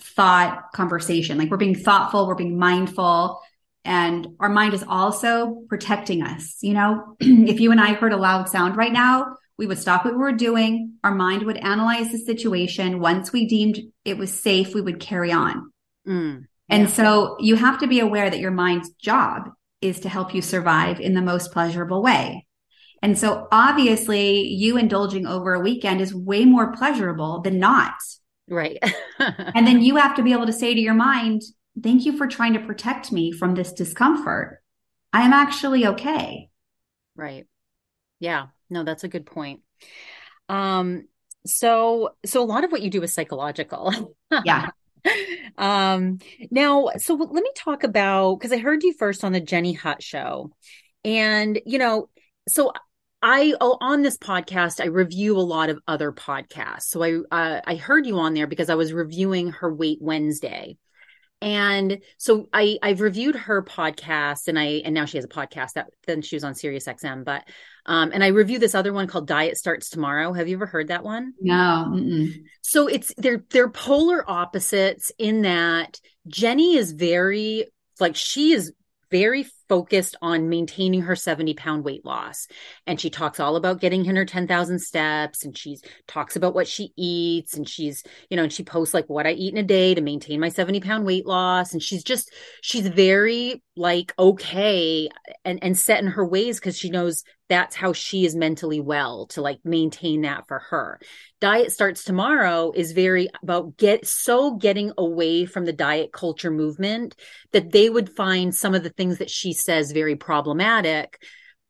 thought 0.00 0.72
conversation. 0.72 1.38
Like 1.38 1.50
we're 1.50 1.56
being 1.56 1.74
thoughtful, 1.74 2.26
we're 2.26 2.34
being 2.34 2.58
mindful, 2.58 3.40
and 3.84 4.26
our 4.40 4.48
mind 4.48 4.74
is 4.74 4.84
also 4.86 5.62
protecting 5.68 6.22
us. 6.22 6.58
You 6.62 6.74
know, 6.74 7.16
if 7.20 7.60
you 7.60 7.70
and 7.70 7.80
I 7.80 7.94
heard 7.94 8.12
a 8.12 8.16
loud 8.16 8.48
sound 8.48 8.76
right 8.76 8.92
now, 8.92 9.36
we 9.58 9.66
would 9.66 9.78
stop 9.78 10.04
what 10.04 10.14
we 10.14 10.20
were 10.20 10.32
doing. 10.32 10.94
Our 11.04 11.14
mind 11.14 11.44
would 11.44 11.58
analyze 11.58 12.10
the 12.10 12.18
situation. 12.18 13.00
Once 13.00 13.32
we 13.32 13.46
deemed 13.46 13.78
it 14.04 14.18
was 14.18 14.38
safe, 14.38 14.74
we 14.74 14.80
would 14.80 15.00
carry 15.00 15.32
on. 15.32 15.72
Mm, 16.06 16.44
and 16.68 16.88
so 16.88 17.36
you 17.40 17.56
have 17.56 17.80
to 17.80 17.86
be 17.86 18.00
aware 18.00 18.30
that 18.30 18.40
your 18.40 18.52
mind's 18.52 18.90
job 18.94 19.50
is 19.80 20.00
to 20.00 20.08
help 20.08 20.34
you 20.34 20.42
survive 20.42 21.00
in 21.00 21.14
the 21.14 21.22
most 21.22 21.52
pleasurable 21.52 22.02
way. 22.02 22.46
And 23.02 23.18
so 23.18 23.48
obviously 23.50 24.42
you 24.48 24.76
indulging 24.76 25.26
over 25.26 25.54
a 25.54 25.60
weekend 25.60 26.00
is 26.00 26.14
way 26.14 26.44
more 26.44 26.72
pleasurable 26.72 27.40
than 27.40 27.58
not. 27.58 27.94
Right. 28.50 28.78
and 29.18 29.66
then 29.66 29.80
you 29.80 29.96
have 29.96 30.16
to 30.16 30.22
be 30.22 30.32
able 30.32 30.46
to 30.46 30.52
say 30.52 30.74
to 30.74 30.80
your 30.80 30.94
mind, 30.94 31.42
thank 31.80 32.04
you 32.04 32.16
for 32.16 32.26
trying 32.26 32.54
to 32.54 32.60
protect 32.60 33.12
me 33.12 33.30
from 33.30 33.54
this 33.54 33.72
discomfort. 33.72 34.60
I 35.12 35.22
am 35.22 35.32
actually 35.32 35.86
okay. 35.86 36.50
Right. 37.16 37.46
Yeah. 38.18 38.48
No, 38.68 38.82
that's 38.84 39.04
a 39.04 39.08
good 39.08 39.24
point. 39.24 39.60
Um, 40.48 41.06
so 41.46 42.10
so 42.26 42.42
a 42.42 42.44
lot 42.44 42.64
of 42.64 42.72
what 42.72 42.82
you 42.82 42.90
do 42.90 43.02
is 43.02 43.14
psychological. 43.14 44.14
yeah. 44.44 44.70
um 45.56 46.18
now 46.50 46.90
so 46.98 47.14
let 47.14 47.42
me 47.42 47.50
talk 47.56 47.84
about 47.84 48.34
because 48.34 48.52
I 48.52 48.58
heard 48.58 48.82
you 48.82 48.92
first 48.92 49.24
on 49.24 49.32
the 49.32 49.40
Jenny 49.40 49.72
Hutt 49.72 50.02
show. 50.02 50.50
And 51.04 51.60
you 51.64 51.78
know, 51.78 52.10
so 52.48 52.72
I 53.22 53.54
oh, 53.60 53.76
on 53.80 54.02
this 54.02 54.16
podcast 54.16 54.80
I 54.80 54.86
review 54.86 55.36
a 55.36 55.40
lot 55.40 55.70
of 55.70 55.78
other 55.86 56.12
podcasts. 56.12 56.84
So 56.84 57.02
I 57.02 57.20
uh, 57.30 57.60
I 57.66 57.74
heard 57.76 58.06
you 58.06 58.18
on 58.18 58.34
there 58.34 58.46
because 58.46 58.70
I 58.70 58.74
was 58.74 58.92
reviewing 58.92 59.52
her 59.52 59.72
Weight 59.72 59.98
Wednesday. 60.00 60.78
And 61.42 62.00
so 62.18 62.48
I 62.52 62.78
I've 62.82 63.00
reviewed 63.00 63.34
her 63.34 63.62
podcast 63.62 64.48
and 64.48 64.58
I 64.58 64.82
and 64.84 64.94
now 64.94 65.06
she 65.06 65.18
has 65.18 65.24
a 65.24 65.28
podcast 65.28 65.74
that 65.74 65.90
then 66.06 66.22
she 66.22 66.36
was 66.36 66.44
on 66.44 66.54
Sirius 66.54 66.86
XM 66.86 67.24
but 67.24 67.44
um 67.86 68.10
and 68.12 68.22
I 68.22 68.28
review 68.28 68.58
this 68.58 68.74
other 68.74 68.92
one 68.92 69.06
called 69.06 69.26
Diet 69.26 69.56
Starts 69.56 69.88
Tomorrow. 69.88 70.32
Have 70.34 70.48
you 70.48 70.56
ever 70.56 70.66
heard 70.66 70.88
that 70.88 71.02
one? 71.02 71.32
No. 71.40 71.86
Mm-mm. 71.88 72.42
So 72.62 72.88
it's 72.88 73.14
they're 73.16 73.44
they're 73.50 73.70
polar 73.70 74.28
opposites 74.30 75.12
in 75.18 75.42
that 75.42 75.98
Jenny 76.26 76.76
is 76.76 76.92
very 76.92 77.66
like 77.98 78.16
she 78.16 78.52
is 78.52 78.72
very 79.10 79.46
focused 79.70 80.16
on 80.20 80.48
maintaining 80.48 81.02
her 81.02 81.14
70 81.14 81.54
pound 81.54 81.84
weight 81.84 82.04
loss. 82.04 82.48
And 82.88 83.00
she 83.00 83.08
talks 83.08 83.38
all 83.38 83.54
about 83.54 83.80
getting 83.80 84.04
in 84.04 84.16
her 84.16 84.24
10,000 84.24 84.80
steps 84.80 85.44
and 85.44 85.56
she 85.56 85.78
talks 86.08 86.34
about 86.34 86.54
what 86.54 86.66
she 86.66 86.92
eats 86.96 87.54
and 87.54 87.68
she's, 87.68 88.02
you 88.28 88.36
know, 88.36 88.42
and 88.42 88.52
she 88.52 88.64
posts 88.64 88.92
like 88.92 89.08
what 89.08 89.28
I 89.28 89.30
eat 89.30 89.54
in 89.54 89.58
a 89.58 89.62
day 89.62 89.94
to 89.94 90.00
maintain 90.00 90.40
my 90.40 90.48
70 90.48 90.80
pound 90.80 91.06
weight 91.06 91.24
loss. 91.24 91.72
And 91.72 91.80
she's 91.80 92.02
just, 92.02 92.34
she's 92.62 92.88
very 92.88 93.62
like 93.76 94.12
okay 94.18 95.08
and, 95.44 95.62
and 95.62 95.78
set 95.78 96.02
in 96.02 96.08
her 96.08 96.26
ways 96.26 96.58
because 96.58 96.76
she 96.76 96.90
knows 96.90 97.22
that's 97.48 97.74
how 97.74 97.92
she 97.92 98.24
is 98.26 98.36
mentally 98.36 98.78
well 98.78 99.26
to 99.26 99.40
like 99.40 99.58
maintain 99.64 100.20
that 100.20 100.46
for 100.46 100.58
her 100.58 101.00
diet 101.40 101.72
starts 101.72 102.04
tomorrow 102.04 102.72
is 102.74 102.92
very 102.92 103.28
about 103.42 103.76
get 103.78 104.06
so 104.06 104.54
getting 104.56 104.92
away 104.98 105.46
from 105.46 105.64
the 105.64 105.72
diet 105.72 106.12
culture 106.12 106.50
movement 106.50 107.16
that 107.52 107.72
they 107.72 107.88
would 107.88 108.14
find 108.14 108.54
some 108.54 108.74
of 108.74 108.82
the 108.82 108.90
things 108.90 109.18
that 109.18 109.30
she 109.30 109.52
says 109.60 109.92
very 109.92 110.16
problematic 110.16 111.22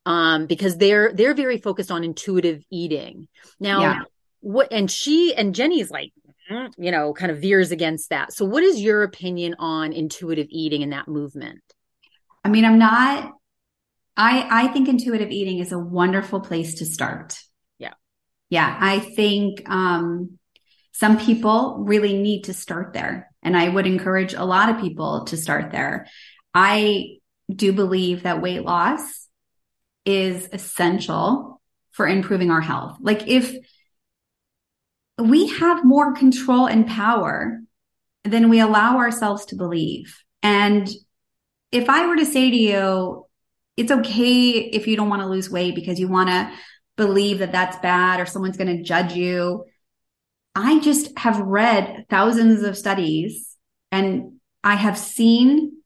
um, 0.06 0.46
because 0.46 0.76
they're 0.76 1.12
they're 1.12 1.34
very 1.34 1.58
focused 1.58 1.90
on 1.90 2.04
intuitive 2.04 2.62
eating 2.70 3.28
now 3.58 3.80
yeah. 3.80 4.00
what 4.40 4.72
and 4.72 4.90
she 4.90 5.34
and 5.34 5.54
jenny's 5.54 5.90
like 5.90 6.12
mm, 6.50 6.70
you 6.78 6.90
know 6.90 7.12
kind 7.12 7.30
of 7.30 7.38
veers 7.38 7.70
against 7.70 8.10
that 8.10 8.32
so 8.32 8.44
what 8.44 8.62
is 8.62 8.80
your 8.80 9.02
opinion 9.02 9.54
on 9.58 9.92
intuitive 9.92 10.46
eating 10.50 10.82
and 10.82 10.92
that 10.92 11.06
movement 11.08 11.60
i 12.44 12.48
mean 12.48 12.64
i'm 12.64 12.78
not 12.78 13.32
i 14.16 14.64
i 14.64 14.68
think 14.68 14.88
intuitive 14.88 15.30
eating 15.30 15.58
is 15.58 15.72
a 15.72 15.78
wonderful 15.78 16.40
place 16.40 16.76
to 16.76 16.86
start 16.86 17.38
yeah, 17.78 17.94
Yeah. 18.50 18.76
I 18.78 18.98
think 18.98 19.68
um, 19.68 20.38
some 20.92 21.18
people 21.18 21.84
really 21.86 22.16
need 22.16 22.44
to 22.44 22.54
start 22.54 22.92
there. 22.92 23.30
And 23.42 23.56
I 23.56 23.68
would 23.68 23.86
encourage 23.86 24.34
a 24.34 24.44
lot 24.44 24.68
of 24.68 24.80
people 24.80 25.24
to 25.26 25.36
start 25.36 25.70
there. 25.70 26.06
I 26.52 27.19
do 27.56 27.72
believe 27.72 28.22
that 28.22 28.42
weight 28.42 28.62
loss 28.62 29.28
is 30.04 30.48
essential 30.52 31.60
for 31.92 32.06
improving 32.06 32.50
our 32.50 32.60
health. 32.60 32.96
Like 33.00 33.28
if 33.28 33.54
we 35.18 35.48
have 35.48 35.84
more 35.84 36.14
control 36.14 36.66
and 36.66 36.86
power 36.86 37.60
than 38.24 38.48
we 38.48 38.60
allow 38.60 38.98
ourselves 38.98 39.46
to 39.46 39.56
believe. 39.56 40.22
And 40.42 40.88
if 41.72 41.88
I 41.88 42.06
were 42.06 42.16
to 42.16 42.26
say 42.26 42.50
to 42.50 42.56
you, 42.56 43.26
it's 43.76 43.92
okay 43.92 44.50
if 44.50 44.86
you 44.86 44.96
don't 44.96 45.08
want 45.08 45.22
to 45.22 45.28
lose 45.28 45.50
weight 45.50 45.74
because 45.74 45.98
you 45.98 46.08
want 46.08 46.28
to 46.30 46.50
believe 46.96 47.38
that 47.38 47.52
that's 47.52 47.78
bad 47.78 48.20
or 48.20 48.26
someone's 48.26 48.56
going 48.56 48.76
to 48.76 48.82
judge 48.82 49.14
you. 49.14 49.64
I 50.54 50.80
just 50.80 51.16
have 51.18 51.38
read 51.38 52.06
thousands 52.10 52.62
of 52.62 52.76
studies 52.76 53.56
and 53.90 54.40
I 54.62 54.74
have 54.74 54.98
seen 54.98 55.79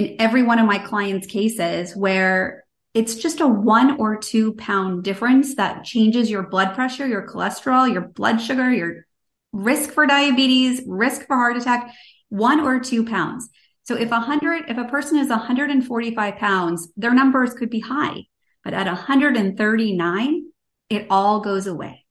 in 0.00 0.16
every 0.18 0.42
one 0.42 0.58
of 0.58 0.66
my 0.66 0.78
clients' 0.78 1.26
cases 1.26 1.94
where 1.94 2.64
it's 2.94 3.16
just 3.16 3.40
a 3.40 3.46
one 3.46 4.00
or 4.00 4.16
two 4.16 4.54
pound 4.54 5.04
difference 5.04 5.56
that 5.56 5.84
changes 5.84 6.30
your 6.30 6.42
blood 6.42 6.74
pressure, 6.74 7.06
your 7.06 7.28
cholesterol, 7.28 7.92
your 7.92 8.08
blood 8.08 8.38
sugar, 8.38 8.72
your 8.72 9.06
risk 9.52 9.90
for 9.90 10.06
diabetes, 10.06 10.80
risk 10.86 11.26
for 11.26 11.36
heart 11.36 11.58
attack, 11.58 11.92
one 12.30 12.60
or 12.60 12.80
two 12.80 13.04
pounds. 13.04 13.50
So 13.82 13.94
if 13.94 14.10
a 14.10 14.20
hundred, 14.20 14.70
if 14.70 14.78
a 14.78 14.84
person 14.84 15.18
is 15.18 15.28
145 15.28 16.36
pounds, 16.36 16.90
their 16.96 17.12
numbers 17.12 17.52
could 17.52 17.68
be 17.68 17.80
high. 17.80 18.24
But 18.64 18.72
at 18.72 18.86
139, 18.86 20.44
it 20.88 21.06
all 21.10 21.40
goes 21.40 21.66
away. 21.66 22.06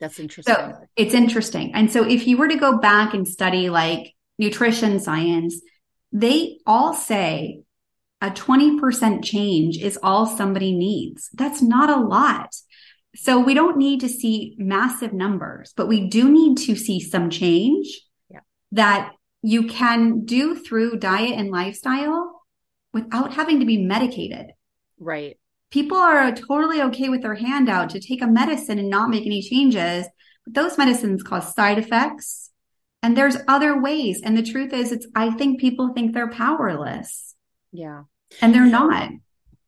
That's 0.00 0.18
interesting. 0.18 0.54
So 0.54 0.78
it's 0.96 1.14
interesting. 1.14 1.74
And 1.74 1.92
so 1.92 2.08
if 2.08 2.26
you 2.26 2.38
were 2.38 2.48
to 2.48 2.56
go 2.56 2.78
back 2.78 3.12
and 3.12 3.28
study 3.28 3.68
like 3.68 4.14
nutrition 4.38 4.98
science, 4.98 5.60
they 6.14 6.60
all 6.66 6.94
say 6.94 7.60
a 8.22 8.30
20% 8.30 9.22
change 9.22 9.76
is 9.76 9.98
all 10.02 10.24
somebody 10.26 10.72
needs. 10.74 11.28
That's 11.34 11.60
not 11.60 11.90
a 11.90 12.00
lot. 12.00 12.54
So 13.14 13.38
we 13.38 13.52
don't 13.52 13.76
need 13.76 14.00
to 14.00 14.08
see 14.08 14.56
massive 14.58 15.12
numbers, 15.12 15.74
but 15.76 15.88
we 15.88 16.08
do 16.08 16.30
need 16.30 16.56
to 16.66 16.74
see 16.74 17.00
some 17.00 17.28
change 17.28 18.00
yeah. 18.30 18.40
that 18.72 19.12
you 19.42 19.66
can 19.66 20.24
do 20.24 20.54
through 20.54 20.98
diet 20.98 21.38
and 21.38 21.50
lifestyle 21.50 22.42
without 22.94 23.34
having 23.34 23.60
to 23.60 23.66
be 23.66 23.84
medicated. 23.84 24.52
Right 24.98 25.36
people 25.74 25.96
are 25.96 26.30
totally 26.30 26.80
okay 26.80 27.08
with 27.08 27.22
their 27.22 27.34
handout 27.34 27.90
to 27.90 27.98
take 27.98 28.22
a 28.22 28.28
medicine 28.28 28.78
and 28.78 28.88
not 28.88 29.10
make 29.10 29.26
any 29.26 29.42
changes. 29.42 30.06
But 30.44 30.54
those 30.54 30.78
medicines 30.78 31.24
cause 31.24 31.52
side 31.52 31.78
effects. 31.78 32.50
And 33.04 33.16
there's 33.16 33.36
other 33.46 33.80
ways. 33.80 34.22
And 34.24 34.36
the 34.36 34.42
truth 34.42 34.72
is, 34.72 34.90
it's, 34.90 35.06
I 35.14 35.30
think 35.30 35.60
people 35.60 35.92
think 35.92 36.14
they're 36.14 36.30
powerless. 36.30 37.34
Yeah. 37.70 38.04
And 38.40 38.54
they're 38.54 38.66
not 38.66 39.10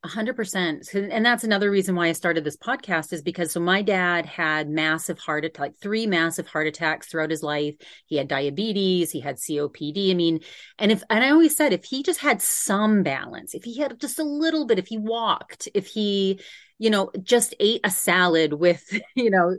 hundred 0.06 0.36
percent. 0.36 0.88
And 0.94 1.24
that's 1.24 1.44
another 1.44 1.70
reason 1.70 1.94
why 1.94 2.08
I 2.08 2.12
started 2.12 2.44
this 2.44 2.56
podcast 2.56 3.12
is 3.12 3.22
because 3.22 3.52
so 3.52 3.60
my 3.60 3.82
dad 3.82 4.26
had 4.26 4.68
massive 4.68 5.18
heart 5.18 5.44
attack, 5.44 5.60
like 5.60 5.78
three 5.78 6.06
massive 6.06 6.46
heart 6.46 6.66
attacks 6.66 7.08
throughout 7.08 7.30
his 7.30 7.42
life. 7.42 7.74
He 8.06 8.16
had 8.16 8.28
diabetes, 8.28 9.10
he 9.10 9.20
had 9.20 9.36
COPD. 9.36 10.10
I 10.10 10.14
mean, 10.14 10.40
and 10.78 10.92
if, 10.92 11.02
and 11.10 11.22
I 11.24 11.30
always 11.30 11.56
said, 11.56 11.72
if 11.72 11.84
he 11.84 12.02
just 12.02 12.20
had 12.20 12.40
some 12.40 13.02
balance, 13.02 13.54
if 13.54 13.64
he 13.64 13.78
had 13.78 14.00
just 14.00 14.18
a 14.18 14.24
little 14.24 14.66
bit, 14.66 14.78
if 14.78 14.86
he 14.86 14.98
walked, 14.98 15.68
if 15.74 15.86
he, 15.86 16.40
you 16.78 16.90
know, 16.90 17.10
just 17.22 17.54
ate 17.60 17.80
a 17.84 17.90
salad 17.90 18.52
with, 18.52 18.82
you 19.14 19.30
know, 19.30 19.56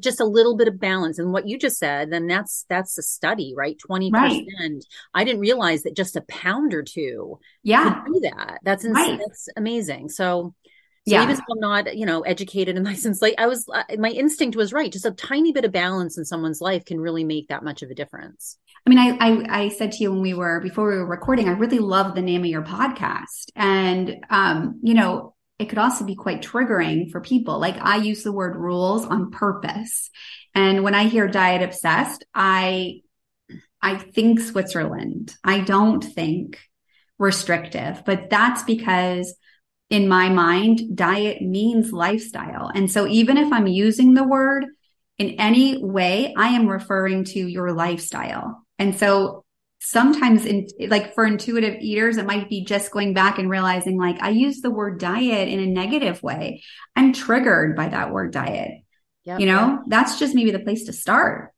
just 0.00 0.20
a 0.20 0.24
little 0.24 0.56
bit 0.56 0.68
of 0.68 0.80
balance 0.80 1.18
and 1.18 1.32
what 1.32 1.46
you 1.46 1.58
just 1.58 1.78
said 1.78 2.10
then 2.10 2.26
that's 2.26 2.64
that's 2.68 2.96
a 2.98 3.02
study 3.02 3.54
right 3.56 3.76
20% 3.88 4.12
right. 4.12 4.44
i 5.14 5.24
didn't 5.24 5.40
realize 5.40 5.82
that 5.82 5.96
just 5.96 6.16
a 6.16 6.22
pound 6.22 6.74
or 6.74 6.82
two 6.82 7.38
yeah 7.62 8.02
do 8.06 8.20
that 8.20 8.58
that's 8.62 8.84
insane 8.84 9.10
right. 9.10 9.20
that's 9.26 9.48
amazing 9.56 10.08
so 10.08 10.54
so 11.08 11.14
yeah. 11.14 11.22
even 11.22 11.36
though 11.36 11.54
I'm 11.54 11.84
not, 11.84 11.96
you 11.96 12.04
know, 12.04 12.20
educated 12.20 12.76
and 12.76 12.84
licensed, 12.84 13.22
like 13.22 13.34
I 13.38 13.46
was, 13.46 13.66
uh, 13.72 13.82
my 13.98 14.10
instinct 14.10 14.56
was 14.56 14.74
right. 14.74 14.92
Just 14.92 15.06
a 15.06 15.10
tiny 15.10 15.52
bit 15.52 15.64
of 15.64 15.72
balance 15.72 16.18
in 16.18 16.24
someone's 16.26 16.60
life 16.60 16.84
can 16.84 17.00
really 17.00 17.24
make 17.24 17.48
that 17.48 17.64
much 17.64 17.82
of 17.82 17.90
a 17.90 17.94
difference. 17.94 18.58
I 18.86 18.90
mean, 18.90 18.98
I, 18.98 19.16
I, 19.18 19.60
I 19.62 19.68
said 19.70 19.92
to 19.92 20.02
you 20.02 20.12
when 20.12 20.20
we 20.20 20.34
were 20.34 20.60
before 20.60 20.90
we 20.90 20.96
were 20.96 21.06
recording, 21.06 21.48
I 21.48 21.52
really 21.52 21.78
love 21.78 22.14
the 22.14 22.22
name 22.22 22.42
of 22.42 22.46
your 22.46 22.62
podcast, 22.62 23.50
and 23.56 24.24
um, 24.30 24.80
you 24.82 24.94
know, 24.94 25.34
it 25.58 25.68
could 25.68 25.78
also 25.78 26.04
be 26.04 26.14
quite 26.14 26.42
triggering 26.42 27.10
for 27.10 27.20
people. 27.20 27.58
Like 27.58 27.76
I 27.80 27.96
use 27.96 28.22
the 28.22 28.32
word 28.32 28.56
rules 28.56 29.04
on 29.04 29.30
purpose. 29.30 30.10
And 30.54 30.84
when 30.84 30.94
I 30.94 31.04
hear 31.04 31.28
diet 31.28 31.62
obsessed, 31.62 32.24
I, 32.34 33.00
I 33.82 33.96
think 33.96 34.40
Switzerland. 34.40 35.34
I 35.42 35.60
don't 35.60 36.02
think 36.02 36.58
restrictive, 37.18 38.02
but 38.06 38.30
that's 38.30 38.62
because 38.62 39.34
in 39.90 40.06
my 40.06 40.28
mind, 40.28 40.96
diet 40.96 41.42
means 41.42 41.92
lifestyle. 41.92 42.70
And 42.72 42.90
so 42.90 43.06
even 43.06 43.36
if 43.36 43.52
I'm 43.52 43.66
using 43.66 44.14
the 44.14 44.26
word 44.26 44.66
in 45.16 45.30
any 45.40 45.82
way, 45.82 46.34
I 46.36 46.48
am 46.48 46.68
referring 46.68 47.24
to 47.24 47.40
your 47.40 47.72
lifestyle. 47.72 48.64
And 48.78 48.96
so 48.96 49.44
sometimes 49.80 50.44
in 50.44 50.66
like 50.88 51.14
for 51.14 51.24
intuitive 51.24 51.80
eaters 51.80 52.16
it 52.16 52.26
might 52.26 52.48
be 52.48 52.64
just 52.64 52.90
going 52.90 53.14
back 53.14 53.38
and 53.38 53.48
realizing 53.48 53.96
like 53.96 54.20
i 54.20 54.30
use 54.30 54.60
the 54.60 54.70
word 54.70 54.98
diet 54.98 55.48
in 55.48 55.60
a 55.60 55.66
negative 55.66 56.22
way 56.22 56.62
i'm 56.96 57.12
triggered 57.12 57.76
by 57.76 57.88
that 57.88 58.10
word 58.10 58.32
diet 58.32 58.72
yep, 59.24 59.38
you 59.38 59.46
know 59.46 59.68
yep. 59.68 59.80
that's 59.86 60.18
just 60.18 60.34
maybe 60.34 60.50
the 60.50 60.58
place 60.58 60.84
to 60.86 60.92
start 60.92 61.52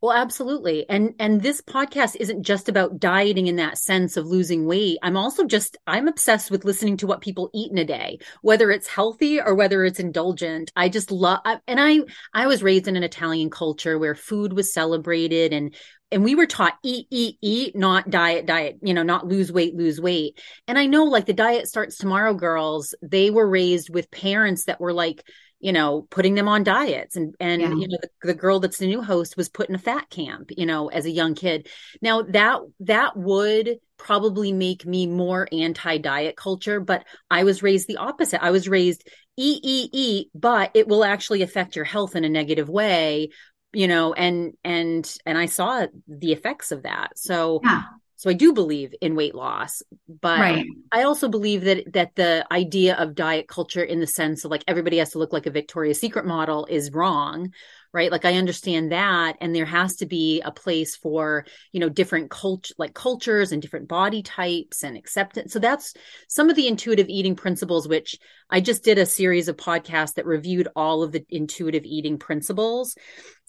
well, 0.00 0.12
absolutely. 0.16 0.88
And 0.88 1.14
and 1.18 1.40
this 1.40 1.60
podcast 1.60 2.16
isn't 2.18 2.42
just 2.42 2.68
about 2.68 2.98
dieting 2.98 3.46
in 3.46 3.56
that 3.56 3.78
sense 3.78 4.16
of 4.16 4.26
losing 4.26 4.66
weight. 4.66 4.98
I'm 5.02 5.16
also 5.16 5.44
just 5.44 5.76
I'm 5.86 6.08
obsessed 6.08 6.50
with 6.50 6.64
listening 6.64 6.96
to 6.98 7.06
what 7.06 7.20
people 7.20 7.50
eat 7.54 7.70
in 7.70 7.78
a 7.78 7.84
day, 7.84 8.18
whether 8.42 8.70
it's 8.70 8.86
healthy 8.86 9.40
or 9.40 9.54
whether 9.54 9.84
it's 9.84 10.00
indulgent. 10.00 10.72
I 10.76 10.88
just 10.88 11.10
love 11.10 11.40
and 11.66 11.80
I 11.80 12.00
I 12.32 12.46
was 12.46 12.62
raised 12.62 12.88
in 12.88 12.96
an 12.96 13.02
Italian 13.02 13.50
culture 13.50 13.98
where 13.98 14.14
food 14.14 14.52
was 14.52 14.72
celebrated 14.72 15.52
and 15.52 15.74
and 16.14 16.24
we 16.24 16.34
were 16.34 16.46
taught 16.46 16.78
eat 16.82 17.06
eat 17.10 17.36
eat 17.42 17.76
not 17.76 18.08
diet 18.08 18.46
diet 18.46 18.78
you 18.82 18.94
know 18.94 19.02
not 19.02 19.26
lose 19.26 19.52
weight 19.52 19.74
lose 19.74 20.00
weight 20.00 20.40
and 20.66 20.78
i 20.78 20.86
know 20.86 21.04
like 21.04 21.26
the 21.26 21.32
diet 21.32 21.66
starts 21.66 21.98
tomorrow 21.98 22.32
girls 22.32 22.94
they 23.02 23.30
were 23.30 23.48
raised 23.48 23.90
with 23.90 24.10
parents 24.10 24.64
that 24.64 24.80
were 24.80 24.92
like 24.92 25.22
you 25.64 25.72
know, 25.72 26.02
putting 26.10 26.34
them 26.34 26.46
on 26.46 26.62
diets. 26.62 27.16
And, 27.16 27.34
and, 27.40 27.62
yeah. 27.62 27.68
you 27.68 27.88
know, 27.88 27.96
the, 28.02 28.10
the, 28.22 28.34
girl 28.34 28.60
that's 28.60 28.76
the 28.76 28.86
new 28.86 29.00
host 29.00 29.34
was 29.34 29.48
put 29.48 29.70
in 29.70 29.74
a 29.74 29.78
fat 29.78 30.10
camp, 30.10 30.50
you 30.50 30.66
know, 30.66 30.88
as 30.88 31.06
a 31.06 31.10
young 31.10 31.34
kid. 31.34 31.68
Now 32.02 32.20
that, 32.20 32.60
that 32.80 33.16
would 33.16 33.78
probably 33.96 34.52
make 34.52 34.84
me 34.84 35.06
more 35.06 35.48
anti 35.50 35.96
diet 35.96 36.36
culture, 36.36 36.80
but 36.80 37.06
I 37.30 37.44
was 37.44 37.62
raised 37.62 37.88
the 37.88 37.96
opposite. 37.96 38.44
I 38.44 38.50
was 38.50 38.68
raised 38.68 39.08
eat, 39.38 39.60
eat, 39.64 39.88
eat, 39.94 40.28
but 40.34 40.70
it 40.74 40.86
will 40.86 41.02
actually 41.02 41.40
affect 41.40 41.76
your 41.76 41.86
health 41.86 42.14
in 42.14 42.24
a 42.24 42.28
negative 42.28 42.68
way 42.68 43.30
you 43.74 43.88
know 43.88 44.12
and 44.12 44.54
and 44.64 45.16
and 45.26 45.36
i 45.36 45.46
saw 45.46 45.86
the 46.08 46.32
effects 46.32 46.72
of 46.72 46.82
that 46.82 47.18
so 47.18 47.60
yeah. 47.62 47.82
So 48.16 48.30
I 48.30 48.34
do 48.34 48.54
believe 48.54 48.94
in 49.02 49.16
weight 49.16 49.34
loss, 49.34 49.82
but 50.08 50.40
right. 50.40 50.66
I 50.90 51.02
also 51.02 51.28
believe 51.28 51.64
that 51.64 51.92
that 51.92 52.14
the 52.14 52.46
idea 52.50 52.94
of 52.94 53.14
diet 53.14 53.48
culture 53.48 53.82
in 53.82 54.00
the 54.00 54.06
sense 54.06 54.46
of 54.46 54.50
like 54.50 54.64
everybody 54.66 54.96
has 54.96 55.10
to 55.10 55.18
look 55.18 55.34
like 55.34 55.44
a 55.44 55.50
Victoria's 55.50 56.00
Secret 56.00 56.24
model 56.24 56.64
is 56.64 56.90
wrong, 56.92 57.52
right 57.94 58.10
like 58.10 58.26
i 58.26 58.34
understand 58.34 58.92
that 58.92 59.36
and 59.40 59.54
there 59.54 59.64
has 59.64 59.96
to 59.96 60.04
be 60.04 60.42
a 60.42 60.50
place 60.50 60.96
for 60.96 61.46
you 61.72 61.80
know 61.80 61.88
different 61.88 62.28
culture 62.28 62.74
like 62.76 62.92
cultures 62.92 63.52
and 63.52 63.62
different 63.62 63.88
body 63.88 64.22
types 64.22 64.82
and 64.82 64.98
acceptance 64.98 65.52
so 65.52 65.58
that's 65.58 65.94
some 66.28 66.50
of 66.50 66.56
the 66.56 66.68
intuitive 66.68 67.08
eating 67.08 67.36
principles 67.36 67.88
which 67.88 68.18
i 68.50 68.60
just 68.60 68.84
did 68.84 68.98
a 68.98 69.06
series 69.06 69.48
of 69.48 69.56
podcasts 69.56 70.14
that 70.14 70.26
reviewed 70.26 70.68
all 70.76 71.02
of 71.02 71.12
the 71.12 71.24
intuitive 71.30 71.84
eating 71.84 72.18
principles 72.18 72.96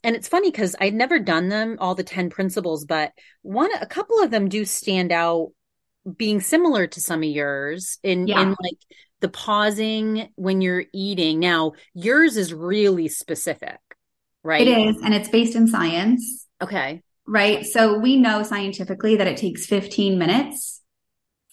and 0.05 0.15
it's 0.15 0.27
funny 0.27 0.51
because 0.51 0.75
i'd 0.79 0.93
never 0.93 1.19
done 1.19 1.49
them 1.49 1.77
all 1.79 1.95
the 1.95 2.03
10 2.03 2.29
principles 2.29 2.85
but 2.85 3.11
one 3.41 3.71
a 3.81 3.85
couple 3.85 4.21
of 4.21 4.31
them 4.31 4.47
do 4.47 4.63
stand 4.65 5.11
out 5.11 5.51
being 6.17 6.39
similar 6.39 6.87
to 6.87 7.01
some 7.01 7.23
of 7.23 7.29
yours 7.29 7.97
in 8.03 8.27
yeah. 8.27 8.41
in 8.41 8.49
like 8.49 8.79
the 9.21 9.29
pausing 9.29 10.29
when 10.35 10.61
you're 10.61 10.85
eating 10.93 11.39
now 11.39 11.73
yours 11.93 12.37
is 12.37 12.53
really 12.53 13.07
specific 13.07 13.79
right? 14.45 14.65
It 14.65 14.77
is, 14.77 14.97
and 15.03 15.13
it's 15.13 15.27
based 15.27 15.55
in 15.55 15.67
science. 15.67 16.47
Okay. 16.61 17.01
Right. 17.27 17.65
So 17.65 17.97
we 17.97 18.17
know 18.17 18.43
scientifically 18.43 19.17
that 19.17 19.27
it 19.27 19.37
takes 19.37 19.65
15 19.65 20.19
minutes 20.19 20.81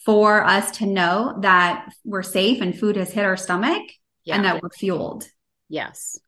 for 0.05 0.45
us 0.45 0.79
to 0.79 0.87
know 0.87 1.39
that 1.41 1.93
we're 2.05 2.23
safe 2.23 2.61
and 2.61 2.79
food 2.79 2.97
has 2.97 3.11
hit 3.11 3.25
our 3.25 3.37
stomach 3.37 3.83
yeah. 4.25 4.37
and 4.37 4.45
that 4.45 4.63
we're 4.63 4.69
fueled. 4.69 5.25
Yes. 5.69 6.21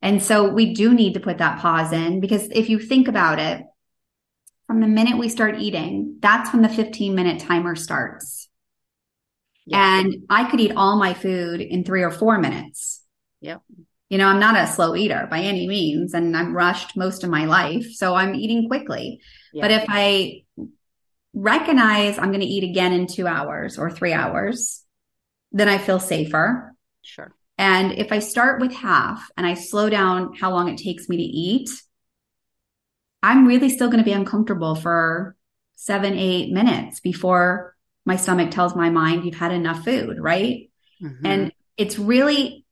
And 0.00 0.22
so 0.22 0.48
we 0.48 0.74
do 0.74 0.94
need 0.94 1.14
to 1.14 1.20
put 1.20 1.38
that 1.38 1.60
pause 1.60 1.92
in 1.92 2.20
because 2.20 2.48
if 2.50 2.68
you 2.68 2.78
think 2.78 3.08
about 3.08 3.38
it, 3.38 3.62
from 4.66 4.80
the 4.80 4.86
minute 4.86 5.18
we 5.18 5.28
start 5.28 5.58
eating, 5.58 6.18
that's 6.20 6.52
when 6.52 6.62
the 6.62 6.68
15 6.68 7.14
minute 7.14 7.40
timer 7.40 7.74
starts. 7.74 8.48
Yeah. 9.66 10.00
And 10.00 10.26
I 10.30 10.48
could 10.50 10.60
eat 10.60 10.72
all 10.76 10.98
my 10.98 11.14
food 11.14 11.60
in 11.60 11.84
three 11.84 12.02
or 12.02 12.10
four 12.10 12.38
minutes. 12.38 13.02
Yep. 13.40 13.62
You 14.08 14.18
know, 14.18 14.26
I'm 14.26 14.40
not 14.40 14.56
a 14.56 14.66
slow 14.66 14.94
eater 14.96 15.26
by 15.30 15.40
any 15.40 15.68
means, 15.68 16.14
and 16.14 16.34
I'm 16.34 16.54
rushed 16.54 16.96
most 16.96 17.24
of 17.24 17.30
my 17.30 17.44
life. 17.44 17.86
So 17.92 18.14
I'm 18.14 18.34
eating 18.34 18.68
quickly. 18.68 19.20
Yeah. 19.52 19.62
But 19.62 19.70
if 19.70 19.84
I 19.88 20.44
recognize 21.34 22.18
I'm 22.18 22.30
going 22.30 22.40
to 22.40 22.46
eat 22.46 22.64
again 22.64 22.92
in 22.92 23.06
two 23.06 23.26
hours 23.26 23.78
or 23.78 23.90
three 23.90 24.14
hours, 24.14 24.82
then 25.52 25.68
I 25.68 25.78
feel 25.78 26.00
safer. 26.00 26.74
Sure. 27.02 27.34
And 27.58 27.92
if 27.92 28.12
I 28.12 28.20
start 28.20 28.60
with 28.60 28.72
half 28.72 29.28
and 29.36 29.44
I 29.44 29.54
slow 29.54 29.90
down 29.90 30.34
how 30.34 30.52
long 30.52 30.68
it 30.68 30.78
takes 30.78 31.08
me 31.08 31.16
to 31.16 31.22
eat, 31.22 31.68
I'm 33.22 33.46
really 33.46 33.68
still 33.68 33.88
going 33.88 33.98
to 33.98 34.04
be 34.04 34.12
uncomfortable 34.12 34.76
for 34.76 35.36
seven, 35.74 36.14
eight 36.14 36.52
minutes 36.52 37.00
before 37.00 37.74
my 38.06 38.16
stomach 38.16 38.50
tells 38.50 38.74
my 38.74 38.90
mind 38.90 39.24
you've 39.24 39.34
had 39.34 39.52
enough 39.52 39.84
food, 39.84 40.18
right? 40.20 40.70
Mm-hmm. 41.02 41.26
And 41.26 41.52
it's 41.76 41.98
really 41.98 42.64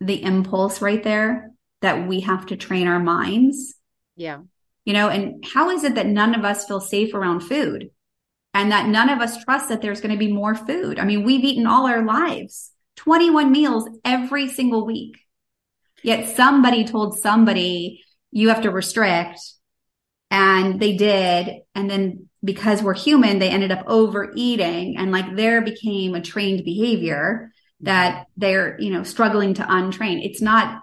the 0.00 0.22
impulse 0.22 0.82
right 0.82 1.02
there 1.02 1.50
that 1.82 2.06
we 2.06 2.20
have 2.20 2.46
to 2.46 2.56
train 2.56 2.86
our 2.86 2.98
minds. 2.98 3.74
Yeah. 4.16 4.40
You 4.84 4.92
know, 4.92 5.08
and 5.08 5.44
how 5.44 5.70
is 5.70 5.82
it 5.82 5.96
that 5.96 6.06
none 6.06 6.34
of 6.34 6.44
us 6.44 6.66
feel 6.66 6.80
safe 6.80 7.14
around 7.14 7.40
food 7.40 7.90
and 8.54 8.70
that 8.70 8.88
none 8.88 9.08
of 9.08 9.20
us 9.20 9.42
trust 9.44 9.70
that 9.70 9.82
there's 9.82 10.00
going 10.00 10.12
to 10.12 10.18
be 10.18 10.32
more 10.32 10.54
food? 10.54 10.98
I 10.98 11.04
mean, 11.04 11.24
we've 11.24 11.44
eaten 11.44 11.66
all 11.66 11.86
our 11.86 12.04
lives, 12.04 12.70
21 12.96 13.52
meals 13.52 13.88
every 14.04 14.48
single 14.48 14.86
week. 14.86 15.18
Yet 16.02 16.36
somebody 16.36 16.84
told 16.84 17.18
somebody 17.18 18.02
you 18.30 18.48
have 18.48 18.62
to 18.62 18.70
restrict 18.70 19.40
and 20.30 20.80
they 20.80 20.96
did. 20.96 21.62
And 21.74 21.90
then 21.90 22.28
because 22.44 22.82
we're 22.82 22.94
human, 22.94 23.38
they 23.38 23.50
ended 23.50 23.72
up 23.72 23.84
overeating 23.86 24.96
and 24.98 25.10
like 25.10 25.36
there 25.36 25.62
became 25.62 26.14
a 26.14 26.20
trained 26.20 26.64
behavior 26.64 27.52
that 27.80 28.26
they're, 28.36 28.80
you 28.80 28.90
know, 28.90 29.02
struggling 29.02 29.54
to 29.54 29.62
untrain. 29.62 30.24
It's 30.24 30.40
not, 30.40 30.82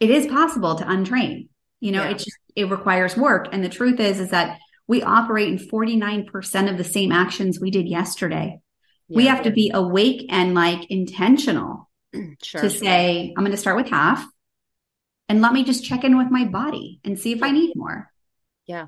it 0.00 0.10
is 0.10 0.26
possible 0.26 0.74
to 0.76 0.84
untrain. 0.84 1.48
You 1.80 1.92
know, 1.92 2.02
yeah. 2.02 2.10
it 2.10 2.18
just, 2.18 2.38
it 2.56 2.70
requires 2.70 3.16
work. 3.16 3.48
And 3.52 3.64
the 3.64 3.68
truth 3.68 4.00
is, 4.00 4.20
is 4.20 4.30
that 4.30 4.58
we 4.86 5.02
operate 5.02 5.48
in 5.48 5.58
49% 5.58 6.70
of 6.70 6.78
the 6.78 6.84
same 6.84 7.12
actions 7.12 7.60
we 7.60 7.70
did 7.70 7.86
yesterday. 7.86 8.60
Yeah. 9.08 9.16
We 9.16 9.26
have 9.26 9.42
to 9.44 9.50
be 9.50 9.70
awake 9.72 10.26
and 10.30 10.54
like 10.54 10.90
intentional 10.90 11.88
sure. 12.42 12.60
to 12.60 12.70
say, 12.70 13.32
I'm 13.36 13.44
going 13.44 13.52
to 13.52 13.56
start 13.56 13.76
with 13.76 13.88
half 13.88 14.26
and 15.28 15.42
let 15.42 15.52
me 15.52 15.64
just 15.64 15.84
check 15.84 16.04
in 16.04 16.16
with 16.16 16.30
my 16.30 16.44
body 16.44 17.00
and 17.04 17.18
see 17.18 17.32
if 17.32 17.42
I 17.42 17.50
need 17.50 17.74
more. 17.76 18.10
Yeah. 18.66 18.86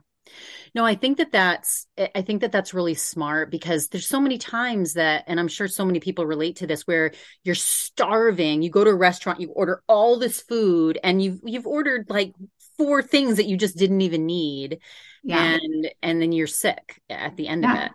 No, 0.74 0.84
I 0.84 0.94
think 0.94 1.18
that 1.18 1.32
that's 1.32 1.86
I 2.14 2.22
think 2.22 2.42
that 2.42 2.52
that's 2.52 2.74
really 2.74 2.94
smart 2.94 3.50
because 3.50 3.88
there's 3.88 4.06
so 4.06 4.20
many 4.20 4.38
times 4.38 4.94
that 4.94 5.24
and 5.26 5.40
I'm 5.40 5.48
sure 5.48 5.66
so 5.66 5.84
many 5.84 5.98
people 5.98 6.24
relate 6.24 6.56
to 6.56 6.66
this 6.66 6.86
where 6.86 7.12
you're 7.42 7.54
starving, 7.56 8.62
you 8.62 8.70
go 8.70 8.84
to 8.84 8.90
a 8.90 8.94
restaurant, 8.94 9.40
you 9.40 9.50
order 9.50 9.82
all 9.88 10.18
this 10.18 10.40
food 10.40 10.98
and 11.02 11.20
you've 11.22 11.40
you've 11.44 11.66
ordered 11.66 12.06
like 12.08 12.34
four 12.78 13.02
things 13.02 13.36
that 13.36 13.46
you 13.46 13.56
just 13.56 13.76
didn't 13.76 14.02
even 14.02 14.26
need. 14.26 14.78
Yeah. 15.24 15.58
And 15.58 15.90
and 16.02 16.22
then 16.22 16.32
you're 16.32 16.46
sick 16.46 17.00
at 17.10 17.36
the 17.36 17.48
end 17.48 17.64
yeah. 17.64 17.72
of 17.72 17.84
it. 17.86 17.92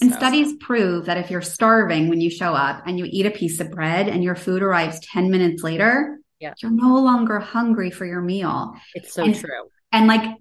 And 0.00 0.10
so. 0.10 0.16
studies 0.16 0.54
prove 0.60 1.06
that 1.06 1.16
if 1.16 1.30
you're 1.30 1.42
starving 1.42 2.08
when 2.08 2.20
you 2.20 2.30
show 2.30 2.52
up 2.52 2.82
and 2.86 2.98
you 2.98 3.06
eat 3.08 3.26
a 3.26 3.30
piece 3.30 3.60
of 3.60 3.70
bread 3.70 4.08
and 4.08 4.22
your 4.22 4.34
food 4.34 4.62
arrives 4.62 5.00
10 5.00 5.30
minutes 5.30 5.62
later, 5.62 6.18
yeah. 6.38 6.52
you're 6.62 6.70
no 6.70 6.96
longer 6.96 7.38
hungry 7.38 7.90
for 7.90 8.04
your 8.04 8.20
meal. 8.20 8.74
It's 8.94 9.14
so 9.14 9.24
and, 9.24 9.34
true. 9.34 9.70
And 9.92 10.06
like 10.06 10.36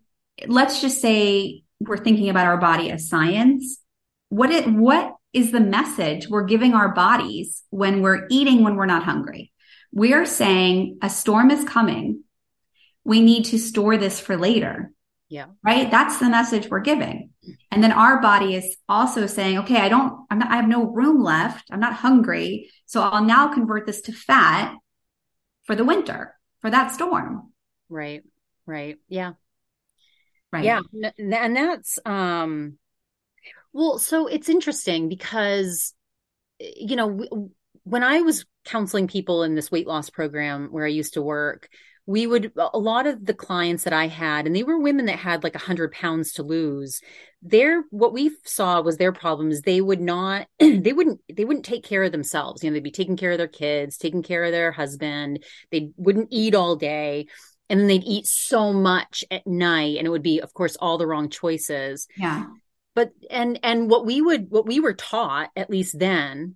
let's 0.47 0.81
just 0.81 1.01
say 1.01 1.63
we're 1.79 1.97
thinking 1.97 2.29
about 2.29 2.47
our 2.47 2.57
body 2.57 2.91
as 2.91 3.07
science. 3.07 3.79
What 4.29 4.49
it 4.49 4.67
what 4.67 5.13
is 5.33 5.51
the 5.51 5.59
message 5.59 6.27
we're 6.29 6.45
giving 6.45 6.73
our 6.73 6.93
bodies 6.93 7.63
when 7.69 8.01
we're 8.01 8.25
eating 8.29 8.63
when 8.63 8.75
we're 8.75 8.85
not 8.85 9.03
hungry? 9.03 9.51
We 9.93 10.13
are 10.13 10.25
saying 10.25 10.97
a 11.01 11.09
storm 11.09 11.51
is 11.51 11.63
coming. 11.63 12.23
We 13.05 13.21
need 13.21 13.45
to 13.45 13.59
store 13.59 13.97
this 13.97 14.19
for 14.19 14.35
later. 14.35 14.91
Yeah. 15.27 15.47
Right? 15.63 15.89
That's 15.89 16.17
the 16.17 16.29
message 16.29 16.69
we're 16.69 16.81
giving. 16.81 17.31
And 17.71 17.83
then 17.83 17.91
our 17.91 18.21
body 18.21 18.55
is 18.55 18.77
also 18.87 19.25
saying, 19.25 19.57
okay, 19.59 19.77
I 19.77 19.89
don't, 19.89 20.25
I'm 20.29 20.39
not, 20.39 20.51
I 20.51 20.57
have 20.57 20.67
no 20.67 20.85
room 20.85 21.23
left. 21.23 21.65
I'm 21.71 21.79
not 21.79 21.93
hungry. 21.93 22.69
So 22.85 23.01
I'll 23.01 23.23
now 23.23 23.51
convert 23.51 23.85
this 23.87 24.01
to 24.01 24.11
fat 24.11 24.75
for 25.63 25.75
the 25.75 25.83
winter, 25.83 26.35
for 26.61 26.69
that 26.69 26.91
storm. 26.91 27.51
Right. 27.89 28.23
Right. 28.67 28.97
Yeah. 29.09 29.33
Right. 30.51 30.63
Yeah. 30.63 30.81
And 31.17 31.55
that's, 31.55 31.97
um, 32.05 32.77
well, 33.73 33.97
so 33.97 34.27
it's 34.27 34.47
interesting 34.47 35.09
because, 35.09 35.93
you 36.59 36.95
know, 36.95 37.49
when 37.83 38.03
I 38.03 38.21
was 38.21 38.45
counseling 38.63 39.07
people 39.07 39.43
in 39.43 39.55
this 39.55 39.71
weight 39.71 39.87
loss 39.87 40.09
program 40.09 40.69
where 40.71 40.85
I 40.85 40.89
used 40.89 41.15
to 41.15 41.21
work, 41.21 41.67
we 42.05 42.27
would 42.27 42.51
a 42.57 42.77
lot 42.77 43.07
of 43.07 43.25
the 43.25 43.33
clients 43.33 43.83
that 43.83 43.93
I 43.93 44.07
had, 44.07 44.45
and 44.45 44.55
they 44.55 44.63
were 44.63 44.79
women 44.79 45.05
that 45.05 45.19
had 45.19 45.43
like 45.43 45.55
a 45.55 45.59
hundred 45.59 45.91
pounds 45.91 46.33
to 46.33 46.43
lose. 46.43 47.01
Their 47.41 47.83
what 47.89 48.13
we 48.13 48.31
saw 48.43 48.81
was 48.81 48.97
their 48.97 49.11
problems. 49.11 49.61
They 49.61 49.81
would 49.81 50.01
not, 50.01 50.47
they 50.59 50.93
wouldn't, 50.93 51.21
they 51.33 51.45
wouldn't 51.45 51.65
take 51.65 51.83
care 51.83 52.03
of 52.03 52.11
themselves. 52.11 52.63
You 52.63 52.69
know, 52.69 52.75
they'd 52.75 52.83
be 52.83 52.91
taking 52.91 53.17
care 53.17 53.31
of 53.31 53.37
their 53.37 53.47
kids, 53.47 53.97
taking 53.97 54.23
care 54.23 54.43
of 54.43 54.51
their 54.51 54.71
husband. 54.71 55.43
They 55.71 55.91
wouldn't 55.97 56.29
eat 56.31 56.55
all 56.55 56.75
day 56.75 57.27
and 57.69 57.79
then 57.79 57.87
they'd 57.87 58.03
eat 58.03 58.27
so 58.27 58.73
much 58.73 59.23
at 59.31 59.45
night 59.47 59.97
and 59.97 60.05
it 60.05 60.09
would 60.09 60.21
be 60.21 60.39
of 60.39 60.53
course 60.53 60.75
all 60.75 60.97
the 60.97 61.07
wrong 61.07 61.29
choices 61.29 62.07
yeah 62.15 62.45
but 62.93 63.11
and 63.29 63.59
and 63.63 63.89
what 63.89 64.05
we 64.05 64.21
would 64.21 64.49
what 64.49 64.65
we 64.65 64.79
were 64.79 64.93
taught 64.93 65.49
at 65.55 65.69
least 65.69 65.97
then 65.97 66.55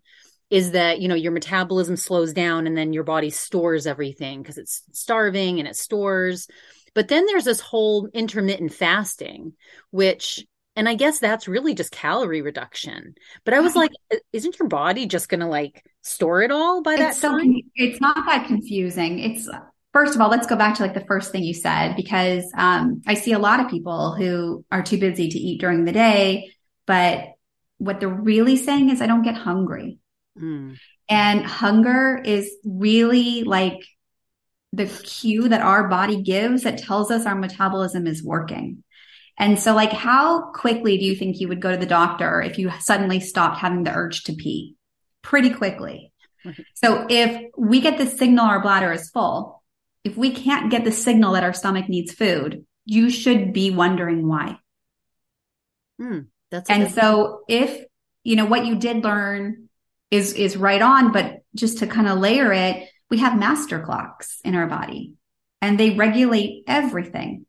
is 0.50 0.72
that 0.72 1.02
you 1.02 1.08
know 1.08 1.16
your 1.16 1.32
metabolism 1.32 1.95
slows 1.95 2.34
down 2.34 2.68
and 2.68 2.78
then 2.78 2.93
your 2.93 3.04
body 3.04 3.30
stores 3.30 3.88
everything 3.88 4.41
because 4.41 4.58
it's 4.58 4.84
starving 4.91 5.60
and 5.60 5.68
it 5.68 5.76
stores 5.76 6.47
but 6.93 7.08
then 7.08 7.26
there's 7.26 7.45
this 7.45 7.60
whole 7.60 8.08
intermittent 8.14 8.74
fasting 8.74 9.54
which 9.91 10.45
and 10.76 10.89
i 10.89 10.95
guess 10.95 11.20
that's 11.20 11.47
really 11.47 11.76
just 11.76 11.91
calorie 11.91 12.41
reduction 12.41 13.14
but 13.45 13.54
i 13.54 13.60
was 13.60 13.76
like 13.76 13.91
isn't 14.34 14.58
your 14.60 14.68
body 14.68 15.06
just 15.06 15.30
gonna 15.30 15.50
like 15.50 15.84
store 16.02 16.41
it 16.41 16.52
all 16.52 16.82
by 16.82 16.95
that 16.95 17.12
it's 17.12 17.20
so 17.20 17.32
time? 17.32 17.56
it's 17.76 18.02
not 18.02 18.16
that 18.26 18.47
confusing 18.47 19.20
it's 19.20 19.47
first 19.93 20.16
of 20.16 20.22
all, 20.22 20.30
let's 20.30 20.47
go 20.47 20.56
back 20.56 20.76
to 20.76 20.84
like 20.84 20.93
the 20.93 21.06
first 21.06 21.32
thing 21.32 21.43
you 21.43 21.54
said, 21.54 21.95
because 21.95 22.50
um, 22.56 23.02
I 23.08 23.16
see 23.16 23.34
a 23.34 23.39
lot 23.39 23.60
of 23.60 23.70
people 23.70 24.14
who 24.16 24.64
are 24.72 24.84
too 24.84 24.97
busy 24.97 25.30
to 25.30 25.38
eat 25.38 25.60
during 25.60 25.86
the 25.86 25.91
day, 25.91 26.52
but 26.86 27.26
what 27.78 28.00
they're 28.00 28.10
really 28.10 28.58
saying 28.58 28.89
is, 28.89 29.02
I 29.02 29.08
don't 29.08 29.24
get 29.24 29.36
hungry. 29.36 30.00
Mm. 30.38 30.77
And 31.09 31.45
hunger 31.45 32.21
is 32.23 32.51
really 32.63 33.43
like 33.43 33.86
the 34.73 34.86
cue 34.86 35.49
that 35.49 35.61
our 35.61 35.88
body 35.88 36.21
gives 36.21 36.63
that 36.63 36.77
tells 36.77 37.11
us 37.11 37.25
our 37.25 37.36
metabolism 37.36 38.05
is 38.05 38.23
working. 38.23 38.84
And 39.38 39.57
so, 39.57 39.73
like, 39.73 39.93
how 39.93 40.51
quickly 40.51 40.97
do 40.97 41.05
you 41.05 41.15
think 41.15 41.39
you 41.39 41.47
would 41.47 41.61
go 41.61 41.71
to 41.71 41.77
the 41.77 41.86
doctor 41.86 42.41
if 42.41 42.59
you 42.59 42.71
suddenly 42.80 43.21
stopped 43.21 43.59
having 43.59 43.84
the 43.84 43.93
urge 43.93 44.23
to 44.25 44.34
pee? 44.34 44.75
Pretty 45.21 45.49
quickly. 45.49 46.11
So, 46.73 47.05
if 47.09 47.49
we 47.57 47.80
get 47.80 47.97
the 47.97 48.05
signal 48.05 48.45
our 48.45 48.61
bladder 48.61 48.91
is 48.91 49.09
full, 49.09 49.63
if 50.03 50.17
we 50.17 50.32
can't 50.32 50.69
get 50.71 50.84
the 50.84 50.91
signal 50.91 51.34
that 51.34 51.43
our 51.43 51.53
stomach 51.53 51.88
needs 51.88 52.13
food, 52.13 52.65
you 52.86 53.09
should 53.09 53.53
be 53.53 53.71
wondering 53.71 54.27
why. 54.27 54.59
Mm, 56.01 56.27
that's 56.49 56.69
and 56.69 56.91
so 56.91 57.41
if 57.47 57.86
you 58.23 58.36
know 58.36 58.45
what 58.45 58.65
you 58.65 58.75
did 58.75 59.03
learn 59.03 59.68
is 60.12 60.34
is 60.34 60.57
right 60.57 60.82
on, 60.82 61.12
but 61.12 61.39
just 61.55 61.80
to 61.80 61.88
kind 61.88 62.07
of 62.07 62.20
layer 62.20 62.51
it, 62.51 62.88
we 63.10 63.20
have 63.20 63.39
master 63.39 63.80
clocks 63.80 64.39
in 64.43 64.55
our 64.55 64.68
body. 64.68 65.14
and 65.62 65.78
they 65.78 65.89
regulate 65.91 66.64
everything. 66.68 67.45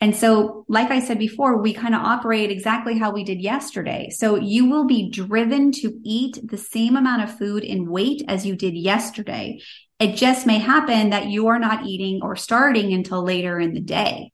And 0.00 0.16
so, 0.16 0.64
like 0.66 0.90
I 0.90 1.00
said 1.00 1.18
before, 1.18 1.60
we 1.60 1.74
kind 1.74 1.94
of 1.94 2.00
operate 2.00 2.50
exactly 2.50 2.98
how 2.98 3.12
we 3.12 3.22
did 3.22 3.42
yesterday. 3.42 4.08
So 4.10 4.36
you 4.36 4.70
will 4.70 4.86
be 4.86 5.10
driven 5.10 5.72
to 5.72 6.00
eat 6.02 6.38
the 6.42 6.56
same 6.56 6.96
amount 6.96 7.22
of 7.22 7.36
food 7.36 7.64
in 7.64 7.90
weight 7.90 8.22
as 8.26 8.46
you 8.46 8.56
did 8.56 8.74
yesterday. 8.74 9.60
It 9.98 10.16
just 10.16 10.46
may 10.46 10.58
happen 10.58 11.10
that 11.10 11.26
you 11.26 11.48
are 11.48 11.58
not 11.58 11.84
eating 11.84 12.20
or 12.22 12.34
starting 12.34 12.94
until 12.94 13.22
later 13.22 13.60
in 13.60 13.74
the 13.74 13.82
day. 13.82 14.32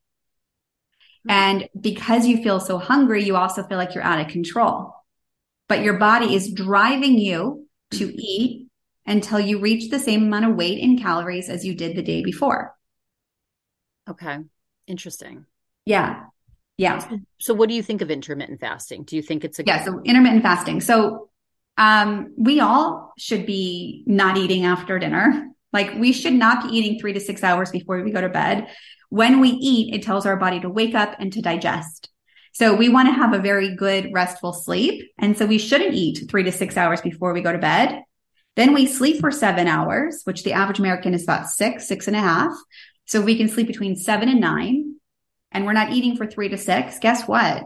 Hmm. 1.25 1.31
And 1.31 1.69
because 1.79 2.29
you 2.29 2.45
feel 2.45 2.61
so 2.61 2.79
hungry, 2.79 3.25
you 3.25 3.35
also 3.35 3.65
feel 3.65 3.79
like 3.79 3.93
you're 3.97 4.05
out 4.05 4.21
of 4.21 4.29
control. 4.29 4.95
But 5.69 5.83
your 5.83 5.99
body 5.99 6.37
is 6.37 6.53
driving 6.53 7.19
you 7.19 7.66
to 7.99 8.23
eat 8.23 8.69
until 9.07 9.41
you 9.41 9.59
reach 9.61 9.91
the 9.91 9.99
same 9.99 10.25
amount 10.25 10.45
of 10.45 10.57
weight 10.57 10.79
in 10.79 10.99
calories 10.99 11.49
as 11.49 11.65
you 11.65 11.75
did 11.75 11.97
the 11.97 12.03
day 12.03 12.23
before. 12.23 12.75
Okay. 14.09 14.39
Interesting. 14.87 15.47
Yeah. 15.85 16.25
Yeah. 16.77 17.09
So 17.39 17.55
what 17.55 17.69
do 17.69 17.75
you 17.75 17.83
think 17.83 18.03
of 18.03 18.11
intermittent 18.11 18.61
fasting? 18.61 19.05
Do 19.05 19.17
you 19.17 19.23
think 19.23 19.45
it's 19.45 19.59
a 19.59 19.65
Yeah, 19.65 19.85
so 19.85 20.01
intermittent 20.05 20.43
fasting. 20.43 20.81
So 20.81 21.31
um 21.79 22.33
we 22.37 22.61
all 22.61 23.13
should 23.19 23.47
be 23.47 24.03
not 24.07 24.37
eating 24.37 24.65
after 24.65 24.99
dinner. 24.99 25.49
Like 25.73 25.95
we 25.95 26.13
should 26.13 26.35
not 26.35 26.65
be 26.65 26.77
eating 26.77 26.99
3 26.99 27.13
to 27.15 27.21
6 27.21 27.43
hours 27.43 27.71
before 27.71 28.03
we 28.03 28.11
go 28.11 28.21
to 28.21 28.29
bed. 28.29 28.69
When 29.09 29.41
we 29.41 29.51
eat, 29.51 29.95
it 29.95 30.03
tells 30.03 30.27
our 30.27 30.37
body 30.37 30.61
to 30.61 30.69
wake 30.69 30.95
up 30.95 31.17
and 31.19 31.33
to 31.33 31.41
digest. 31.41 32.11
So 32.57 32.75
we 32.75 32.89
want 32.89 33.07
to 33.09 33.13
have 33.13 33.35
a 33.35 33.39
very 33.39 33.77
good 33.77 34.15
restful 34.15 34.55
sleep. 34.55 35.11
And 35.19 35.37
so 35.37 35.45
we 35.45 35.59
shouldn't 35.59 35.93
eat 35.93 36.25
3 36.27 36.43
to 36.45 36.51
6 36.53 36.77
hours 36.79 37.03
before 37.03 37.35
we 37.35 37.43
go 37.43 37.53
to 37.53 37.59
bed. 37.59 38.03
Then 38.55 38.73
we 38.73 38.87
sleep 38.87 39.21
for 39.21 39.31
7 39.31 39.67
hours, 39.69 40.23
which 40.25 40.43
the 40.43 40.55
average 40.55 40.79
American 40.79 41.13
is 41.13 41.23
about 41.23 41.51
6, 41.51 41.87
six 41.87 42.07
and 42.07 42.17
a 42.17 42.21
half. 42.21 42.53
So 43.05 43.21
we 43.21 43.37
can 43.37 43.49
sleep 43.49 43.67
between 43.67 43.95
7 43.95 44.31
and 44.31 44.41
9 44.41 44.95
and 45.53 45.67
we're 45.67 45.75
not 45.75 45.93
eating 45.93 46.17
for 46.17 46.27
three 46.27 46.49
to 46.49 46.57
six, 46.57 46.99
guess 46.99 47.29
what? 47.29 47.63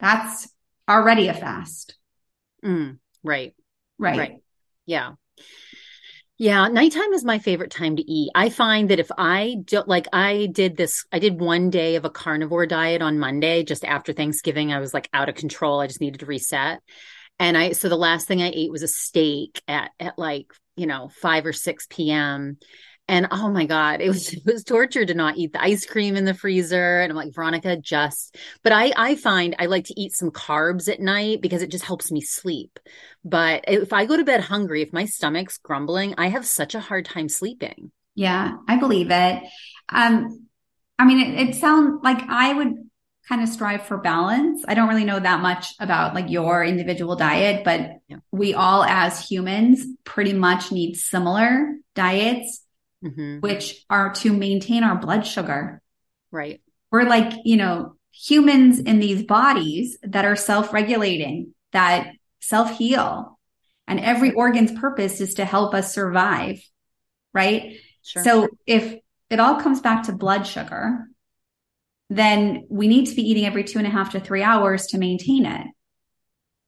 That's 0.00 0.48
already 0.88 1.28
a 1.28 1.34
fast. 1.34 1.94
Mm, 2.64 2.98
right. 3.22 3.54
Right. 3.96 4.18
Right. 4.18 4.36
Yeah. 4.86 5.12
Yeah, 6.40 6.68
nighttime 6.68 7.12
is 7.12 7.22
my 7.22 7.38
favorite 7.38 7.70
time 7.70 7.96
to 7.96 8.10
eat. 8.10 8.30
I 8.34 8.48
find 8.48 8.88
that 8.88 8.98
if 8.98 9.10
I 9.18 9.56
do 9.62 9.82
like 9.86 10.06
I 10.10 10.48
did 10.50 10.74
this 10.74 11.04
I 11.12 11.18
did 11.18 11.38
one 11.38 11.68
day 11.68 11.96
of 11.96 12.06
a 12.06 12.10
carnivore 12.10 12.64
diet 12.64 13.02
on 13.02 13.18
Monday 13.18 13.62
just 13.62 13.84
after 13.84 14.14
Thanksgiving. 14.14 14.72
I 14.72 14.80
was 14.80 14.94
like 14.94 15.10
out 15.12 15.28
of 15.28 15.34
control. 15.34 15.80
I 15.80 15.86
just 15.86 16.00
needed 16.00 16.20
to 16.20 16.24
reset. 16.26 16.80
And 17.38 17.58
I 17.58 17.72
so 17.72 17.90
the 17.90 17.96
last 17.96 18.26
thing 18.26 18.40
I 18.40 18.50
ate 18.54 18.70
was 18.70 18.82
a 18.82 18.88
steak 18.88 19.60
at 19.68 19.90
at 20.00 20.18
like, 20.18 20.46
you 20.76 20.86
know, 20.86 21.10
5 21.20 21.44
or 21.44 21.52
6 21.52 21.86
p.m. 21.90 22.56
And 23.10 23.26
oh 23.32 23.50
my 23.50 23.66
God, 23.66 24.00
it 24.00 24.06
was 24.06 24.32
it 24.32 24.46
was 24.46 24.62
torture 24.62 25.04
to 25.04 25.14
not 25.14 25.36
eat 25.36 25.52
the 25.52 25.60
ice 25.60 25.84
cream 25.84 26.16
in 26.16 26.24
the 26.24 26.32
freezer. 26.32 27.00
And 27.00 27.10
I'm 27.10 27.16
like, 27.16 27.34
Veronica, 27.34 27.76
just 27.76 28.38
but 28.62 28.72
I 28.72 28.92
I 28.96 29.16
find 29.16 29.56
I 29.58 29.66
like 29.66 29.86
to 29.86 30.00
eat 30.00 30.12
some 30.12 30.30
carbs 30.30 30.88
at 30.88 31.00
night 31.00 31.42
because 31.42 31.60
it 31.60 31.72
just 31.72 31.84
helps 31.84 32.12
me 32.12 32.20
sleep. 32.20 32.78
But 33.24 33.64
if 33.66 33.92
I 33.92 34.06
go 34.06 34.16
to 34.16 34.24
bed 34.24 34.42
hungry, 34.42 34.82
if 34.82 34.92
my 34.92 35.06
stomach's 35.06 35.58
grumbling, 35.58 36.14
I 36.18 36.28
have 36.28 36.46
such 36.46 36.76
a 36.76 36.80
hard 36.80 37.04
time 37.04 37.28
sleeping. 37.28 37.90
Yeah, 38.14 38.58
I 38.68 38.76
believe 38.76 39.10
it. 39.10 39.42
Um, 39.88 40.46
I 40.96 41.04
mean, 41.04 41.18
it, 41.18 41.48
it 41.48 41.54
sounds 41.56 42.00
like 42.04 42.22
I 42.28 42.52
would 42.52 42.74
kind 43.28 43.42
of 43.42 43.48
strive 43.48 43.86
for 43.86 43.98
balance. 43.98 44.64
I 44.68 44.74
don't 44.74 44.88
really 44.88 45.04
know 45.04 45.18
that 45.18 45.40
much 45.40 45.74
about 45.80 46.14
like 46.14 46.30
your 46.30 46.62
individual 46.62 47.16
diet, 47.16 47.64
but 47.64 47.98
yeah. 48.06 48.18
we 48.30 48.54
all 48.54 48.84
as 48.84 49.26
humans 49.28 49.84
pretty 50.04 50.32
much 50.32 50.70
need 50.70 50.94
similar 50.96 51.74
diets 51.96 52.64
mm-hmm. 53.04 53.40
which 53.40 53.84
are 53.88 54.12
to 54.14 54.32
maintain 54.32 54.84
our 54.84 54.96
blood 54.96 55.26
sugar. 55.26 55.80
Right. 56.30 56.60
We're 56.90 57.04
like, 57.04 57.32
you 57.44 57.56
know, 57.56 57.96
humans 58.12 58.78
in 58.78 58.98
these 58.98 59.22
bodies 59.22 59.98
that 60.02 60.24
are 60.24 60.36
self 60.36 60.72
regulating, 60.72 61.54
that 61.72 62.12
self 62.40 62.76
heal. 62.76 63.38
And 63.86 63.98
every 63.98 64.32
organ's 64.32 64.72
purpose 64.72 65.20
is 65.20 65.34
to 65.34 65.44
help 65.44 65.74
us 65.74 65.92
survive. 65.92 66.62
Right. 67.32 67.78
Sure. 68.02 68.22
So 68.22 68.48
if 68.66 68.96
it 69.30 69.40
all 69.40 69.60
comes 69.60 69.80
back 69.80 70.04
to 70.04 70.12
blood 70.12 70.46
sugar, 70.46 71.06
then 72.08 72.66
we 72.68 72.88
need 72.88 73.06
to 73.06 73.14
be 73.14 73.28
eating 73.28 73.46
every 73.46 73.64
two 73.64 73.78
and 73.78 73.86
a 73.86 73.90
half 73.90 74.12
to 74.12 74.20
three 74.20 74.42
hours 74.42 74.88
to 74.88 74.98
maintain 74.98 75.46
it. 75.46 75.66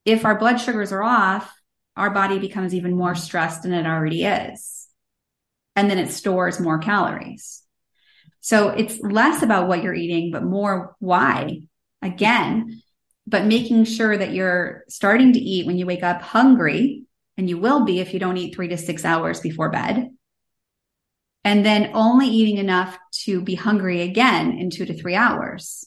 If 0.05 0.25
our 0.25 0.39
blood 0.39 0.59
sugars 0.59 0.93
are 0.93 1.03
off, 1.03 1.53
our 1.97 2.11
body 2.11 2.39
becomes 2.39 2.75
even 2.75 2.97
more 2.97 3.15
stressed 3.15 3.63
than 3.63 3.73
it 3.73 3.87
already 3.87 4.25
is 4.25 4.82
and 5.77 5.91
then 5.91 5.99
it 5.99 6.11
stores 6.11 6.61
more 6.61 6.79
calories. 6.79 7.63
So 8.41 8.71
it's 8.71 9.01
less 9.01 9.43
about 9.43 9.69
what 9.69 9.83
you're 9.83 9.95
eating, 9.95 10.33
but 10.33 10.43
more 10.43 10.97
why 10.99 11.61
again, 12.03 12.83
but 13.27 13.47
making 13.47 13.85
sure 13.85 14.17
that 14.17 14.33
you're 14.33 14.85
starting 14.89 15.33
to 15.33 15.39
eat 15.39 15.67
when 15.67 15.79
you 15.79 15.87
wake 15.87 16.03
up 16.03 16.23
hungry, 16.23 17.05
and 17.37 17.49
you 17.49 17.57
will 17.57 17.85
be 17.85 18.01
if 18.01 18.13
you 18.13 18.21
don't 18.21 18.37
eat 18.37 18.55
three 18.55 18.69
to 18.69 18.77
six 18.77 19.05
hours 19.05 19.41
before 19.41 19.71
bed. 19.71 20.11
And 21.45 21.65
then 21.65 21.93
only 21.95 22.27
eating 22.29 22.59
enough 22.59 22.99
to 23.25 23.41
be 23.41 23.55
hungry 23.55 24.03
again 24.03 24.59
in 24.59 24.71
two 24.71 24.85
to 24.85 24.95
three 24.95 25.15
hours. 25.15 25.87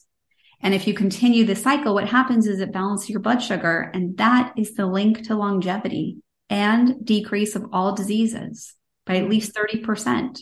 And 0.60 0.74
if 0.74 0.86
you 0.86 0.94
continue 0.94 1.44
the 1.44 1.54
cycle, 1.54 1.94
what 1.94 2.08
happens 2.08 2.46
is 2.46 2.60
it 2.60 2.72
balances 2.72 3.10
your 3.10 3.20
blood 3.20 3.42
sugar. 3.42 3.90
And 3.94 4.16
that 4.16 4.54
is 4.56 4.74
the 4.74 4.86
link 4.86 5.26
to 5.26 5.36
longevity 5.36 6.18
and 6.48 7.04
decrease 7.04 7.54
of 7.54 7.66
all 7.72 7.94
diseases 7.94 8.74
by 9.06 9.16
at 9.16 9.28
least 9.28 9.54
30%. 9.54 10.40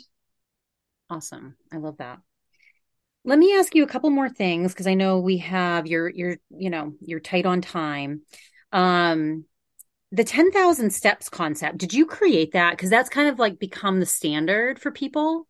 Awesome. 1.10 1.56
I 1.72 1.76
love 1.76 1.98
that. 1.98 2.18
Let 3.24 3.38
me 3.38 3.54
ask 3.54 3.74
you 3.74 3.84
a 3.84 3.88
couple 3.88 4.10
more 4.10 4.28
things 4.28 4.72
because 4.72 4.86
I 4.86 4.94
know 4.94 5.20
we 5.20 5.38
have 5.38 5.86
your 5.86 6.08
your 6.08 6.36
you 6.50 6.70
know, 6.70 6.94
you're 7.00 7.20
tight 7.20 7.46
on 7.46 7.60
time. 7.60 8.22
Um 8.72 9.44
the 10.12 10.24
10,000 10.24 10.90
steps 10.90 11.28
concept, 11.28 11.78
did 11.78 11.92
you 11.92 12.06
create 12.06 12.52
that 12.52 12.70
because 12.72 12.88
that's 12.88 13.08
kind 13.08 13.28
of 13.28 13.40
like 13.40 13.58
become 13.58 13.98
the 13.98 14.06
standard 14.06 14.78
for 14.78 14.92
people? 14.92 15.48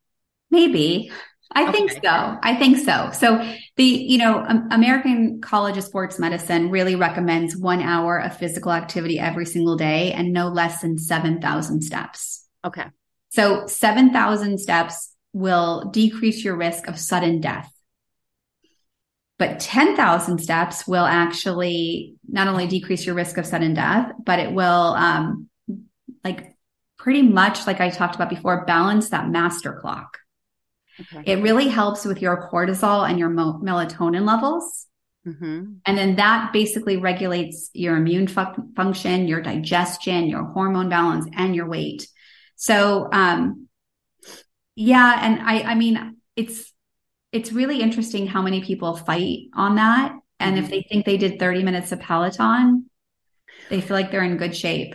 Maybe. 0.50 1.10
I 1.52 1.64
okay. 1.64 1.72
think 1.72 1.92
so. 1.92 2.38
I 2.42 2.56
think 2.56 2.78
so. 2.78 3.10
So 3.12 3.54
the, 3.76 3.84
you 3.84 4.18
know, 4.18 4.38
American 4.70 5.40
College 5.42 5.76
of 5.76 5.84
Sports 5.84 6.18
Medicine 6.18 6.70
really 6.70 6.94
recommends 6.94 7.56
one 7.56 7.82
hour 7.82 8.18
of 8.18 8.36
physical 8.38 8.72
activity 8.72 9.18
every 9.18 9.44
single 9.44 9.76
day 9.76 10.12
and 10.12 10.32
no 10.32 10.48
less 10.48 10.80
than 10.80 10.98
7,000 10.98 11.82
steps. 11.82 12.46
Okay. 12.64 12.86
So 13.34 13.66
7,000 13.66 14.58
steps 14.58 15.12
will 15.32 15.90
decrease 15.90 16.44
your 16.44 16.54
risk 16.54 16.86
of 16.86 16.96
sudden 16.96 17.40
death. 17.40 17.68
But 19.40 19.58
10,000 19.58 20.38
steps 20.38 20.86
will 20.86 21.04
actually 21.04 22.14
not 22.28 22.46
only 22.46 22.68
decrease 22.68 23.04
your 23.04 23.16
risk 23.16 23.36
of 23.36 23.44
sudden 23.44 23.74
death, 23.74 24.12
but 24.24 24.38
it 24.38 24.52
will, 24.52 24.94
um, 24.94 25.48
like 26.22 26.54
pretty 26.96 27.22
much 27.22 27.66
like 27.66 27.80
I 27.80 27.90
talked 27.90 28.14
about 28.14 28.30
before, 28.30 28.64
balance 28.66 29.08
that 29.08 29.28
master 29.28 29.80
clock. 29.80 30.18
Okay. 31.00 31.32
It 31.32 31.42
really 31.42 31.66
helps 31.66 32.04
with 32.04 32.22
your 32.22 32.48
cortisol 32.48 33.10
and 33.10 33.18
your 33.18 33.30
mo- 33.30 33.60
melatonin 33.60 34.24
levels. 34.24 34.86
Mm-hmm. 35.26 35.72
And 35.84 35.98
then 35.98 36.14
that 36.16 36.52
basically 36.52 36.98
regulates 36.98 37.68
your 37.72 37.96
immune 37.96 38.28
fu- 38.28 38.70
function, 38.76 39.26
your 39.26 39.42
digestion, 39.42 40.28
your 40.28 40.44
hormone 40.44 40.88
balance, 40.88 41.26
and 41.34 41.56
your 41.56 41.68
weight. 41.68 42.06
So, 42.56 43.08
um, 43.12 43.68
yeah. 44.74 45.18
And 45.22 45.40
I, 45.42 45.72
I 45.72 45.74
mean, 45.74 46.16
it's, 46.36 46.72
it's 47.32 47.52
really 47.52 47.80
interesting 47.80 48.26
how 48.26 48.42
many 48.42 48.62
people 48.62 48.96
fight 48.96 49.48
on 49.54 49.76
that. 49.76 50.16
And 50.40 50.58
if 50.58 50.64
mm-hmm. 50.64 50.70
they 50.70 50.86
think 50.88 51.06
they 51.06 51.16
did 51.16 51.38
30 51.38 51.62
minutes 51.62 51.92
of 51.92 52.00
Peloton, 52.00 52.90
they 53.70 53.80
feel 53.80 53.96
like 53.96 54.10
they're 54.10 54.24
in 54.24 54.36
good 54.36 54.56
shape. 54.56 54.94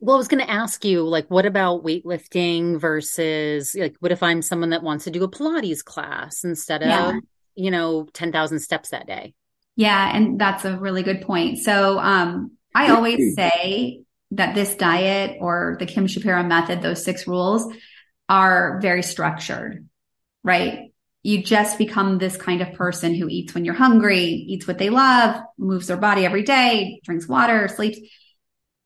Well, 0.00 0.16
I 0.16 0.18
was 0.18 0.28
going 0.28 0.44
to 0.44 0.50
ask 0.50 0.84
you, 0.84 1.02
like, 1.04 1.26
what 1.28 1.46
about 1.46 1.84
weightlifting 1.84 2.80
versus, 2.80 3.76
like, 3.78 3.94
what 4.00 4.10
if 4.10 4.22
I'm 4.22 4.42
someone 4.42 4.70
that 4.70 4.82
wants 4.82 5.04
to 5.04 5.10
do 5.10 5.22
a 5.22 5.30
Pilates 5.30 5.84
class 5.84 6.42
instead 6.42 6.82
of, 6.82 6.88
yeah. 6.88 7.20
you 7.54 7.70
know, 7.70 8.08
10,000 8.12 8.58
steps 8.58 8.90
that 8.90 9.06
day? 9.06 9.34
Yeah. 9.76 10.10
And 10.14 10.40
that's 10.40 10.64
a 10.64 10.76
really 10.76 11.04
good 11.04 11.22
point. 11.22 11.58
So, 11.58 12.00
um, 12.00 12.52
I 12.74 12.90
always 12.90 13.34
say 13.36 14.02
that 14.32 14.54
this 14.54 14.74
diet 14.74 15.38
or 15.40 15.76
the 15.78 15.86
Kim 15.86 16.06
Shapira 16.06 16.46
method, 16.46 16.80
those 16.80 17.04
six 17.04 17.26
rules 17.26 17.72
are 18.28 18.80
very 18.80 19.02
structured, 19.02 19.86
right? 20.42 20.92
You 21.22 21.42
just 21.42 21.78
become 21.78 22.18
this 22.18 22.36
kind 22.36 22.62
of 22.62 22.72
person 22.72 23.14
who 23.14 23.28
eats 23.28 23.54
when 23.54 23.64
you're 23.64 23.74
hungry, 23.74 24.24
eats 24.24 24.66
what 24.66 24.78
they 24.78 24.90
love, 24.90 25.40
moves 25.58 25.86
their 25.86 25.98
body 25.98 26.24
every 26.24 26.42
day, 26.42 27.00
drinks 27.04 27.28
water, 27.28 27.68
sleeps. 27.68 27.98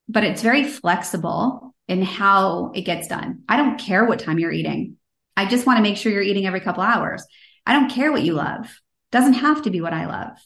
But 0.08 0.24
it's 0.24 0.42
very 0.42 0.64
flexible 0.64 1.74
in 1.88 2.02
how 2.02 2.72
it 2.74 2.82
gets 2.82 3.06
done. 3.06 3.42
I 3.48 3.56
don't 3.56 3.78
care 3.78 4.04
what 4.04 4.18
time 4.18 4.38
you're 4.38 4.52
eating. 4.52 4.96
I 5.36 5.46
just 5.46 5.66
want 5.66 5.78
to 5.78 5.82
make 5.82 5.96
sure 5.96 6.10
you're 6.10 6.22
eating 6.22 6.46
every 6.46 6.60
couple 6.60 6.82
hours. 6.82 7.24
I 7.64 7.72
don't 7.72 7.90
care 7.90 8.10
what 8.10 8.22
you 8.22 8.34
love. 8.34 8.80
Doesn't 9.12 9.34
have 9.34 9.62
to 9.62 9.70
be 9.70 9.80
what 9.80 9.92
I 9.92 10.06
love. 10.06 10.38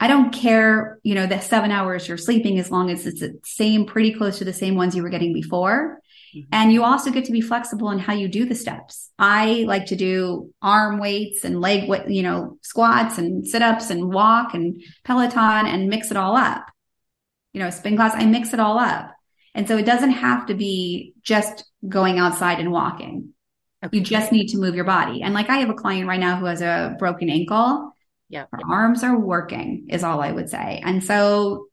I 0.00 0.08
don't 0.08 0.32
care, 0.32 0.98
you 1.02 1.14
know, 1.14 1.26
the 1.26 1.40
seven 1.40 1.70
hours 1.70 2.08
you're 2.08 2.16
sleeping 2.16 2.58
as 2.58 2.70
long 2.70 2.90
as 2.90 3.06
it's 3.06 3.20
the 3.20 3.38
same, 3.44 3.86
pretty 3.86 4.12
close 4.12 4.38
to 4.38 4.44
the 4.44 4.52
same 4.52 4.74
ones 4.74 4.94
you 4.94 5.02
were 5.02 5.08
getting 5.08 5.32
before. 5.32 6.00
Mm-hmm. 6.34 6.48
And 6.52 6.72
you 6.72 6.84
also 6.84 7.10
get 7.10 7.26
to 7.26 7.32
be 7.32 7.40
flexible 7.40 7.90
in 7.90 7.98
how 7.98 8.12
you 8.12 8.28
do 8.28 8.44
the 8.44 8.54
steps. 8.54 9.10
I 9.18 9.64
like 9.66 9.86
to 9.86 9.96
do 9.96 10.52
arm 10.60 10.98
weights 10.98 11.44
and 11.44 11.60
leg, 11.60 11.88
you 12.08 12.22
know, 12.22 12.58
squats 12.62 13.18
and 13.18 13.46
sit 13.46 13.62
ups 13.62 13.90
and 13.90 14.12
walk 14.12 14.54
and 14.54 14.82
Peloton 15.04 15.66
and 15.66 15.88
mix 15.88 16.10
it 16.10 16.16
all 16.16 16.36
up. 16.36 16.66
You 17.52 17.60
know, 17.60 17.70
spin 17.70 17.96
class, 17.96 18.14
I 18.14 18.26
mix 18.26 18.52
it 18.52 18.60
all 18.60 18.78
up. 18.78 19.14
And 19.54 19.68
so 19.68 19.76
it 19.78 19.86
doesn't 19.86 20.10
have 20.10 20.46
to 20.46 20.54
be 20.54 21.14
just 21.22 21.64
going 21.88 22.18
outside 22.18 22.58
and 22.58 22.72
walking. 22.72 23.32
Okay. 23.84 23.98
You 23.98 24.02
just 24.02 24.32
need 24.32 24.48
to 24.48 24.58
move 24.58 24.74
your 24.74 24.84
body. 24.84 25.22
And 25.22 25.34
like 25.34 25.50
I 25.50 25.58
have 25.58 25.70
a 25.70 25.74
client 25.74 26.08
right 26.08 26.18
now 26.18 26.36
who 26.36 26.46
has 26.46 26.62
a 26.62 26.96
broken 26.98 27.30
ankle. 27.30 27.93
Yeah. 28.28 28.46
Her 28.50 28.60
arms 28.68 29.02
are 29.02 29.18
working 29.18 29.86
is 29.90 30.02
all 30.02 30.20
I 30.20 30.32
would 30.32 30.50
say. 30.50 30.80
And 30.84 31.02
so 31.04 31.66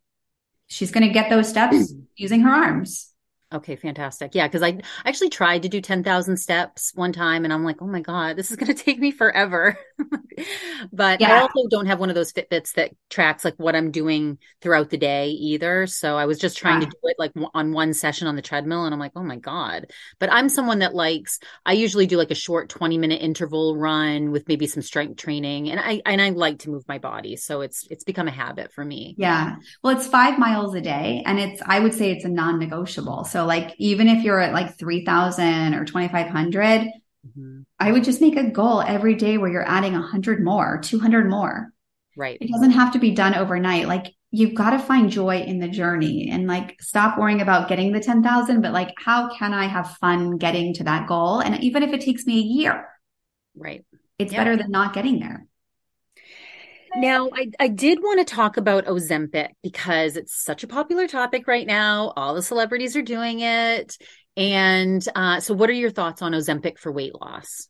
she's 0.67 0.91
going 0.91 1.07
to 1.07 1.13
get 1.13 1.29
those 1.29 1.49
steps 1.49 1.75
mm. 1.75 2.03
using 2.15 2.41
her 2.41 2.51
arms. 2.51 3.10
Okay, 3.53 3.75
fantastic. 3.75 4.33
Yeah, 4.33 4.47
because 4.47 4.63
I 4.63 4.79
actually 5.05 5.29
tried 5.29 5.63
to 5.63 5.69
do 5.69 5.81
10,000 5.81 6.37
steps 6.37 6.93
one 6.95 7.11
time 7.11 7.43
and 7.43 7.53
I'm 7.53 7.65
like, 7.65 7.81
oh 7.81 7.87
my 7.87 7.99
God, 7.99 8.37
this 8.37 8.49
is 8.49 8.55
going 8.55 8.73
to 8.73 8.83
take 8.83 8.97
me 8.97 9.11
forever. 9.11 9.77
but 10.93 11.19
yeah. 11.19 11.33
I 11.33 11.41
also 11.41 11.67
don't 11.69 11.87
have 11.87 11.99
one 11.99 12.09
of 12.09 12.15
those 12.15 12.31
Fitbits 12.31 12.73
that 12.73 12.91
tracks 13.09 13.43
like 13.43 13.55
what 13.57 13.75
I'm 13.75 13.91
doing 13.91 14.37
throughout 14.61 14.89
the 14.89 14.97
day 14.97 15.29
either. 15.31 15.85
So 15.87 16.17
I 16.17 16.25
was 16.25 16.39
just 16.39 16.57
trying 16.57 16.81
yeah. 16.81 16.87
to 16.87 16.91
do 16.91 17.09
it 17.09 17.17
like 17.19 17.33
on 17.53 17.73
one 17.73 17.93
session 17.93 18.27
on 18.27 18.37
the 18.37 18.41
treadmill 18.41 18.85
and 18.85 18.93
I'm 18.93 18.99
like, 18.99 19.11
oh 19.17 19.23
my 19.23 19.37
God. 19.37 19.87
But 20.17 20.31
I'm 20.31 20.47
someone 20.47 20.79
that 20.79 20.95
likes, 20.95 21.39
I 21.65 21.73
usually 21.73 22.07
do 22.07 22.17
like 22.17 22.31
a 22.31 22.35
short 22.35 22.69
20 22.69 22.97
minute 22.97 23.21
interval 23.21 23.75
run 23.75 24.31
with 24.31 24.47
maybe 24.47 24.65
some 24.65 24.81
strength 24.81 25.17
training. 25.17 25.69
And 25.69 25.79
I, 25.79 26.01
and 26.05 26.21
I 26.21 26.29
like 26.29 26.59
to 26.59 26.69
move 26.69 26.87
my 26.87 26.99
body. 26.99 27.35
So 27.35 27.61
it's, 27.61 27.85
it's 27.91 28.05
become 28.05 28.29
a 28.29 28.31
habit 28.31 28.71
for 28.71 28.85
me. 28.85 29.15
Yeah. 29.17 29.57
Well, 29.83 29.97
it's 29.97 30.07
five 30.07 30.39
miles 30.39 30.73
a 30.73 30.81
day 30.81 31.21
and 31.25 31.37
it's, 31.37 31.61
I 31.65 31.81
would 31.81 31.93
say 31.93 32.11
it's 32.11 32.23
a 32.23 32.29
non 32.29 32.57
negotiable. 32.57 33.25
So 33.25 33.40
like, 33.45 33.75
even 33.77 34.07
if 34.07 34.23
you're 34.23 34.39
at 34.39 34.53
like 34.53 34.77
3000 34.77 35.73
or 35.73 35.85
2500, 35.85 36.81
mm-hmm. 36.81 37.61
I 37.79 37.91
would 37.91 38.03
just 38.03 38.21
make 38.21 38.37
a 38.37 38.49
goal 38.49 38.81
every 38.81 39.15
day 39.15 39.37
where 39.37 39.51
you're 39.51 39.67
adding 39.67 39.93
100 39.93 40.43
more, 40.43 40.79
200 40.83 41.29
more. 41.29 41.71
Right. 42.17 42.37
It 42.41 42.51
doesn't 42.51 42.71
have 42.71 42.93
to 42.93 42.99
be 42.99 43.11
done 43.11 43.35
overnight. 43.35 43.87
Like 43.87 44.13
you've 44.31 44.55
got 44.55 44.71
to 44.71 44.79
find 44.79 45.09
joy 45.09 45.41
in 45.41 45.59
the 45.59 45.67
journey 45.67 46.29
and 46.31 46.47
like 46.47 46.81
stop 46.81 47.17
worrying 47.17 47.41
about 47.41 47.69
getting 47.69 47.91
the 47.91 47.99
10,000, 47.99 48.61
but 48.61 48.73
like, 48.73 48.93
how 48.97 49.35
can 49.35 49.53
I 49.53 49.65
have 49.65 49.97
fun 49.97 50.37
getting 50.37 50.73
to 50.75 50.83
that 50.85 51.07
goal? 51.07 51.39
And 51.39 51.63
even 51.63 51.83
if 51.83 51.93
it 51.93 52.01
takes 52.01 52.25
me 52.25 52.39
a 52.39 52.43
year, 52.43 52.87
right. 53.55 53.85
It's 54.19 54.33
better 54.33 54.55
than 54.55 54.69
not 54.69 54.93
getting 54.93 55.19
there. 55.19 55.47
Now, 56.95 57.29
I, 57.33 57.51
I 57.59 57.67
did 57.67 57.99
want 57.99 58.19
to 58.19 58.35
talk 58.35 58.57
about 58.57 58.85
Ozempic 58.85 59.49
because 59.63 60.17
it's 60.17 60.33
such 60.33 60.63
a 60.63 60.67
popular 60.67 61.07
topic 61.07 61.47
right 61.47 61.65
now. 61.65 62.13
All 62.15 62.33
the 62.33 62.41
celebrities 62.41 62.95
are 62.95 63.01
doing 63.01 63.39
it. 63.39 63.97
And 64.35 65.05
uh, 65.15 65.39
so, 65.39 65.53
what 65.53 65.69
are 65.69 65.73
your 65.73 65.89
thoughts 65.89 66.21
on 66.21 66.33
Ozempic 66.33 66.77
for 66.77 66.91
weight 66.91 67.13
loss? 67.19 67.67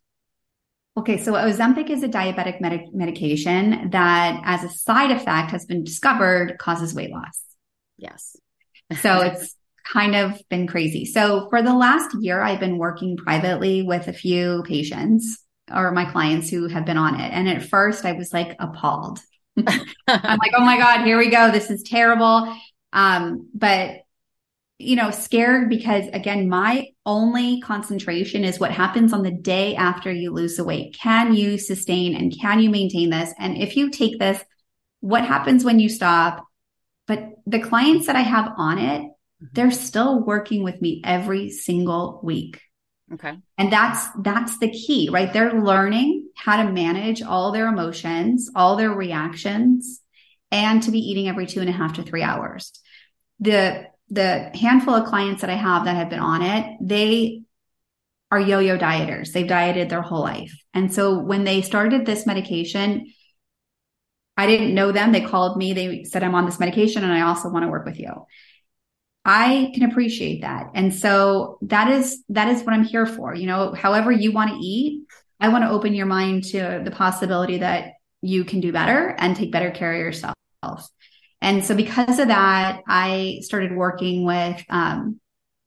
Okay, 0.97 1.17
so 1.17 1.34
Ozempic 1.34 1.89
is 1.89 2.03
a 2.03 2.09
diabetic 2.09 2.59
med- 2.61 2.93
medication 2.93 3.89
that, 3.91 4.41
as 4.43 4.63
a 4.63 4.69
side 4.69 5.11
effect, 5.11 5.51
has 5.51 5.65
been 5.65 5.84
discovered 5.84 6.57
causes 6.59 6.93
weight 6.93 7.11
loss. 7.11 7.41
Yes. 7.97 8.36
so 9.01 9.22
it's 9.22 9.55
kind 9.91 10.15
of 10.15 10.41
been 10.49 10.67
crazy. 10.67 11.05
So 11.05 11.47
for 11.49 11.61
the 11.61 11.74
last 11.74 12.15
year, 12.19 12.41
I've 12.41 12.59
been 12.59 12.78
working 12.78 13.17
privately 13.17 13.84
with 13.84 14.07
a 14.07 14.13
few 14.13 14.63
patients 14.67 15.38
or 15.74 15.91
my 15.91 16.05
clients 16.05 16.49
who 16.49 16.67
have 16.67 16.86
been 16.86 16.97
on 16.97 17.19
it. 17.19 17.32
And 17.32 17.49
at 17.49 17.63
first 17.63 18.05
I 18.05 18.13
was 18.13 18.34
like 18.34 18.55
appalled. 18.59 19.19
I'm 19.57 19.65
like, 20.07 20.51
oh 20.55 20.65
my 20.65 20.78
God, 20.78 21.03
here 21.03 21.17
we 21.17 21.30
go. 21.30 21.51
This 21.51 21.69
is 21.69 21.84
terrible. 21.84 22.55
Um, 22.93 23.49
but 23.53 24.01
you 24.78 24.95
know, 24.95 25.11
scared 25.11 25.69
because 25.69 26.07
again, 26.07 26.49
my 26.49 26.88
only 27.05 27.61
concentration 27.61 28.43
is 28.43 28.59
what 28.59 28.72
happens 28.72 29.13
on 29.13 29.22
the 29.22 29.32
day 29.32 29.76
after 29.76 30.11
you 30.11 30.32
lose 30.32 30.55
the 30.55 30.63
weight. 30.63 30.97
Can 30.99 31.36
you 31.36 31.57
sustain 31.57 32.15
and 32.15 32.36
can 32.39 32.59
you 32.59 32.69
maintain 32.69 33.11
this? 33.11 33.32
And 33.38 33.57
if 33.57 33.76
you 33.76 33.91
take 33.91 34.17
this, 34.17 34.43
what 34.99 35.24
happens 35.24 35.63
when 35.63 35.80
you 35.80 35.88
stop? 35.88 36.45
But 37.07 37.30
the 37.45 37.59
clients 37.59 38.07
that 38.07 38.15
I 38.15 38.22
have 38.22 38.53
on 38.57 38.80
it, 38.80 39.11
they're 39.53 39.72
still 39.72 40.24
working 40.24 40.63
with 40.63 40.82
me 40.82 41.01
every 41.03 41.49
single 41.49 42.19
week. 42.24 42.59
Okay. 43.14 43.38
And 43.57 43.72
that's 43.72 44.07
that's 44.22 44.57
the 44.59 44.72
key, 44.72 45.09
right? 45.12 45.32
They're 45.32 45.62
learning 45.62 46.30
how 46.36 46.64
to 46.64 46.72
manage 46.72 47.22
all 47.22 47.51
their 47.51 47.68
emotions, 47.68 48.49
all 48.55 48.76
their 48.76 48.91
reactions, 48.91 50.01
and 50.51 50.82
to 50.84 50.91
be 50.91 50.99
eating 50.99 51.28
every 51.28 51.45
two 51.45 51.59
and 51.59 51.70
a 51.70 51.74
half 51.74 51.93
to 51.93 52.03
three 52.03 52.24
hours. 52.24 52.72
The 53.39 53.88
the 54.09 54.51
handful 54.53 54.93
of 54.93 55.07
clients 55.07 55.41
that 55.41 55.49
I 55.49 55.55
have 55.55 55.86
that 55.86 55.95
have 55.95 56.09
been 56.09 56.20
on 56.20 56.41
it, 56.41 56.78
they 56.82 57.43
are 58.30 58.39
yo-yo 58.39 58.78
dieters. 58.78 59.32
They've 59.32 59.47
dieted 59.47 59.89
their 59.89 60.01
whole 60.01 60.22
life. 60.22 60.53
And 60.74 60.93
so 60.93 61.20
when 61.20 61.43
they 61.43 61.62
started 61.62 62.05
this 62.05 62.26
medication, 62.26 63.14
I 64.38 64.47
didn't 64.47 64.74
know 64.74 64.91
them. 64.91 65.12
They 65.12 65.22
called 65.22 65.57
me. 65.57 65.74
They 65.74 66.03
said, 66.05 66.24
I'm 66.24 66.36
on 66.36 66.45
this 66.45 66.59
medication 66.59 67.03
and 67.03 67.14
I 67.14 67.22
also 67.22 67.49
want 67.49 67.64
to 67.64 67.70
work 67.70 67.86
with 67.86 67.99
you. 67.99 68.26
I 69.24 69.72
can 69.76 69.84
appreciate 69.84 70.41
that. 70.41 70.72
And 70.74 70.93
so 70.93 71.59
that 71.61 71.91
is, 71.91 72.24
that 72.30 72.47
is 72.49 72.63
what 72.63 72.74
I'm 72.74 72.84
here 72.84 73.05
for. 73.05 73.36
You 73.36 73.47
know, 73.47 73.74
however 73.74 74.11
you 74.11 74.32
want 74.32 74.51
to 74.51 74.57
eat, 74.57 75.03
I 75.39 75.49
want 75.49 75.63
to 75.63 75.69
open 75.69 75.93
your 75.93 76.07
mind 76.07 76.45
to 76.45 76.82
the 76.84 76.91
possibility 76.91 77.59
that 77.59 77.93
you 78.22 78.45
can 78.45 78.61
do 78.61 78.72
better 78.72 79.15
and 79.17 79.36
take 79.36 79.51
better 79.51 79.72
care 79.72 79.93
of 79.93 79.99
yourself. 79.99 80.36
And 81.41 81.65
so 81.65 81.76
because 81.76 82.19
of 82.19 82.28
that, 82.28 82.82
I 82.88 83.39
started 83.41 83.76
working 83.76 84.26
with, 84.26 84.63
um, 84.69 85.19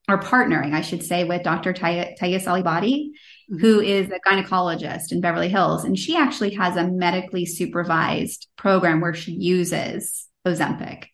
or 0.08 0.20
partnering, 0.20 0.74
I 0.74 0.82
should 0.82 1.02
say, 1.02 1.24
with 1.24 1.42
Dr. 1.42 1.72
Taya, 1.72 2.16
Taya 2.18 2.42
Salibadi, 2.42 3.08
mm-hmm. 3.08 3.58
who 3.58 3.80
is 3.80 4.10
a 4.10 4.20
gynecologist 4.28 5.10
in 5.10 5.20
Beverly 5.20 5.48
Hills. 5.48 5.84
And 5.84 5.98
she 5.98 6.16
actually 6.16 6.54
has 6.54 6.76
a 6.76 6.86
medically 6.86 7.46
supervised 7.46 8.48
program 8.56 9.00
where 9.00 9.14
she 9.14 9.32
uses 9.32 10.28
Ozempic. 10.46 11.06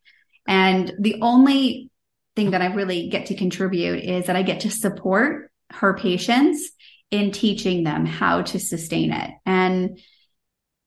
And 0.47 0.93
the 0.99 1.21
only 1.23 1.91
thing 2.37 2.53
that 2.53 2.63
I 2.63 2.67
really 2.67 3.09
get 3.09 3.27
to 3.27 3.35
contribute 3.35 4.05
is 4.05 4.27
that 4.27 4.37
I 4.37 4.43
get 4.43 4.61
to 4.61 4.71
support 4.71 5.51
her 5.71 5.95
patients 5.95 6.71
in 7.11 7.33
teaching 7.33 7.85
them 7.85 8.07
how 8.07 8.43
to 8.43 8.59
sustain 8.59 9.13
it. 9.13 9.31
And, 9.45 9.99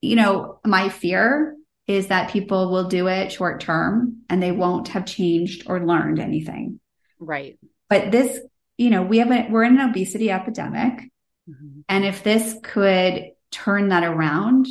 you 0.01 0.15
know, 0.15 0.59
my 0.65 0.89
fear 0.89 1.55
is 1.85 2.07
that 2.07 2.31
people 2.31 2.71
will 2.71 2.87
do 2.87 3.07
it 3.07 3.31
short 3.31 3.59
term 3.59 4.21
and 4.29 4.41
they 4.41 4.51
won't 4.51 4.89
have 4.89 5.05
changed 5.05 5.63
or 5.67 5.85
learned 5.85 6.19
anything. 6.19 6.79
Right. 7.19 7.59
But 7.89 8.11
this, 8.11 8.39
you 8.77 8.89
know, 8.89 9.03
we 9.03 9.17
have 9.17 9.31
a, 9.31 9.47
we're 9.49 9.63
in 9.63 9.79
an 9.79 9.89
obesity 9.89 10.31
epidemic. 10.31 11.11
Mm-hmm. 11.49 11.81
And 11.89 12.05
if 12.05 12.23
this 12.23 12.55
could 12.63 13.31
turn 13.51 13.89
that 13.89 14.03
around, 14.03 14.67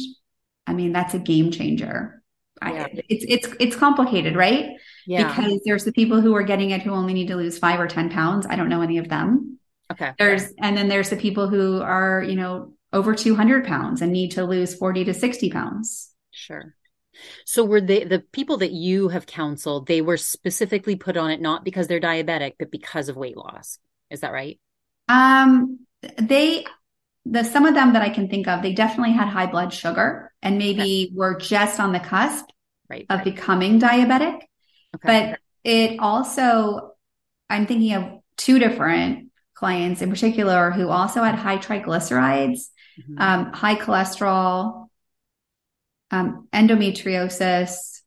I 0.66 0.73
mean, 0.73 0.93
that's 0.93 1.14
a 1.14 1.18
game 1.18 1.51
changer. 1.51 2.23
Yeah. 2.62 2.85
I, 2.85 3.03
it's, 3.09 3.47
it's, 3.47 3.57
it's 3.61 3.77
complicated, 3.77 4.37
right? 4.37 4.70
Yeah. 5.07 5.29
Because 5.29 5.61
there's 5.65 5.85
the 5.85 5.93
people 5.93 6.21
who 6.21 6.35
are 6.35 6.43
getting 6.43 6.71
it 6.71 6.83
who 6.83 6.93
only 6.93 7.15
need 7.15 7.29
to 7.29 7.37
lose 7.37 7.59
five 7.59 7.81
or 7.81 7.87
10 7.87 8.11
pounds. 8.11 8.47
I 8.49 8.57
don't 8.57 8.69
know 8.69 8.83
any 8.83 8.99
of 8.99 9.09
them. 9.09 9.59
Okay. 9.91 10.13
There's, 10.19 10.53
and 10.59 10.77
then 10.77 10.89
there's 10.89 11.11
the 11.11 11.17
people 11.17 11.49
who 11.49 11.83
are, 11.83 12.23
you 12.23 12.37
know, 12.37 12.73
over 12.93 13.15
200 13.15 13.67
pounds 13.67 14.03
and 14.03 14.13
need 14.13 14.33
to 14.33 14.45
lose 14.45 14.75
40 14.75 15.05
to 15.05 15.15
60 15.15 15.51
pounds. 15.51 16.11
Sure. 16.31 16.75
So 17.45 17.65
were 17.65 17.81
they 17.81 18.05
the 18.05 18.21
people 18.21 18.59
that 18.59 18.73
you 18.73 19.09
have 19.09 19.27
counseled, 19.27 19.87
they 19.87 20.01
were 20.01 20.17
specifically 20.17 20.97
put 20.97 21.17
on 21.17 21.31
it 21.31 21.41
not 21.41 21.65
because 21.65 21.87
they're 21.87 22.01
diabetic, 22.01 22.55
but 22.59 22.71
because 22.71 23.09
of 23.09 23.17
weight 23.17 23.37
loss. 23.37 23.79
Is 24.11 24.21
that 24.21 24.33
right? 24.33 24.59
Um, 25.09 25.81
they 26.19 26.65
the 27.25 27.45
some 27.45 27.67
of 27.67 27.75
them 27.75 27.93
that 27.93 28.03
I 28.03 28.09
can 28.09 28.29
think 28.29 28.49
of, 28.49 28.63
they 28.63 28.73
definitely 28.73 29.13
had 29.13 29.29
high 29.29 29.47
blood 29.47 29.73
sugar 29.73 30.33
and 30.43 30.59
maybe 30.59 31.09
okay. 31.09 31.11
were 31.15 31.37
just 31.37 31.79
on 31.79 31.93
the 31.93 32.01
cusp 32.01 32.47
right, 32.89 33.07
of 33.09 33.19
right. 33.19 33.25
becoming 33.25 33.81
diabetic. 33.81 34.43
Okay. 34.97 35.30
But 35.32 35.40
it 35.64 35.99
also, 36.01 36.93
I'm 37.49 37.66
thinking 37.66 37.95
of 37.95 38.20
two 38.36 38.59
different 38.59 39.30
clients 39.55 40.03
in 40.03 40.11
particular 40.11 40.70
who 40.70 40.88
also 40.88 41.22
had 41.22 41.34
high 41.34 41.59
triglycerides, 41.59 42.61
mm-hmm. 43.01 43.18
um, 43.18 43.53
high 43.53 43.76
cholesterol, 43.76 44.88
um, 46.11 46.49
endometriosis, 46.53 48.01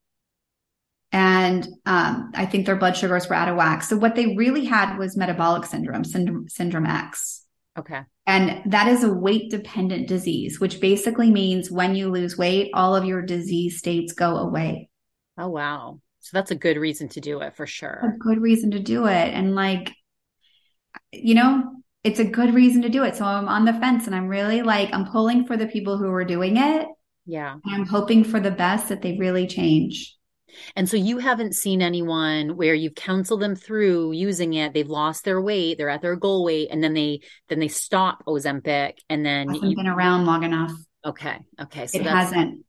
and 1.11 1.65
um, 1.85 2.31
I 2.35 2.45
think 2.45 2.65
their 2.65 2.75
blood 2.75 2.97
sugars 2.97 3.29
were 3.29 3.35
out 3.35 3.47
of 3.47 3.55
whack. 3.55 3.83
So 3.83 3.95
what 3.95 4.15
they 4.15 4.35
really 4.35 4.65
had 4.65 4.97
was 4.97 5.15
metabolic 5.15 5.65
syndrome, 5.65 6.03
syndrome, 6.03 6.49
syndrome 6.49 6.85
X. 6.85 7.45
Okay. 7.79 8.01
And 8.27 8.71
that 8.71 8.87
is 8.87 9.03
a 9.03 9.13
weight 9.13 9.49
dependent 9.49 10.07
disease, 10.07 10.59
which 10.59 10.81
basically 10.81 11.31
means 11.31 11.71
when 11.71 11.95
you 11.95 12.11
lose 12.11 12.37
weight, 12.37 12.71
all 12.73 12.95
of 12.95 13.05
your 13.05 13.21
disease 13.21 13.77
states 13.77 14.11
go 14.11 14.35
away. 14.37 14.89
Oh, 15.37 15.47
wow. 15.47 16.01
So 16.25 16.37
that's 16.37 16.49
a 16.49 16.55
good 16.55 16.77
reason 16.77 17.07
to 17.09 17.21
do 17.21 17.41
it 17.41 17.55
for 17.55 17.67
sure. 17.67 18.01
A 18.03 18.17
good 18.17 18.41
reason 18.41 18.71
to 18.71 18.79
do 18.79 19.05
it. 19.05 19.33
And 19.33 19.53
like, 19.53 19.93
you 21.11 21.35
know, 21.35 21.71
it's 22.03 22.19
a 22.19 22.25
good 22.25 22.55
reason 22.55 22.81
to 22.81 22.89
do 22.89 23.03
it. 23.03 23.15
So 23.15 23.25
I'm 23.25 23.47
on 23.47 23.65
the 23.65 23.73
fence 23.73 24.07
and 24.07 24.15
I'm 24.15 24.27
really 24.27 24.63
like, 24.63 24.89
I'm 24.91 25.05
pulling 25.05 25.45
for 25.45 25.55
the 25.55 25.67
people 25.67 25.99
who 25.99 26.09
are 26.11 26.25
doing 26.25 26.57
it 26.57 26.87
Yeah. 27.27 27.57
I'm 27.67 27.85
hoping 27.85 28.23
for 28.23 28.39
the 28.39 28.49
best 28.49 28.89
that 28.89 29.03
they 29.03 29.17
really 29.17 29.45
change. 29.45 30.15
And 30.75 30.89
so 30.89 30.97
you 30.97 31.19
haven't 31.19 31.53
seen 31.53 31.81
anyone 31.83 32.55
where 32.55 32.73
you've 32.73 32.95
counseled 32.95 33.41
them 33.41 33.55
through 33.55 34.13
using 34.13 34.53
it, 34.53 34.73
they've 34.73 34.87
lost 34.89 35.25
their 35.25 35.41
weight, 35.41 35.77
they're 35.77 35.89
at 35.89 36.01
their 36.01 36.15
goal 36.15 36.43
weight, 36.43 36.69
and 36.71 36.83
then 36.83 36.93
they 36.93 37.19
then 37.49 37.59
they 37.59 37.67
stop 37.67 38.23
Ozempic 38.25 38.93
and 39.09 39.23
then 39.25 39.49
Hasn't 39.49 39.69
you, 39.69 39.75
been 39.75 39.87
around 39.87 40.25
long 40.25 40.43
enough. 40.43 40.71
okay. 41.05 41.37
Okay. 41.59 41.87
So 41.87 41.99
it 41.99 42.05
hasn't. 42.05 42.65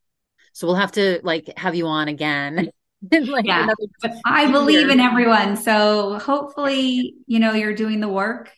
so 0.53 0.67
we'll 0.67 0.77
have 0.77 0.93
to 0.93 1.21
like 1.23 1.53
have 1.57 1.75
you 1.75 1.87
on 1.87 2.09
again. 2.09 2.71
in, 3.13 3.27
like, 3.27 3.47
Yeah. 3.47 3.57
another 3.57 3.87
I 4.25 4.51
believe 4.51 4.89
in 4.91 5.01
everyone. 5.01 5.57
So 5.57 6.19
hopefully, 6.19 7.17
you 7.27 7.39
know, 7.39 7.53
you're 7.53 7.75
doing 7.75 8.01
the 8.01 8.09
work. 8.09 8.53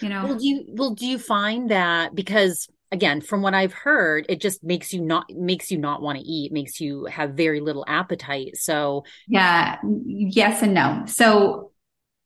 You 0.00 0.08
know, 0.10 0.28
Well, 0.28 0.36
do 0.36 0.46
you 0.46 0.64
well 0.68 0.94
do 0.94 1.06
you 1.06 1.18
find 1.18 1.70
that 1.70 2.14
because 2.14 2.68
again, 2.90 3.20
from 3.20 3.42
what 3.42 3.54
I've 3.54 3.72
heard, 3.72 4.26
it 4.28 4.40
just 4.40 4.62
makes 4.62 4.92
you 4.92 5.00
not 5.00 5.30
makes 5.30 5.70
you 5.70 5.78
not 5.78 6.02
want 6.02 6.18
to 6.18 6.24
eat, 6.24 6.52
makes 6.52 6.80
you 6.80 7.06
have 7.06 7.32
very 7.34 7.60
little 7.60 7.84
appetite. 7.88 8.56
So 8.56 9.04
yeah, 9.26 9.78
yes 10.04 10.62
and 10.62 10.74
no. 10.74 11.04
So 11.06 11.72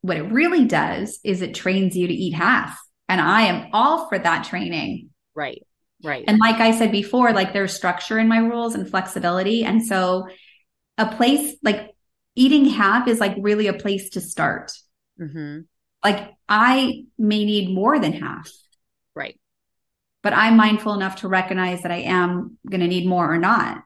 what 0.03 0.17
it 0.19 0.25
really 0.33 0.65
does 0.67 1.21
is 1.25 1.43
it 1.43 1.55
trains 1.55 1.97
you 1.97 2.09
to 2.09 2.15
eat 2.15 2.33
half. 2.35 2.79
And 3.09 3.21
I 3.21 3.43
am 3.43 3.71
all 3.73 4.09
for 4.09 4.19
that 4.19 4.45
training. 4.45 5.11
right, 5.35 5.63
right. 6.03 6.29
And 6.29 6.39
like 6.39 6.57
I 6.61 6.73
said 6.73 6.91
before, 6.93 7.33
like 7.33 7.53
there's 7.53 7.73
structure 7.73 8.19
in 8.19 8.29
my 8.29 8.39
rules 8.39 8.75
and 8.75 8.89
flexibility. 8.89 9.65
And 9.65 9.85
so 9.85 10.29
a 10.99 11.07
place 11.15 11.57
like 11.63 11.91
eating 12.35 12.67
half 12.67 13.09
is 13.09 13.21
like 13.21 13.37
really 13.39 13.67
a 13.67 13.73
place 13.75 14.11
to 14.11 14.21
start. 14.21 14.73
hmm 15.19 15.61
Like 16.05 16.33
I 16.49 17.05
may 17.19 17.45
need 17.45 17.75
more 17.75 17.99
than 17.99 18.13
half, 18.13 18.51
Right. 19.15 19.39
but 20.23 20.33
I'm 20.33 20.57
mindful 20.57 20.95
enough 20.95 21.17
to 21.17 21.29
recognize 21.29 21.83
that 21.83 21.93
I 21.93 22.03
am 22.03 22.59
going 22.69 22.81
to 22.83 22.87
need 22.89 23.07
more 23.07 23.33
or 23.33 23.39
not. 23.39 23.83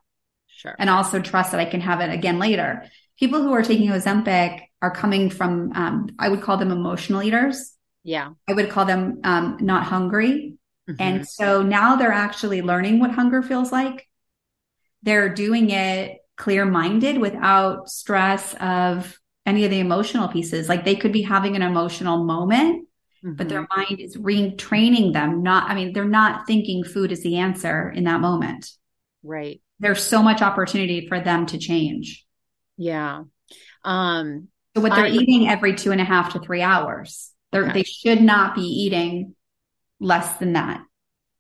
Sure. 0.53 0.77
and 0.79 0.91
also 0.91 1.21
trust 1.23 1.53
that 1.53 1.61
I 1.61 1.65
can 1.65 1.81
have 1.81 2.01
it 2.03 2.11
again 2.13 2.39
later. 2.39 2.85
People 3.19 3.41
who 3.43 3.55
are 3.55 3.63
taking 3.63 3.89
Ozempic 3.89 4.61
are 4.83 4.91
coming 4.91 5.31
from, 5.31 5.73
um, 5.75 6.11
I 6.19 6.29
would 6.29 6.43
call 6.43 6.59
them 6.59 6.71
emotional 6.71 7.23
eaters. 7.23 7.75
yeah. 8.05 8.33
I 8.47 8.53
would 8.53 8.69
call 8.69 8.85
them 8.85 9.21
um, 9.25 9.57
not 9.61 9.85
hungry. 9.85 10.59
Mhm. 10.87 10.97
And 10.99 11.27
so 11.27 11.63
now 11.63 11.97
they're 11.97 12.13
actually 12.13 12.61
learning 12.61 12.99
what 13.01 13.11
hunger 13.11 13.41
feels 13.43 13.73
like. 13.73 14.07
They're 15.03 15.33
doing 15.33 15.71
it 15.71 16.19
clear 16.41 16.65
minded 16.65 17.19
without 17.19 17.89
stress 17.89 18.55
of 18.61 19.19
any 19.45 19.65
of 19.65 19.71
the 19.71 19.79
emotional 19.81 20.29
pieces. 20.29 20.69
Like 20.69 20.85
they 20.85 20.97
could 20.97 21.13
be 21.13 21.23
having 21.23 21.55
an 21.55 21.63
emotional 21.63 22.25
moment, 22.25 22.89
but 23.23 23.49
their 23.51 23.65
Mhm. 23.67 23.77
mind 23.77 24.01
is 24.01 24.17
retraining 24.17 25.13
them. 25.13 25.43
Not, 25.43 25.71
I 25.71 25.75
mean, 25.75 25.93
they're 25.93 26.05
not 26.23 26.47
thinking 26.47 26.83
food 26.83 27.13
is 27.13 27.23
the 27.23 27.37
answer 27.37 27.91
in 27.91 28.05
that 28.05 28.21
moment. 28.21 28.71
right. 29.23 29.61
There's 29.81 30.03
so 30.03 30.23
much 30.23 30.41
opportunity 30.43 31.07
for 31.09 31.21
them 31.21 31.45
to 31.47 31.59
change. 31.59 32.25
Yeah. 32.79 33.25
Um 33.85 34.49
So 34.75 34.81
what 34.83 34.95
they're 34.95 35.07
I- 35.13 35.19
eating 35.21 35.47
every 35.49 35.75
two 35.75 35.91
and 35.93 36.01
a 36.01 36.05
half 36.05 36.33
to 36.33 36.39
three 36.39 36.63
hours, 36.63 37.33
they're, 37.51 37.65
Okay. 37.65 37.73
they 37.79 37.83
should 37.83 38.23
not 38.23 38.55
be 38.55 38.63
eating 38.85 39.35
less 40.01 40.37
than 40.39 40.53
that. 40.55 40.81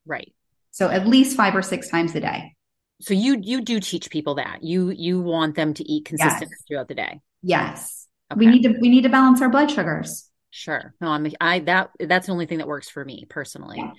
right. 0.06 0.32
So 0.72 0.88
at 0.88 1.06
least 1.06 1.36
five 1.36 1.54
or 1.56 1.62
six 1.62 1.88
times 1.88 2.14
a 2.14 2.20
day. 2.20 2.54
So 3.00 3.14
you 3.14 3.38
you 3.42 3.62
do 3.62 3.80
teach 3.80 4.10
people 4.10 4.36
that. 4.36 4.62
You 4.62 4.90
you 4.90 5.20
want 5.20 5.54
them 5.56 5.74
to 5.74 5.84
eat 5.84 6.04
consistently 6.04 6.48
Yes. 6.50 6.64
throughout 6.68 6.88
the 6.88 6.94
day. 6.94 7.20
Yes. 7.42 8.06
Okay. 8.32 8.38
We 8.38 8.46
need 8.46 8.62
to 8.62 8.76
we 8.80 8.88
need 8.88 9.02
to 9.02 9.08
balance 9.08 9.40
our 9.40 9.48
blood 9.48 9.70
sugars. 9.70 10.28
Sure. 10.50 10.94
No, 11.00 11.08
I'm 11.08 11.26
I 11.40 11.60
that 11.60 11.90
that's 11.98 12.26
the 12.26 12.32
only 12.32 12.46
thing 12.46 12.58
that 12.58 12.68
works 12.68 12.88
for 12.88 13.04
me 13.04 13.26
personally. 13.28 13.78
Yeah. 13.78 13.92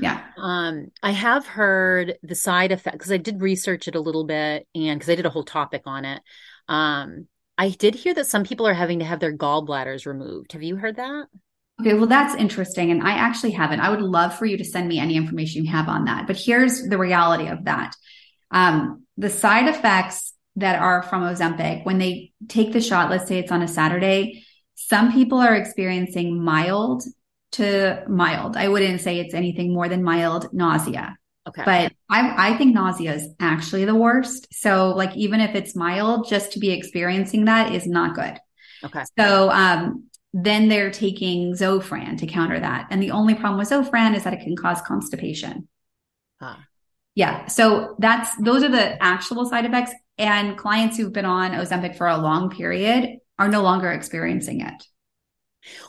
Yeah. 0.00 0.22
Um, 0.36 0.88
I 1.02 1.10
have 1.10 1.46
heard 1.46 2.18
the 2.22 2.36
side 2.36 2.70
effect 2.70 2.96
because 2.98 3.10
I 3.10 3.16
did 3.16 3.42
research 3.42 3.88
it 3.88 3.96
a 3.96 4.00
little 4.00 4.24
bit 4.24 4.66
and 4.74 4.98
because 4.98 5.10
I 5.10 5.16
did 5.16 5.26
a 5.26 5.30
whole 5.30 5.44
topic 5.44 5.82
on 5.86 6.04
it. 6.04 6.22
Um, 6.68 7.26
I 7.56 7.70
did 7.70 7.96
hear 7.96 8.14
that 8.14 8.28
some 8.28 8.44
people 8.44 8.68
are 8.68 8.74
having 8.74 9.00
to 9.00 9.04
have 9.04 9.18
their 9.18 9.36
gallbladders 9.36 10.06
removed. 10.06 10.52
Have 10.52 10.62
you 10.62 10.76
heard 10.76 10.96
that? 10.96 11.26
Okay, 11.80 11.94
well 11.94 12.06
that's 12.06 12.34
interesting 12.36 12.92
and 12.92 13.02
I 13.02 13.12
actually 13.12 13.52
haven't. 13.52 13.80
I 13.80 13.90
would 13.90 14.00
love 14.00 14.36
for 14.38 14.46
you 14.46 14.56
to 14.58 14.64
send 14.64 14.86
me 14.88 15.00
any 15.00 15.16
information 15.16 15.64
you 15.64 15.70
have 15.72 15.88
on 15.88 16.04
that. 16.04 16.26
But 16.28 16.36
here's 16.36 16.82
the 16.88 16.98
reality 16.98 17.48
of 17.48 17.64
that. 17.64 17.94
Um, 18.50 19.04
the 19.16 19.30
side 19.30 19.68
effects 19.68 20.32
that 20.56 20.80
are 20.80 21.02
from 21.02 21.22
Ozempic 21.22 21.84
when 21.84 21.98
they 21.98 22.32
take 22.48 22.72
the 22.72 22.80
shot, 22.80 23.10
let's 23.10 23.28
say 23.28 23.38
it's 23.38 23.52
on 23.52 23.62
a 23.62 23.68
Saturday, 23.68 24.44
some 24.74 25.12
people 25.12 25.38
are 25.38 25.54
experiencing 25.54 26.42
mild 26.42 27.02
to 27.52 28.04
mild. 28.08 28.56
I 28.56 28.68
wouldn't 28.68 29.00
say 29.00 29.20
it's 29.20 29.34
anything 29.34 29.72
more 29.72 29.88
than 29.88 30.02
mild 30.02 30.52
nausea. 30.52 31.16
Okay. 31.48 31.62
But 31.64 31.92
I, 32.10 32.50
I 32.52 32.58
think 32.58 32.74
nausea 32.74 33.14
is 33.14 33.28
actually 33.40 33.86
the 33.86 33.94
worst. 33.94 34.48
So 34.52 34.90
like 34.90 35.16
even 35.16 35.40
if 35.40 35.54
it's 35.54 35.74
mild, 35.74 36.28
just 36.28 36.52
to 36.52 36.58
be 36.58 36.70
experiencing 36.70 37.46
that 37.46 37.72
is 37.72 37.86
not 37.86 38.14
good. 38.14 38.38
okay. 38.84 39.04
So 39.18 39.50
um, 39.50 40.04
then 40.32 40.68
they're 40.68 40.90
taking 40.90 41.54
Zofran 41.54 42.18
to 42.18 42.26
counter 42.26 42.60
that. 42.60 42.88
And 42.90 43.02
the 43.02 43.12
only 43.12 43.34
problem 43.34 43.58
with 43.58 43.70
Zofran 43.70 44.14
is 44.14 44.24
that 44.24 44.34
it 44.34 44.40
can 44.40 44.56
cause 44.56 44.82
constipation. 44.82 45.68
Ah. 46.40 46.64
Yeah. 47.18 47.46
So 47.46 47.96
that's 47.98 48.36
those 48.36 48.62
are 48.62 48.68
the 48.68 49.02
actual 49.02 49.44
side 49.44 49.64
effects. 49.64 49.92
And 50.18 50.56
clients 50.56 50.96
who've 50.96 51.12
been 51.12 51.24
on 51.24 51.50
Ozempic 51.50 51.96
for 51.96 52.06
a 52.06 52.16
long 52.16 52.48
period 52.48 53.18
are 53.40 53.48
no 53.48 53.62
longer 53.62 53.90
experiencing 53.90 54.60
it. 54.60 54.84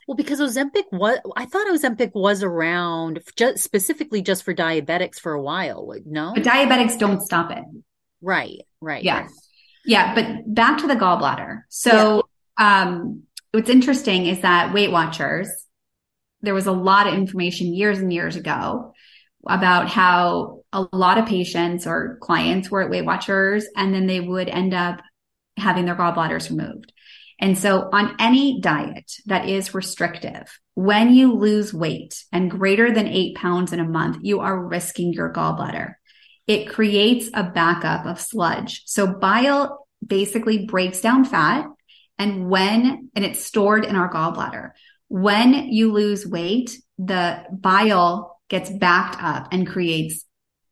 Well, 0.07 0.15
because 0.15 0.39
Ozempic 0.39 0.85
was, 0.91 1.19
I 1.37 1.45
thought 1.45 1.67
Ozempic 1.67 2.15
was 2.15 2.41
around 2.41 3.21
just 3.37 3.59
specifically 3.59 4.23
just 4.23 4.41
for 4.41 4.55
diabetics 4.55 5.19
for 5.19 5.33
a 5.33 5.41
while. 5.41 5.93
No? 6.03 6.31
But 6.33 6.43
diabetics 6.43 6.97
don't 6.97 7.21
stop 7.21 7.51
it. 7.51 7.63
Right. 8.23 8.61
Right. 8.81 9.03
Yeah. 9.03 9.27
Yeah, 9.85 10.15
but 10.15 10.51
back 10.51 10.79
to 10.79 10.87
the 10.87 10.95
gallbladder. 10.95 11.61
So, 11.69 12.23
um, 12.57 13.23
what's 13.51 13.69
interesting 13.69 14.25
is 14.25 14.41
that 14.41 14.73
Weight 14.73 14.91
Watchers, 14.91 15.47
there 16.41 16.55
was 16.55 16.65
a 16.65 16.71
lot 16.71 17.05
of 17.05 17.13
information 17.13 17.71
years 17.75 17.99
and 17.99 18.11
years 18.11 18.35
ago 18.35 18.93
about 19.47 19.89
how 19.89 20.58
a 20.71 20.85
lot 20.91 21.17
of 21.17 21.25
patients 21.25 21.87
or 21.87 22.17
clients 22.21 22.69
were 22.69 22.81
at 22.81 22.89
Weight 22.89 23.05
Watchers 23.05 23.65
and 23.75 23.93
then 23.93 24.07
they 24.07 24.19
would 24.19 24.49
end 24.49 24.73
up 24.73 25.01
having 25.57 25.85
their 25.85 25.95
gallbladders 25.95 26.49
removed. 26.49 26.93
And 27.41 27.57
so 27.57 27.89
on 27.93 28.15
any 28.19 28.59
diet 28.59 29.11
that 29.25 29.47
is 29.47 29.73
restrictive, 29.73 30.59
when 30.73 31.13
you 31.13 31.33
lose 31.33 31.73
weight 31.73 32.23
and 32.31 32.51
greater 32.51 32.93
than 32.93 33.07
eight 33.07 33.35
pounds 33.35 33.71
in 33.71 33.79
a 33.79 33.87
month, 33.87 34.17
you 34.21 34.41
are 34.41 34.67
risking 34.67 35.13
your 35.13 35.31
gallbladder 35.31 35.93
it 36.49 36.67
creates 36.67 37.29
a 37.35 37.43
backup 37.43 38.07
of 38.07 38.19
sludge. 38.19 38.81
So 38.87 39.05
bile 39.05 39.85
basically 40.05 40.65
breaks 40.65 40.99
down 40.99 41.23
fat 41.23 41.67
and 42.17 42.49
when, 42.49 43.11
and 43.13 43.23
it's 43.23 43.45
stored 43.45 43.85
in 43.85 43.95
our 43.95 44.11
gallbladder. 44.11 44.71
When 45.09 45.53
you 45.53 45.93
lose 45.93 46.25
weight, 46.25 46.75
the 46.97 47.43
bile 47.51 48.41
gets 48.49 48.71
backed 48.71 49.21
up 49.21 49.49
and 49.51 49.67
creates 49.67 50.25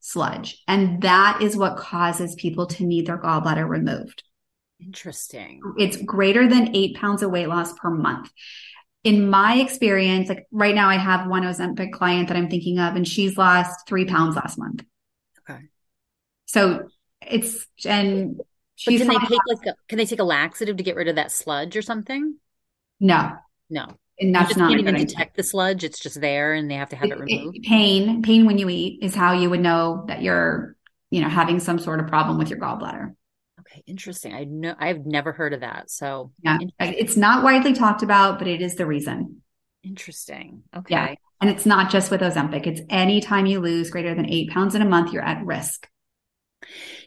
sludge. 0.07 0.63
And 0.67 1.01
that 1.01 1.41
is 1.41 1.57
what 1.57 1.77
causes 1.77 2.35
people 2.35 2.67
to 2.67 2.85
need 2.85 3.07
their 3.07 3.17
gallbladder 3.17 3.67
removed. 3.67 4.23
Interesting. 4.79 5.61
It's 5.77 5.97
greater 5.97 6.47
than 6.47 6.75
eight 6.75 6.95
pounds 6.95 7.23
of 7.23 7.31
weight 7.31 7.47
loss 7.47 7.73
per 7.73 7.89
month. 7.89 8.31
In 9.03 9.29
my 9.29 9.55
experience, 9.55 10.29
like 10.29 10.45
right 10.51 10.75
now, 10.75 10.89
I 10.89 10.97
have 10.97 11.27
one 11.27 11.43
Ozempic 11.43 11.91
client 11.91 12.27
that 12.27 12.37
I'm 12.37 12.49
thinking 12.49 12.79
of, 12.79 12.95
and 12.95 13.07
she's 13.07 13.37
lost 13.37 13.87
three 13.87 14.05
pounds 14.05 14.35
last 14.35 14.57
month. 14.57 14.83
Okay. 15.49 15.61
So 16.45 16.87
it's 17.21 17.65
and 17.85 18.37
But 18.37 18.45
she's 18.75 19.01
can 19.01 19.07
they 19.09 19.17
take 19.17 19.39
like 19.47 19.65
a, 19.65 19.73
can 19.87 19.97
they 19.97 20.05
take 20.05 20.19
a 20.19 20.23
laxative 20.23 20.77
to 20.77 20.83
get 20.83 20.95
rid 20.95 21.07
of 21.07 21.15
that 21.15 21.31
sludge 21.31 21.75
or 21.75 21.81
something? 21.81 22.35
no, 22.99 23.37
No. 23.69 23.97
And 24.19 24.29
You 24.29 24.33
that's 24.33 24.47
just 24.49 24.59
not 24.59 24.69
can't 24.69 24.81
even 24.81 24.95
detect 24.95 25.35
the 25.37 25.43
sludge. 25.43 25.83
It's 25.83 25.99
just 25.99 26.19
there 26.21 26.53
and 26.53 26.69
they 26.69 26.75
have 26.75 26.89
to 26.89 26.95
have 26.95 27.09
it 27.09 27.13
It- 27.13 27.19
removed. 27.19 27.57
it- 27.57 27.63
pain, 27.63 28.21
pain 28.21 28.45
when 28.45 28.57
you 28.57 28.69
eat 28.69 28.99
is 29.01 29.15
how 29.15 29.33
you 29.33 29.49
would 29.49 29.59
know 29.61 30.05
that 30.07 30.21
you're, 30.21 30.75
you 31.11 31.21
know, 31.21 31.29
having 31.29 31.59
some 31.59 31.79
sort 31.79 31.99
of 31.99 32.07
problem 32.07 32.37
with 32.37 32.49
your 32.49 32.59
gallbladder. 32.59 33.13
Okay, 33.59 33.83
interesting. 33.85 34.33
I 34.33 34.45
know 34.45 34.73
I've 34.79 35.05
never 35.05 35.31
heard 35.33 35.53
of 35.53 35.59
that. 35.61 35.89
So 35.91 36.31
Yeah, 36.41 36.57
it's 36.79 37.17
not 37.17 37.43
widely 37.43 37.73
talked 37.73 38.01
about, 38.03 38.39
but 38.39 38.47
it 38.47 38.61
is 38.61 38.75
the 38.75 38.85
reason. 38.85 39.41
interesting. 39.83 40.63
Okay. 40.75 40.93
Yeah. 40.95 41.15
And 41.39 41.49
it's 41.49 41.65
not 41.65 41.89
just 41.89 42.11
with 42.11 42.19
Ozempic. 42.21 42.67
It's 42.67 42.81
anytime 42.89 43.45
you 43.45 43.61
lose 43.61 43.89
greater 43.89 44.13
than 44.13 44.25
eight 44.29 44.49
pounds 44.49 44.75
in 44.75 44.81
a 44.81 44.85
month, 44.85 45.13
you're 45.13 45.23
at 45.23 45.45
risk. 45.45 45.87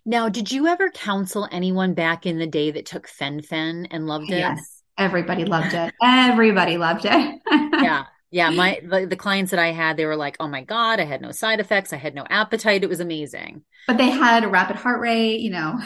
Now, 0.06 0.28
did 0.30 0.50
you 0.50 0.66
ever 0.66 0.88
counsel 0.90 1.46
anyone 1.52 1.92
back 1.92 2.24
in 2.24 2.38
the 2.38 2.46
day 2.46 2.70
that 2.70 2.86
took 2.86 3.06
fen-phen 3.06 3.86
and 3.90 4.06
loved 4.06 4.30
it? 4.30 4.38
Yes, 4.38 4.79
everybody 5.00 5.44
loved 5.44 5.74
it. 5.74 5.94
Everybody 6.02 6.76
loved 6.76 7.04
it. 7.04 7.40
Yeah. 7.80 8.04
Yeah, 8.32 8.50
my 8.50 8.80
the, 8.84 9.06
the 9.06 9.16
clients 9.16 9.50
that 9.50 9.58
I 9.58 9.72
had, 9.72 9.96
they 9.96 10.04
were 10.06 10.14
like, 10.14 10.36
"Oh 10.38 10.46
my 10.46 10.62
god, 10.62 11.00
I 11.00 11.04
had 11.04 11.20
no 11.20 11.32
side 11.32 11.58
effects, 11.58 11.92
I 11.92 11.96
had 11.96 12.14
no 12.14 12.24
appetite. 12.30 12.84
It 12.84 12.88
was 12.88 13.00
amazing." 13.00 13.64
but 13.88 13.96
they 13.96 14.10
had 14.10 14.44
a 14.44 14.48
rapid 14.48 14.76
heart 14.76 15.00
rate, 15.00 15.40
you 15.40 15.50
know. 15.50 15.80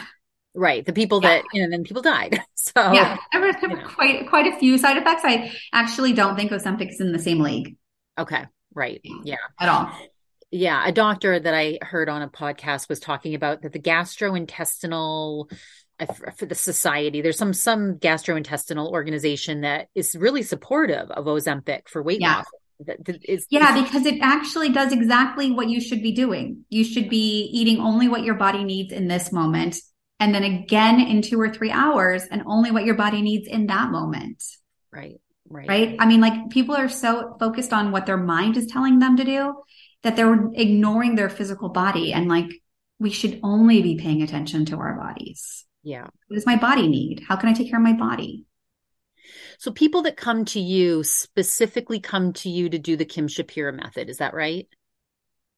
Right. 0.53 0.85
The 0.85 0.93
people 0.93 1.21
Yeah. 1.23 1.29
that, 1.37 1.43
you 1.53 1.63
know, 1.63 1.69
then 1.71 1.83
people 1.83 2.01
died. 2.01 2.39
So, 2.55 2.91
yeah, 2.93 3.17
there 3.31 3.41
were, 3.41 3.53
there 3.61 3.69
were 3.69 3.83
quite 3.87 4.27
quite 4.27 4.47
a 4.53 4.57
few 4.57 4.77
side 4.79 4.97
effects. 4.97 5.21
I 5.23 5.51
actually 5.71 6.13
don't 6.13 6.35
think 6.35 6.51
Ozempic 6.51 6.89
is 6.89 6.99
in 6.99 7.11
the 7.11 7.19
same 7.19 7.39
league 7.39 7.77
okay. 8.17 8.45
Right. 8.73 9.01
Yeah. 9.23 9.37
at 9.59 9.69
all. 9.69 9.91
Yeah, 10.51 10.83
a 10.85 10.91
doctor 10.91 11.39
that 11.39 11.53
I 11.53 11.79
heard 11.81 12.09
on 12.09 12.21
a 12.21 12.27
podcast 12.27 12.89
was 12.89 12.99
talking 12.99 13.35
about 13.35 13.61
that 13.61 13.71
the 13.71 13.79
gastrointestinal 13.79 15.51
Uh, 15.97 16.05
for 16.37 16.45
the 16.45 16.55
society 16.55 17.21
there's 17.21 17.37
some 17.37 17.53
some 17.53 17.95
gastrointestinal 17.95 18.91
organization 18.91 19.61
that 19.61 19.87
is 19.95 20.13
really 20.13 20.43
supportive 20.43 21.09
of 21.11 21.23
Ozempic 21.23 21.87
for 21.87 22.03
weight 22.03 22.19
yeah. 22.19 22.37
loss 22.37 22.45
is, 23.23 23.47
yeah, 23.49 23.81
because 23.81 24.05
it 24.05 24.19
actually 24.21 24.69
does 24.69 24.91
exactly 24.91 25.51
what 25.51 25.69
you 25.69 25.79
should 25.79 26.03
be 26.03 26.11
doing. 26.11 26.65
You 26.69 26.83
should 26.83 27.09
be 27.09 27.49
eating 27.53 27.79
only 27.79 28.09
what 28.09 28.23
your 28.23 28.35
body 28.35 28.65
needs 28.65 28.91
in 28.91 29.07
this 29.07 29.31
moment, 29.31 29.77
and 30.19 30.35
then 30.35 30.43
again 30.43 30.99
in 30.99 31.21
two 31.21 31.39
or 31.39 31.49
three 31.49 31.71
hours, 31.71 32.23
and 32.29 32.43
only 32.45 32.71
what 32.71 32.83
your 32.83 32.95
body 32.95 33.21
needs 33.21 33.47
in 33.47 33.67
that 33.67 33.91
moment. 33.91 34.43
Right. 34.91 35.21
Right. 35.47 35.69
Right. 35.69 35.95
I 35.99 36.05
mean, 36.05 36.21
like 36.21 36.49
people 36.49 36.75
are 36.75 36.89
so 36.89 37.37
focused 37.39 37.71
on 37.71 37.91
what 37.91 38.05
their 38.05 38.17
mind 38.17 38.57
is 38.57 38.67
telling 38.67 38.99
them 38.99 39.17
to 39.17 39.23
do 39.23 39.55
that 40.03 40.15
they're 40.15 40.49
ignoring 40.53 41.15
their 41.15 41.29
physical 41.29 41.69
body. 41.69 42.13
And 42.13 42.27
like, 42.27 42.49
we 42.99 43.11
should 43.11 43.39
only 43.43 43.81
be 43.81 43.97
paying 43.97 44.21
attention 44.21 44.65
to 44.65 44.77
our 44.77 44.97
bodies. 44.97 45.65
Yeah. 45.85 46.01
What 46.01 46.33
does 46.35 46.47
my 46.47 46.57
body 46.57 46.87
need? 46.87 47.23
How 47.25 47.35
can 47.35 47.47
I 47.47 47.53
take 47.53 47.69
care 47.69 47.79
of 47.79 47.85
my 47.85 47.93
body? 47.93 48.45
So 49.59 49.71
people 49.71 50.01
that 50.01 50.17
come 50.17 50.43
to 50.45 50.59
you 50.59 51.03
specifically 51.03 51.99
come 51.99 52.33
to 52.33 52.49
you 52.49 52.69
to 52.69 52.79
do 52.79 52.97
the 52.97 53.05
Kim 53.05 53.27
Shapira 53.27 53.73
method. 53.73 54.09
Is 54.09 54.17
that 54.17 54.33
right? 54.33 54.67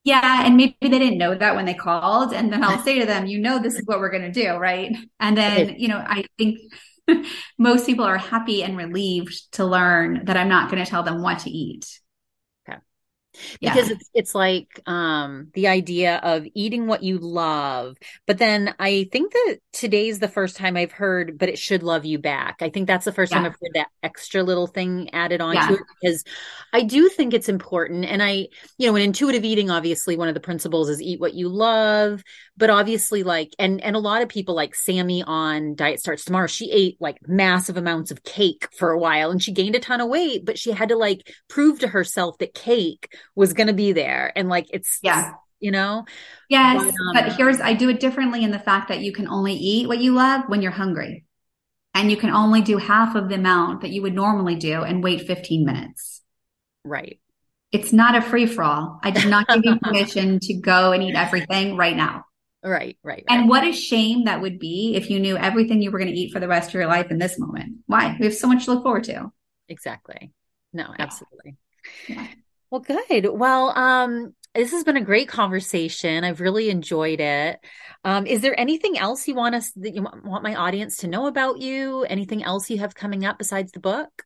Yeah. 0.04 0.46
And 0.46 0.58
maybe 0.58 0.76
they 0.82 0.90
didn't 0.90 1.18
know 1.18 1.34
that 1.34 1.56
when 1.56 1.66
they 1.66 1.74
called. 1.74 2.34
And 2.34 2.52
then 2.52 2.62
I'll 2.62 2.78
say 2.84 3.00
to 3.00 3.06
them, 3.06 3.26
you 3.26 3.40
know, 3.40 3.58
this 3.60 3.76
is 3.76 3.86
what 3.86 4.00
we're 4.00 4.12
going 4.12 4.32
to 4.32 4.44
do. 4.44 4.58
Right. 4.58 4.96
And 5.20 5.38
then, 5.38 5.76
you 5.78 5.88
know, 5.88 5.98
I 5.98 6.26
think 6.38 6.60
most 7.58 7.86
people 7.86 8.06
are 8.06 8.18
happy 8.18 8.64
and 8.64 8.78
relieved 8.78 9.54
to 9.54 9.66
learn 9.66 10.26
that 10.26 10.36
I'm 10.36 10.50
not 10.50 10.70
going 10.70 10.84
to 10.84 10.90
tell 10.90 11.04
them 11.04 11.22
what 11.22 11.40
to 11.40 11.50
eat 11.50 12.00
because 13.60 13.90
yeah. 13.90 13.96
it's 13.96 14.10
it's 14.14 14.36
like 14.36 14.82
um 14.86 15.50
the 15.54 15.68
idea 15.68 16.18
of 16.18 16.46
eating 16.54 16.88
what 16.88 17.04
you 17.04 17.18
love 17.18 17.98
but 18.26 18.38
then 18.38 18.74
i 18.80 19.08
think 19.12 19.32
that 19.34 19.58
today's 19.74 20.20
the 20.20 20.28
first 20.28 20.56
time 20.56 20.78
i've 20.78 20.92
heard 20.92 21.38
but 21.38 21.50
it 21.50 21.58
should 21.58 21.84
love 21.84 22.06
you 22.06 22.20
back 22.20 22.58
i 22.62 22.70
think 22.70 22.88
that's 22.88 23.06
the 23.06 23.12
first 23.12 23.32
yeah. 23.32 23.40
time 23.40 23.46
i've 23.46 23.58
heard 23.62 23.72
that 23.74 23.88
extra 24.04 24.44
little 24.44 24.68
thing 24.68 25.10
added 25.14 25.42
on 25.42 25.56
yeah. 25.56 25.68
to 25.68 25.74
it 25.76 25.82
because 26.02 26.24
i 26.74 26.82
do 26.82 27.10
think 27.10 27.34
it's 27.34 27.50
important 27.50 28.06
and 28.06 28.22
i 28.22 28.48
you 28.78 28.88
know 28.88 28.96
in 28.96 29.02
intuitive 29.02 29.44
eating 29.44 29.70
obviously 29.70 30.18
one 30.18 30.28
of 30.28 30.34
the 30.34 30.40
principles 30.40 30.90
is 30.90 31.02
eat 31.02 31.20
what 31.20 31.34
you 31.34 31.50
love 31.50 32.24
but 32.58 32.70
obviously 32.70 33.24
like 33.24 33.54
and 33.60 33.82
and 33.82 33.96
a 33.96 34.00
lot 34.00 34.22
of 34.22 34.28
people 34.28 34.56
like 34.56 34.76
sammy 34.76 35.24
on 35.24 35.76
diet 35.76 36.00
starts 36.00 36.26
tomorrow 36.26 36.48
she 36.48 36.72
ate 36.72 36.98
like 37.00 37.18
massive 37.28 37.78
amounts 37.78 38.12
of 38.12 38.24
cake 38.24 38.68
for 38.76 38.92
a 38.92 39.00
while 39.00 39.32
and 39.32 39.42
she 39.42 39.52
gained 39.52 39.76
a 39.76 39.80
ton 39.80 40.02
of 40.02 40.10
weight 40.10 40.44
but 40.44 40.60
she 40.60 40.72
had 40.72 40.90
to 40.90 40.96
like 40.96 41.32
prove 41.48 41.80
to 41.80 41.88
herself 41.88 42.38
that 42.40 42.54
cake 42.54 43.16
was 43.36 43.54
going 43.54 43.68
to 43.68 43.74
be 43.74 43.92
there 43.92 44.34
and 44.36 44.50
like 44.50 44.66
it's 44.72 45.00
yeah. 45.02 45.34
you 45.60 45.72
know? 45.72 46.06
Yes 46.50 46.78
but, 46.78 46.88
um, 46.88 47.14
but 47.14 47.36
here's 47.38 47.62
i 47.62 47.74
do 47.74 47.90
it 47.90 48.00
differently 48.00 48.44
in 48.44 48.52
the 48.52 48.60
fact 48.60 48.90
that 48.90 49.00
you 49.00 49.14
can 49.14 49.28
only 49.28 49.54
eat 49.54 49.88
what 49.88 50.00
you 50.00 50.14
love 50.14 50.44
when 50.48 50.62
you're 50.62 50.72
hungry. 50.72 51.24
And 51.94 52.12
you 52.12 52.18
can 52.18 52.30
only 52.30 52.62
do 52.62 52.78
half 52.78 53.16
of 53.16 53.28
the 53.28 53.34
amount 53.34 53.82
that 53.82 53.90
you 53.90 54.04
would 54.04 54.14
normally 54.14 54.56
do 54.56 54.84
and 54.84 55.04
wait 55.04 55.26
15 55.26 55.66
minutes. 55.66 56.22
Right. 56.84 57.20
It's 57.72 57.92
not 57.92 58.16
a 58.16 58.22
free 58.22 58.46
for 58.46 58.64
all 58.64 59.00
i 59.04 59.12
did 59.12 59.28
not 59.28 59.48
give 59.48 59.62
you 59.64 59.80
permission 59.80 60.40
to 60.40 60.54
go 60.54 60.92
and 60.92 61.04
eat 61.04 61.16
everything 61.16 61.76
right 61.76 61.98
now 61.98 62.24
Right, 62.68 62.98
right, 63.04 63.24
right. 63.24 63.24
And 63.30 63.48
what 63.48 63.64
a 63.64 63.72
shame 63.72 64.26
that 64.26 64.42
would 64.42 64.60
be 64.60 64.96
if 64.96 65.10
you 65.10 65.20
knew 65.20 65.38
everything 65.38 65.82
you 65.82 65.90
were 65.90 66.00
going 66.00 66.12
to 66.12 66.18
eat 66.18 66.34
for 66.34 66.40
the 66.40 66.48
rest 66.48 66.70
of 66.70 66.74
your 66.74 66.88
life 66.88 67.12
in 67.12 67.18
this 67.18 67.40
moment. 67.40 67.78
Why? 67.86 68.18
We 68.20 68.26
have 68.26 68.36
so 68.36 68.48
much 68.48 68.66
to 68.66 68.74
look 68.74 68.84
forward 68.84 69.06
to. 69.06 69.32
Exactly. 69.70 70.34
No, 70.74 70.94
absolutely. 71.00 71.56
Yeah. 72.08 72.28
Well, 72.70 72.82
good. 72.82 73.30
Well, 73.32 73.70
um, 73.78 74.34
this 74.54 74.72
has 74.72 74.84
been 74.84 74.98
a 74.98 75.04
great 75.04 75.30
conversation. 75.30 76.24
I've 76.24 76.42
really 76.42 76.70
enjoyed 76.70 77.22
it. 77.22 77.60
Um, 78.04 78.26
is 78.26 78.42
there 78.42 78.60
anything 78.60 78.98
else 78.98 79.28
you 79.28 79.36
want 79.36 79.56
us 79.56 79.72
that 79.78 79.96
you 79.96 80.04
want 80.04 80.44
my 80.44 80.56
audience 80.56 80.98
to 80.98 81.08
know 81.08 81.28
about 81.28 81.60
you? 81.60 82.04
Anything 82.04 82.44
else 82.44 82.70
you 82.70 82.80
have 82.80 82.96
coming 82.96 83.24
up 83.24 83.38
besides 83.38 83.72
the 83.72 83.80
book? 83.80 84.24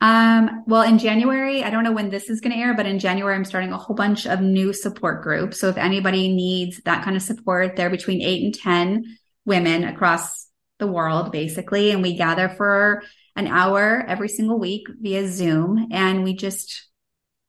Um, 0.00 0.64
well, 0.66 0.82
in 0.82 0.98
January, 0.98 1.64
I 1.64 1.70
don't 1.70 1.84
know 1.84 1.92
when 1.92 2.10
this 2.10 2.28
is 2.28 2.40
going 2.40 2.52
to 2.52 2.58
air, 2.58 2.74
but 2.74 2.86
in 2.86 2.98
January, 2.98 3.34
I'm 3.34 3.44
starting 3.44 3.72
a 3.72 3.78
whole 3.78 3.96
bunch 3.96 4.26
of 4.26 4.40
new 4.40 4.72
support 4.72 5.22
groups. 5.22 5.58
So 5.58 5.68
if 5.68 5.78
anybody 5.78 6.34
needs 6.34 6.80
that 6.84 7.02
kind 7.04 7.16
of 7.16 7.22
support, 7.22 7.76
they're 7.76 7.90
between 7.90 8.20
eight 8.20 8.44
and 8.44 8.54
10 8.54 9.04
women 9.44 9.84
across 9.84 10.48
the 10.78 10.86
world, 10.86 11.32
basically. 11.32 11.90
And 11.90 12.02
we 12.02 12.16
gather 12.16 12.48
for 12.48 13.02
an 13.36 13.46
hour 13.46 14.04
every 14.06 14.28
single 14.28 14.58
week 14.58 14.86
via 15.00 15.28
Zoom. 15.28 15.88
And 15.90 16.24
we 16.24 16.34
just 16.34 16.88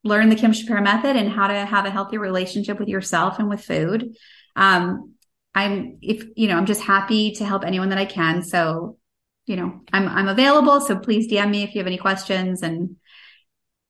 learn 0.04 0.28
the 0.28 0.36
Kim 0.36 0.52
Shapira 0.52 0.82
method 0.82 1.16
and 1.16 1.30
how 1.30 1.48
to 1.48 1.54
have 1.54 1.84
a 1.84 1.90
healthy 1.90 2.18
relationship 2.18 2.78
with 2.78 2.88
yourself 2.88 3.38
and 3.38 3.48
with 3.50 3.64
food. 3.64 4.16
Um, 4.56 5.14
I'm, 5.54 5.98
if, 6.02 6.24
you 6.36 6.48
know, 6.48 6.56
I'm 6.56 6.66
just 6.66 6.82
happy 6.82 7.32
to 7.32 7.44
help 7.44 7.64
anyone 7.64 7.88
that 7.88 7.98
I 7.98 8.04
can. 8.04 8.42
So 8.42 8.97
you 9.48 9.56
know, 9.56 9.80
I'm 9.92 10.08
I'm 10.08 10.28
available. 10.28 10.80
So 10.80 10.96
please 10.98 11.30
DM 11.30 11.50
me 11.50 11.62
if 11.62 11.74
you 11.74 11.80
have 11.80 11.86
any 11.86 11.98
questions. 11.98 12.62
And 12.62 12.96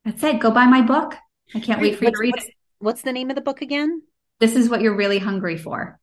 that's 0.05 0.23
it. 0.23 0.41
Go 0.41 0.51
buy 0.51 0.67
my 0.67 0.83
book. 0.83 1.15
I 1.55 1.61
can't 1.61 1.81
wait 1.81 1.99
for 1.99 2.05
you 2.05 2.13
to 2.13 2.19
read 2.19 2.35
what's, 2.35 2.47
it. 2.47 2.55
What's 2.79 3.03
the 3.03 3.13
name 3.13 3.31
of 3.31 3.37
the 3.37 3.43
book 3.43 3.63
again? 3.63 4.03
This 4.39 4.55
is 4.55 4.69
what 4.69 4.81
you're 4.81 4.95
really 4.95 5.19
hungry 5.19 5.57
for. 5.57 5.99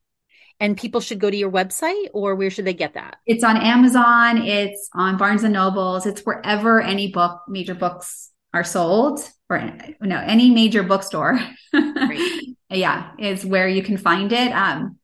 And 0.59 0.77
people 0.77 1.01
should 1.01 1.19
go 1.19 1.29
to 1.29 1.35
your 1.35 1.51
website 1.51 2.07
or 2.13 2.35
where 2.35 2.49
should 2.49 2.65
they 2.65 2.73
get 2.73 2.93
that? 2.93 3.17
It's 3.25 3.43
on 3.43 3.57
Amazon, 3.57 4.37
it's 4.37 4.89
on 4.93 5.17
Barnes 5.17 5.43
and 5.43 5.53
Nobles, 5.53 6.05
it's 6.05 6.21
wherever 6.21 6.81
any 6.81 7.11
book 7.11 7.41
major 7.47 7.75
books 7.75 8.31
are 8.53 8.63
sold 8.63 9.19
or 9.49 9.77
no, 9.99 10.17
any 10.17 10.51
major 10.51 10.81
bookstore. 10.81 11.39
yeah, 12.69 13.11
is 13.19 13.45
where 13.45 13.67
you 13.67 13.83
can 13.83 13.97
find 13.97 14.31
it. 14.31 14.51
Um, 14.51 14.97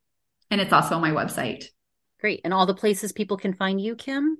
and 0.50 0.60
it's 0.60 0.72
also 0.72 0.96
on 0.96 1.02
my 1.02 1.10
website. 1.10 1.66
Great. 2.22 2.40
And 2.44 2.54
all 2.54 2.66
the 2.66 2.74
places 2.74 3.10
people 3.10 3.36
can 3.36 3.52
find 3.52 3.80
you, 3.80 3.96
Kim? 3.96 4.38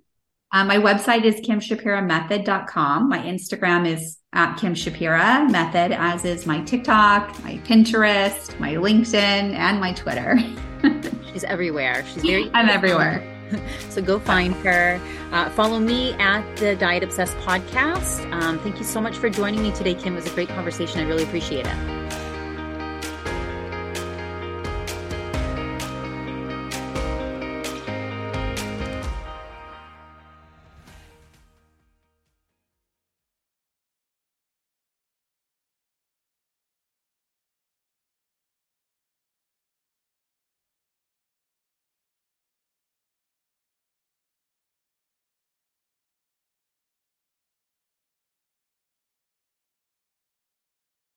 Uh, 0.52 0.64
my 0.64 0.76
website 0.76 1.24
is 1.24 1.40
kimshapiramethod.com. 1.40 3.08
My 3.08 3.18
Instagram 3.18 3.88
is 3.88 4.18
at 4.32 4.54
Kim 4.56 4.74
Shapira 4.74 5.50
Method, 5.50 5.90
as 5.90 6.24
is 6.24 6.46
my 6.46 6.60
TikTok, 6.60 7.42
my 7.42 7.58
Pinterest, 7.64 8.56
my 8.60 8.74
LinkedIn, 8.74 9.16
and 9.16 9.80
my 9.80 9.92
Twitter. 9.94 10.38
She's 11.32 11.42
everywhere. 11.42 12.04
She's 12.06 12.22
very. 12.22 12.50
I'm 12.54 12.68
everywhere. 12.68 13.28
So 13.90 14.00
go 14.00 14.18
find 14.18 14.54
her. 14.64 14.98
Uh, 15.30 15.50
follow 15.50 15.78
me 15.78 16.14
at 16.14 16.56
the 16.56 16.74
Diet 16.76 17.02
Obsessed 17.02 17.36
podcast. 17.40 18.32
Um, 18.32 18.58
thank 18.60 18.78
you 18.78 18.84
so 18.84 18.98
much 18.98 19.18
for 19.18 19.28
joining 19.28 19.62
me 19.62 19.72
today, 19.72 19.92
Kim. 19.92 20.14
It 20.14 20.22
was 20.22 20.26
a 20.26 20.34
great 20.34 20.48
conversation. 20.48 21.00
I 21.00 21.02
really 21.06 21.24
appreciate 21.24 21.66
it. 21.66 22.31